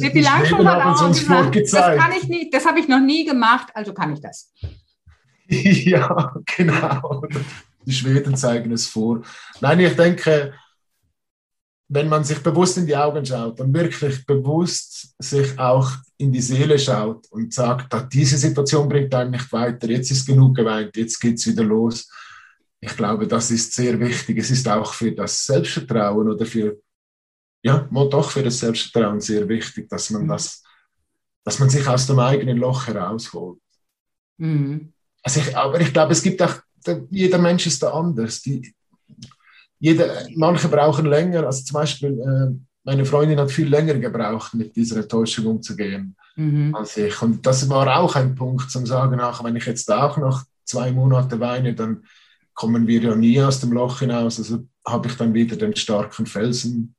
Pippi 0.00 0.20
Langstrumpf 0.20 0.64
hat 0.64 0.84
auch 0.84 1.06
uns 1.06 1.20
gesagt, 1.20 1.56
das 1.56 1.72
kann 1.72 2.12
ich 2.12 2.28
nicht, 2.28 2.52
das 2.54 2.66
habe 2.66 2.78
ich 2.78 2.88
noch 2.88 3.00
nie 3.00 3.24
gemacht, 3.24 3.68
also 3.74 3.94
kann 3.94 4.12
ich 4.12 4.20
das. 4.20 4.52
ja, 5.48 6.34
genau. 6.56 7.22
Die 7.86 7.92
Schweden 7.92 8.36
zeigen 8.36 8.70
es 8.72 8.86
vor. 8.86 9.22
Nein, 9.62 9.80
ich 9.80 9.96
denke, 9.96 10.52
wenn 11.88 12.08
man 12.08 12.22
sich 12.22 12.42
bewusst 12.42 12.76
in 12.76 12.86
die 12.86 12.96
Augen 12.96 13.24
schaut 13.24 13.60
und 13.60 13.72
wirklich 13.72 14.26
bewusst 14.26 15.14
sich 15.18 15.58
auch 15.58 15.90
in 16.18 16.30
die 16.30 16.42
Seele 16.42 16.78
schaut 16.78 17.26
und 17.30 17.54
sagt, 17.54 18.12
diese 18.12 18.36
Situation 18.36 18.88
bringt 18.88 19.14
einen 19.14 19.30
nicht 19.30 19.50
weiter, 19.52 19.88
jetzt 19.88 20.10
ist 20.10 20.26
genug 20.26 20.54
geweint, 20.54 20.94
jetzt 20.96 21.18
geht 21.18 21.36
es 21.36 21.46
wieder 21.46 21.64
los. 21.64 22.10
Ich 22.80 22.94
glaube, 22.94 23.26
das 23.26 23.50
ist 23.50 23.72
sehr 23.72 23.98
wichtig. 23.98 24.38
Es 24.38 24.50
ist 24.50 24.68
auch 24.68 24.92
für 24.92 25.12
das 25.12 25.44
Selbstvertrauen 25.44 26.28
oder 26.30 26.44
für, 26.44 26.78
ja, 27.62 27.88
doch 27.90 28.30
für 28.30 28.42
das 28.42 28.58
Selbstvertrauen 28.58 29.20
sehr 29.20 29.48
wichtig, 29.48 29.88
dass 29.88 30.10
man 30.10 30.24
mhm. 30.24 30.28
das, 30.28 30.62
dass 31.42 31.58
man 31.58 31.70
sich 31.70 31.86
aus 31.88 32.06
dem 32.06 32.18
eigenen 32.18 32.58
Loch 32.58 32.86
herausholt. 32.86 33.60
Mhm. 34.36 34.92
Also 35.22 35.40
ich, 35.40 35.56
aber 35.56 35.80
ich 35.80 35.92
glaube, 35.92 36.12
es 36.12 36.22
gibt 36.22 36.42
auch, 36.42 36.54
jeder 37.10 37.38
Mensch 37.38 37.66
ist 37.66 37.82
da 37.82 37.92
anders. 37.92 38.42
Die, 38.42 38.74
jeder, 39.80 40.26
manche 40.34 40.68
brauchen 40.68 41.06
länger, 41.06 41.44
also 41.44 41.64
zum 41.64 41.74
Beispiel 41.74 42.10
äh, 42.20 42.54
meine 42.84 43.04
Freundin 43.04 43.38
hat 43.38 43.50
viel 43.50 43.68
länger 43.68 43.94
gebraucht, 43.94 44.54
mit 44.54 44.74
dieser 44.74 44.96
Enttäuschung 44.96 45.46
umzugehen 45.46 46.16
mhm. 46.36 46.74
als 46.74 46.96
ich. 46.96 47.20
Und 47.20 47.44
das 47.46 47.68
war 47.68 47.98
auch 47.98 48.16
ein 48.16 48.34
Punkt 48.34 48.70
zum 48.70 48.86
Sagen, 48.86 49.20
ach, 49.20 49.44
wenn 49.44 49.56
ich 49.56 49.66
jetzt 49.66 49.92
auch 49.92 50.16
noch 50.16 50.44
zwei 50.64 50.90
Monate 50.90 51.38
weine, 51.38 51.74
dann 51.74 52.04
kommen 52.54 52.86
wir 52.86 53.00
ja 53.00 53.14
nie 53.14 53.40
aus 53.42 53.60
dem 53.60 53.72
Loch 53.72 54.00
hinaus. 54.00 54.38
Also 54.38 54.66
habe 54.86 55.08
ich 55.08 55.16
dann 55.16 55.34
wieder 55.34 55.56
den 55.56 55.76
starken 55.76 56.26
Felsen 56.26 56.94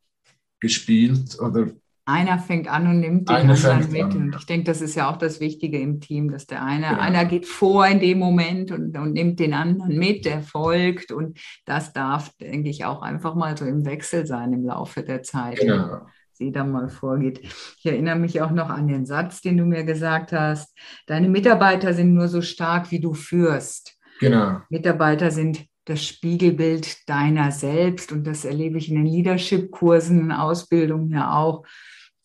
gespielt 0.59 1.39
oder 1.39 1.71
einer 2.09 2.39
fängt 2.39 2.67
an 2.67 2.87
und 2.87 2.99
nimmt 2.99 3.29
den 3.29 3.35
einer 3.35 3.53
anderen 3.53 3.91
mit. 3.91 4.03
An. 4.03 4.17
Und 4.17 4.35
ich 4.37 4.45
denke, 4.45 4.65
das 4.65 4.81
ist 4.81 4.95
ja 4.95 5.09
auch 5.09 5.17
das 5.17 5.39
Wichtige 5.39 5.79
im 5.79 5.99
Team, 5.99 6.31
dass 6.31 6.47
der 6.47 6.63
eine, 6.63 6.87
genau. 6.89 6.99
einer 6.99 7.25
geht 7.25 7.45
vor 7.45 7.85
in 7.85 7.99
dem 7.99 8.19
Moment 8.19 8.71
und, 8.71 8.97
und 8.97 9.13
nimmt 9.13 9.39
den 9.39 9.53
anderen 9.53 9.97
mit, 9.97 10.25
der 10.25 10.41
folgt. 10.41 11.11
Und 11.11 11.39
das 11.65 11.93
darf, 11.93 12.31
denke 12.39 12.69
ich, 12.69 12.85
auch 12.85 13.01
einfach 13.01 13.35
mal 13.35 13.57
so 13.57 13.65
im 13.65 13.85
Wechsel 13.85 14.25
sein 14.25 14.53
im 14.53 14.65
Laufe 14.65 15.03
der 15.03 15.23
Zeit. 15.23 15.59
Genau. 15.59 16.01
Sie 16.33 16.51
da 16.51 16.63
mal 16.63 16.89
vorgeht. 16.89 17.41
Ich 17.77 17.85
erinnere 17.85 18.15
mich 18.15 18.41
auch 18.41 18.51
noch 18.51 18.69
an 18.69 18.87
den 18.87 19.05
Satz, 19.05 19.41
den 19.41 19.57
du 19.57 19.65
mir 19.65 19.83
gesagt 19.83 20.31
hast. 20.31 20.75
Deine 21.05 21.27
Mitarbeiter 21.27 21.93
sind 21.93 22.13
nur 22.13 22.29
so 22.29 22.41
stark, 22.41 22.91
wie 22.91 23.01
du 23.01 23.13
führst. 23.13 23.97
Genau. 24.19 24.61
Mitarbeiter 24.69 25.31
sind 25.31 25.65
das 25.89 26.05
Spiegelbild 26.05 27.09
deiner 27.09 27.51
selbst 27.51 28.11
und 28.11 28.25
das 28.25 28.45
erlebe 28.45 28.77
ich 28.77 28.89
in 28.89 28.95
den 28.95 29.05
Leadership-Kursen, 29.05 30.31
Ausbildungen 30.31 31.09
ja 31.09 31.33
auch 31.33 31.65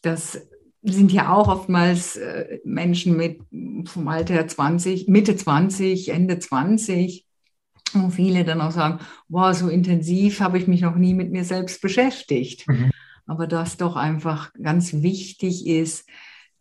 das 0.05 0.39
sind 0.83 1.13
ja 1.13 1.33
auch 1.33 1.49
oftmals 1.49 2.17
äh, 2.17 2.61
Menschen 2.65 3.17
mit 3.17 3.41
vom 3.89 4.09
Alter 4.09 4.47
20, 4.47 5.09
Mitte 5.09 5.35
20, 5.35 6.11
Ende 6.11 6.39
20, 6.39 7.27
wo 7.95 8.11
viele 8.11 8.45
dann 8.45 8.61
auch 8.61 8.71
sagen, 8.71 8.99
wow, 9.29 9.55
so 9.55 9.69
intensiv 9.69 10.41
habe 10.41 10.59
ich 10.59 10.67
mich 10.67 10.83
noch 10.83 10.97
nie 10.97 11.15
mit 11.15 11.33
mir 11.33 11.45
selbst 11.45 11.81
beschäftigt. 11.81 12.69
Mhm. 12.69 12.91
Aber 13.27 13.47
das 13.47 13.79
doch 13.79 13.97
einfach 13.97 14.53
ganz 14.63 14.93
wichtig 14.93 15.67
ist, 15.67 16.07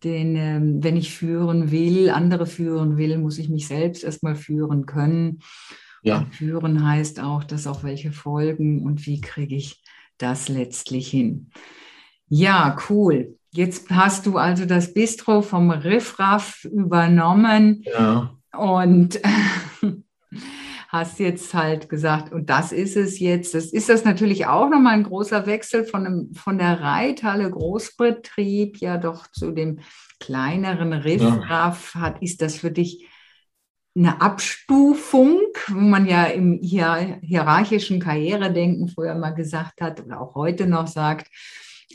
denn 0.03 0.35
ähm, 0.35 0.83
wenn 0.83 0.95
ich 0.95 1.13
führen 1.13 1.71
will, 1.71 2.09
andere 2.09 2.45
führen 2.45 2.97
will, 2.97 3.17
muss 3.17 3.37
ich 3.37 3.49
mich 3.49 3.67
selbst 3.67 4.03
erstmal 4.03 4.35
führen 4.35 4.85
können. 4.85 5.39
Ja. 6.01 6.19
Und 6.19 6.35
führen 6.35 6.85
heißt 6.85 7.21
auch, 7.21 7.43
dass 7.43 7.67
auch 7.67 7.83
welche 7.83 8.11
folgen 8.11 8.83
und 8.83 9.05
wie 9.05 9.21
kriege 9.21 9.55
ich 9.55 9.83
das 10.17 10.47
letztlich 10.47 11.09
hin. 11.09 11.49
Ja, 12.35 12.75
cool. 12.89 13.37
Jetzt 13.51 13.91
hast 13.91 14.25
du 14.25 14.37
also 14.37 14.65
das 14.65 14.95
Bistro 14.95 15.43
vom 15.43 15.69
Riffraff 15.69 16.63
übernommen 16.65 17.83
ja. 17.85 18.35
und 18.57 19.21
hast 20.89 21.19
jetzt 21.19 21.53
halt 21.53 21.89
gesagt, 21.89 22.33
und 22.33 22.49
das 22.49 22.71
ist 22.71 22.97
es 22.97 23.19
jetzt. 23.19 23.53
Das 23.53 23.65
ist 23.65 23.87
das 23.87 24.03
natürlich 24.03 24.47
auch 24.47 24.67
nochmal 24.67 24.95
ein 24.95 25.03
großer 25.03 25.45
Wechsel 25.45 25.85
von, 25.85 26.07
einem, 26.07 26.33
von 26.33 26.57
der 26.57 26.81
Reithalle 26.81 27.51
Großbetrieb 27.51 28.77
ja 28.77 28.97
doch 28.97 29.27
zu 29.27 29.51
dem 29.51 29.81
kleineren 30.19 30.91
Riffraff. 30.91 31.93
Hat, 31.93 32.19
ist 32.23 32.41
das 32.41 32.55
für 32.55 32.71
dich 32.71 33.07
eine 33.95 34.21
Abstufung, 34.21 35.37
wo 35.67 35.79
man 35.79 36.07
ja 36.07 36.25
im 36.25 36.59
hierarchischen 36.63 37.99
Karrieredenken 37.99 38.87
früher 38.87 39.13
mal 39.13 39.35
gesagt 39.35 39.81
hat 39.81 40.03
oder 40.03 40.19
auch 40.19 40.33
heute 40.33 40.65
noch 40.65 40.87
sagt, 40.87 41.27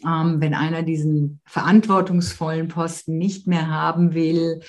ähm, 0.05 0.41
wenn 0.41 0.55
einer 0.55 0.83
diesen 0.83 1.41
verantwortungsvollen 1.45 2.69
Posten 2.69 3.19
nicht 3.19 3.47
mehr 3.47 3.69
haben 3.69 4.15
will, 4.15 4.61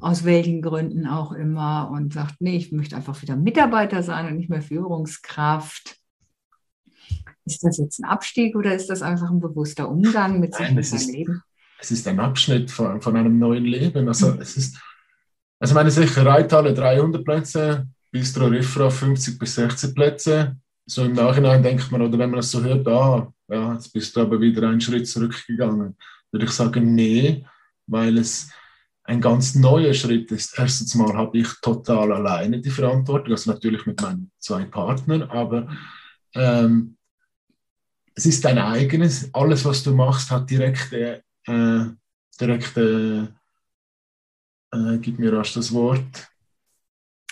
aus 0.00 0.24
welchen 0.24 0.62
Gründen 0.62 1.06
auch 1.06 1.32
immer, 1.32 1.90
und 1.92 2.12
sagt, 2.12 2.36
nee, 2.40 2.56
ich 2.56 2.72
möchte 2.72 2.96
einfach 2.96 3.20
wieder 3.22 3.36
Mitarbeiter 3.36 4.02
sein 4.02 4.26
und 4.26 4.36
nicht 4.36 4.50
mehr 4.50 4.62
Führungskraft. 4.62 5.96
Ist 7.46 7.62
das 7.62 7.78
jetzt 7.78 8.00
ein 8.00 8.08
Abstieg 8.08 8.56
oder 8.56 8.74
ist 8.74 8.88
das 8.88 9.02
einfach 9.02 9.30
ein 9.30 9.40
bewusster 9.40 9.88
Umgang 9.88 10.40
mit 10.40 10.54
sich 10.54 10.68
und 10.68 10.84
seinem 10.84 11.14
Leben? 11.14 11.42
Es 11.78 11.90
ist 11.90 12.08
ein 12.08 12.20
Abschnitt 12.20 12.70
von, 12.70 13.00
von 13.02 13.16
einem 13.16 13.38
neuen 13.38 13.64
Leben. 13.64 14.08
Also 14.08 14.32
mhm. 14.32 14.40
es 14.40 14.56
ist, 14.56 14.78
also 15.58 15.74
meine 15.74 15.90
sicher 15.90 16.24
Reithalle 16.24 16.72
300 16.72 17.24
Plätze, 17.24 17.86
Bistro 18.10 18.46
Riffra 18.46 18.88
50 18.88 19.38
bis 19.38 19.56
60 19.56 19.94
Plätze. 19.94 20.56
So 20.86 21.04
im 21.04 21.12
Nachhinein 21.12 21.62
denkt 21.62 21.90
man, 21.90 22.00
oder 22.00 22.18
wenn 22.18 22.30
man 22.30 22.38
das 22.38 22.50
so 22.50 22.62
hört, 22.62 22.86
ah, 22.88 23.33
ja, 23.48 23.74
jetzt 23.74 23.92
bist 23.92 24.16
du 24.16 24.20
aber 24.20 24.40
wieder 24.40 24.68
einen 24.68 24.80
Schritt 24.80 25.08
zurückgegangen. 25.08 25.96
Würde 26.30 26.46
ich 26.46 26.50
sagen, 26.50 26.94
nee, 26.94 27.44
weil 27.86 28.18
es 28.18 28.50
ein 29.04 29.20
ganz 29.20 29.54
neuer 29.54 29.92
Schritt 29.92 30.30
ist. 30.32 30.58
Erstens 30.58 30.94
mal 30.94 31.14
habe 31.14 31.38
ich 31.38 31.48
total 31.60 32.12
alleine 32.12 32.60
die 32.60 32.70
Verantwortung, 32.70 33.32
also 33.32 33.52
natürlich 33.52 33.84
mit 33.86 34.00
meinen 34.00 34.30
zwei 34.38 34.64
Partnern, 34.64 35.22
aber 35.24 35.68
ähm, 36.34 36.96
es 38.14 38.26
ist 38.26 38.44
dein 38.44 38.58
eigenes. 38.58 39.32
Alles, 39.34 39.64
was 39.64 39.82
du 39.82 39.94
machst, 39.94 40.30
hat 40.30 40.48
direkte, 40.48 41.22
äh, 41.46 41.84
direkte 42.40 43.34
äh, 44.72 44.98
gib 44.98 45.18
mir 45.18 45.32
rasch 45.32 45.54
das 45.54 45.72
Wort. 45.72 46.28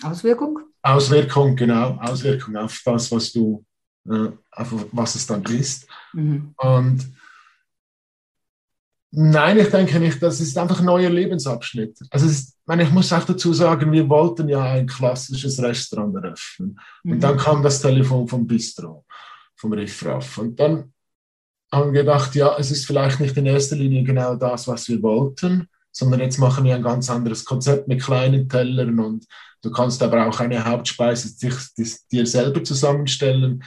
Auswirkung? 0.02 0.60
Auswirkung, 0.82 1.56
genau, 1.56 1.96
Auswirkung 2.00 2.56
auf 2.56 2.82
das, 2.84 3.10
was 3.12 3.32
du 3.32 3.64
äh, 4.08 4.30
einfach 4.50 4.84
was 4.92 5.14
es 5.14 5.26
dann 5.26 5.42
ist. 5.44 5.86
Mhm. 6.12 6.54
Und 6.56 7.12
nein, 9.10 9.58
ich 9.58 9.68
denke 9.68 9.98
nicht, 10.00 10.22
das 10.22 10.40
ist 10.40 10.56
einfach 10.58 10.80
ein 10.80 10.86
neuer 10.86 11.10
Lebensabschnitt. 11.10 11.98
Also 12.10 12.26
ist, 12.26 12.48
ich, 12.48 12.66
meine, 12.66 12.82
ich 12.84 12.90
muss 12.90 13.12
auch 13.12 13.24
dazu 13.24 13.52
sagen, 13.52 13.92
wir 13.92 14.08
wollten 14.08 14.48
ja 14.48 14.62
ein 14.62 14.86
klassisches 14.86 15.62
Restaurant 15.62 16.16
eröffnen. 16.16 16.78
Mhm. 17.04 17.12
Und 17.12 17.20
dann 17.20 17.36
kam 17.36 17.62
das 17.62 17.80
Telefon 17.80 18.26
vom 18.26 18.46
Bistro, 18.46 19.04
vom 19.56 19.72
Riffraff. 19.72 20.38
Und 20.38 20.58
dann 20.58 20.92
haben 21.70 21.92
wir 21.92 22.02
gedacht, 22.02 22.34
ja, 22.34 22.56
es 22.58 22.70
ist 22.70 22.86
vielleicht 22.86 23.20
nicht 23.20 23.36
in 23.36 23.46
erster 23.46 23.76
Linie 23.76 24.02
genau 24.02 24.34
das, 24.34 24.68
was 24.68 24.88
wir 24.88 25.02
wollten, 25.02 25.68
sondern 25.90 26.20
jetzt 26.20 26.38
machen 26.38 26.64
wir 26.64 26.74
ein 26.74 26.82
ganz 26.82 27.08
anderes 27.08 27.44
Konzept 27.44 27.88
mit 27.88 28.02
kleinen 28.02 28.48
Tellern 28.48 28.98
und 28.98 29.26
du 29.62 29.70
kannst 29.70 30.02
aber 30.02 30.26
auch 30.26 30.40
eine 30.40 30.64
Hauptspeise 30.64 31.34
dir 32.10 32.26
selber 32.26 32.64
zusammenstellen 32.64 33.62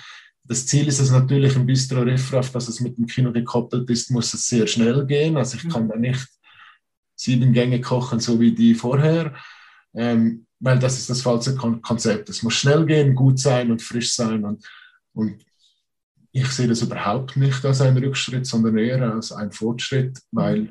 das 0.48 0.68
Ziel 0.68 0.88
ist 0.88 1.00
es 1.00 1.12
natürlich 1.12 1.56
im 1.56 1.66
Bistro 1.66 2.02
Riffraff, 2.02 2.52
dass 2.52 2.68
es 2.68 2.80
mit 2.80 2.98
dem 2.98 3.08
Kino 3.08 3.32
gekoppelt 3.32 3.89
ist, 3.89 4.12
muss 4.12 4.34
es 4.34 4.48
sehr 4.48 4.68
schnell 4.68 5.06
gehen. 5.06 5.38
Also 5.38 5.58
ich 5.58 5.64
mhm. 5.64 5.70
kann 5.70 5.89
da 5.89 5.96
nicht 5.96 6.28
sieben 7.16 7.54
Gänge 7.54 7.82
kochen, 7.82 8.20
so 8.20 8.39
wie 8.39 8.52
die 8.52 8.76
vorher, 8.76 9.34
ähm, 9.96 10.46
weil 10.60 10.78
das 10.80 10.98
ist 10.98 11.10
das 11.10 11.22
falsche 11.22 11.56
Kon 11.56 11.82
Konzept. 11.82 12.30
Es 12.30 12.43
muss 12.43 12.54
schnell 12.54 12.86
gehen, 12.86 13.16
gut 13.16 13.39
sein 13.39 13.72
und 13.72 13.82
frisch 13.82 14.14
sein 14.14 14.43
und, 14.43 14.64
und 15.14 15.43
ich 16.32 16.48
sehe 16.48 16.68
das 16.68 16.82
überhaupt 16.82 17.38
nicht 17.38 17.64
als 17.64 17.82
einen 17.82 18.04
Rückschritt, 18.04 18.46
sondern 18.46 18.78
eher 18.78 19.14
als 19.14 19.32
einen 19.32 19.54
Fortschritt, 19.54 20.20
weil 20.32 20.70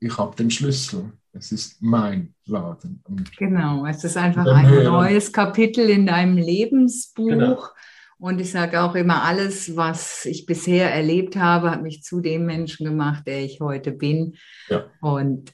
ich 0.00 0.16
habe 0.16 0.34
den 0.34 0.50
Schlüssel. 0.50 1.12
Es 1.34 1.52
ist 1.52 1.80
mein 1.82 2.34
Laden. 2.46 3.02
Und 3.04 3.36
genau, 3.36 3.86
es 3.86 4.04
ist 4.04 4.16
einfach 4.16 4.46
ein 4.46 4.84
neues 4.84 5.32
Kapitel 5.32 5.88
in 5.88 6.06
deinem 6.06 6.38
Lebensbuch. 6.38 7.28
Genau. 7.28 7.62
Und 8.22 8.40
ich 8.40 8.52
sage 8.52 8.80
auch 8.80 8.94
immer, 8.94 9.24
alles, 9.24 9.76
was 9.76 10.26
ich 10.26 10.46
bisher 10.46 10.94
erlebt 10.94 11.34
habe, 11.34 11.72
hat 11.72 11.82
mich 11.82 12.04
zu 12.04 12.20
dem 12.20 12.46
Menschen 12.46 12.86
gemacht, 12.86 13.26
der 13.26 13.42
ich 13.42 13.58
heute 13.60 13.90
bin. 13.90 14.36
Ja. 14.68 14.84
Und 15.00 15.52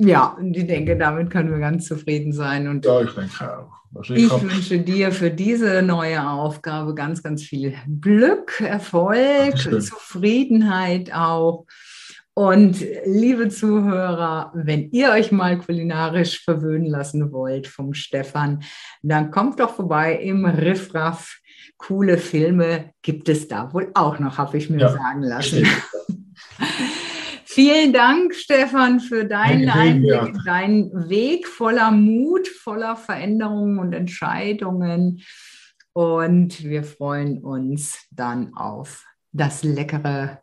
ja, 0.00 0.36
ich 0.42 0.66
denke, 0.66 0.98
damit 0.98 1.30
können 1.30 1.52
wir 1.52 1.60
ganz 1.60 1.86
zufrieden 1.86 2.32
sein. 2.32 2.66
Und 2.66 2.84
ja, 2.84 3.00
ich 3.00 3.12
denke 3.12 3.58
auch. 3.58 3.70
Also 3.94 4.14
ich, 4.14 4.24
ich 4.24 4.42
wünsche 4.42 4.80
dir 4.80 5.12
für 5.12 5.30
diese 5.30 5.82
neue 5.82 6.28
Aufgabe 6.28 6.96
ganz, 6.96 7.22
ganz 7.22 7.44
viel 7.44 7.74
Glück, 8.00 8.60
Erfolg, 8.60 9.56
Zufriedenheit 9.56 11.14
auch. 11.14 11.66
Und 12.38 12.84
liebe 13.06 13.48
Zuhörer, 13.48 14.52
wenn 14.54 14.90
ihr 14.90 15.10
euch 15.12 15.32
mal 15.32 15.58
kulinarisch 15.58 16.44
verwöhnen 16.44 16.84
lassen 16.84 17.32
wollt 17.32 17.66
vom 17.66 17.94
Stefan, 17.94 18.62
dann 19.00 19.30
kommt 19.30 19.58
doch 19.58 19.74
vorbei 19.74 20.16
im 20.16 20.44
Riffraff. 20.44 21.38
Coole 21.78 22.18
Filme 22.18 22.92
gibt 23.00 23.30
es 23.30 23.48
da 23.48 23.72
wohl 23.72 23.90
auch 23.94 24.18
noch, 24.18 24.36
habe 24.36 24.58
ich 24.58 24.68
mir 24.68 24.80
ja, 24.80 24.92
sagen 24.92 25.22
lassen. 25.22 25.66
Vielen 27.46 27.94
Dank, 27.94 28.34
Stefan, 28.34 29.00
für 29.00 29.24
deinen 29.24 29.70
Einblick, 29.70 30.10
ja. 30.10 30.42
deinen 30.44 31.08
Weg 31.08 31.48
voller 31.48 31.90
Mut, 31.90 32.48
voller 32.48 32.96
Veränderungen 32.96 33.78
und 33.78 33.94
Entscheidungen. 33.94 35.22
Und 35.94 36.62
wir 36.64 36.84
freuen 36.84 37.42
uns 37.42 37.98
dann 38.10 38.54
auf 38.54 39.06
das 39.32 39.64
leckere 39.64 40.42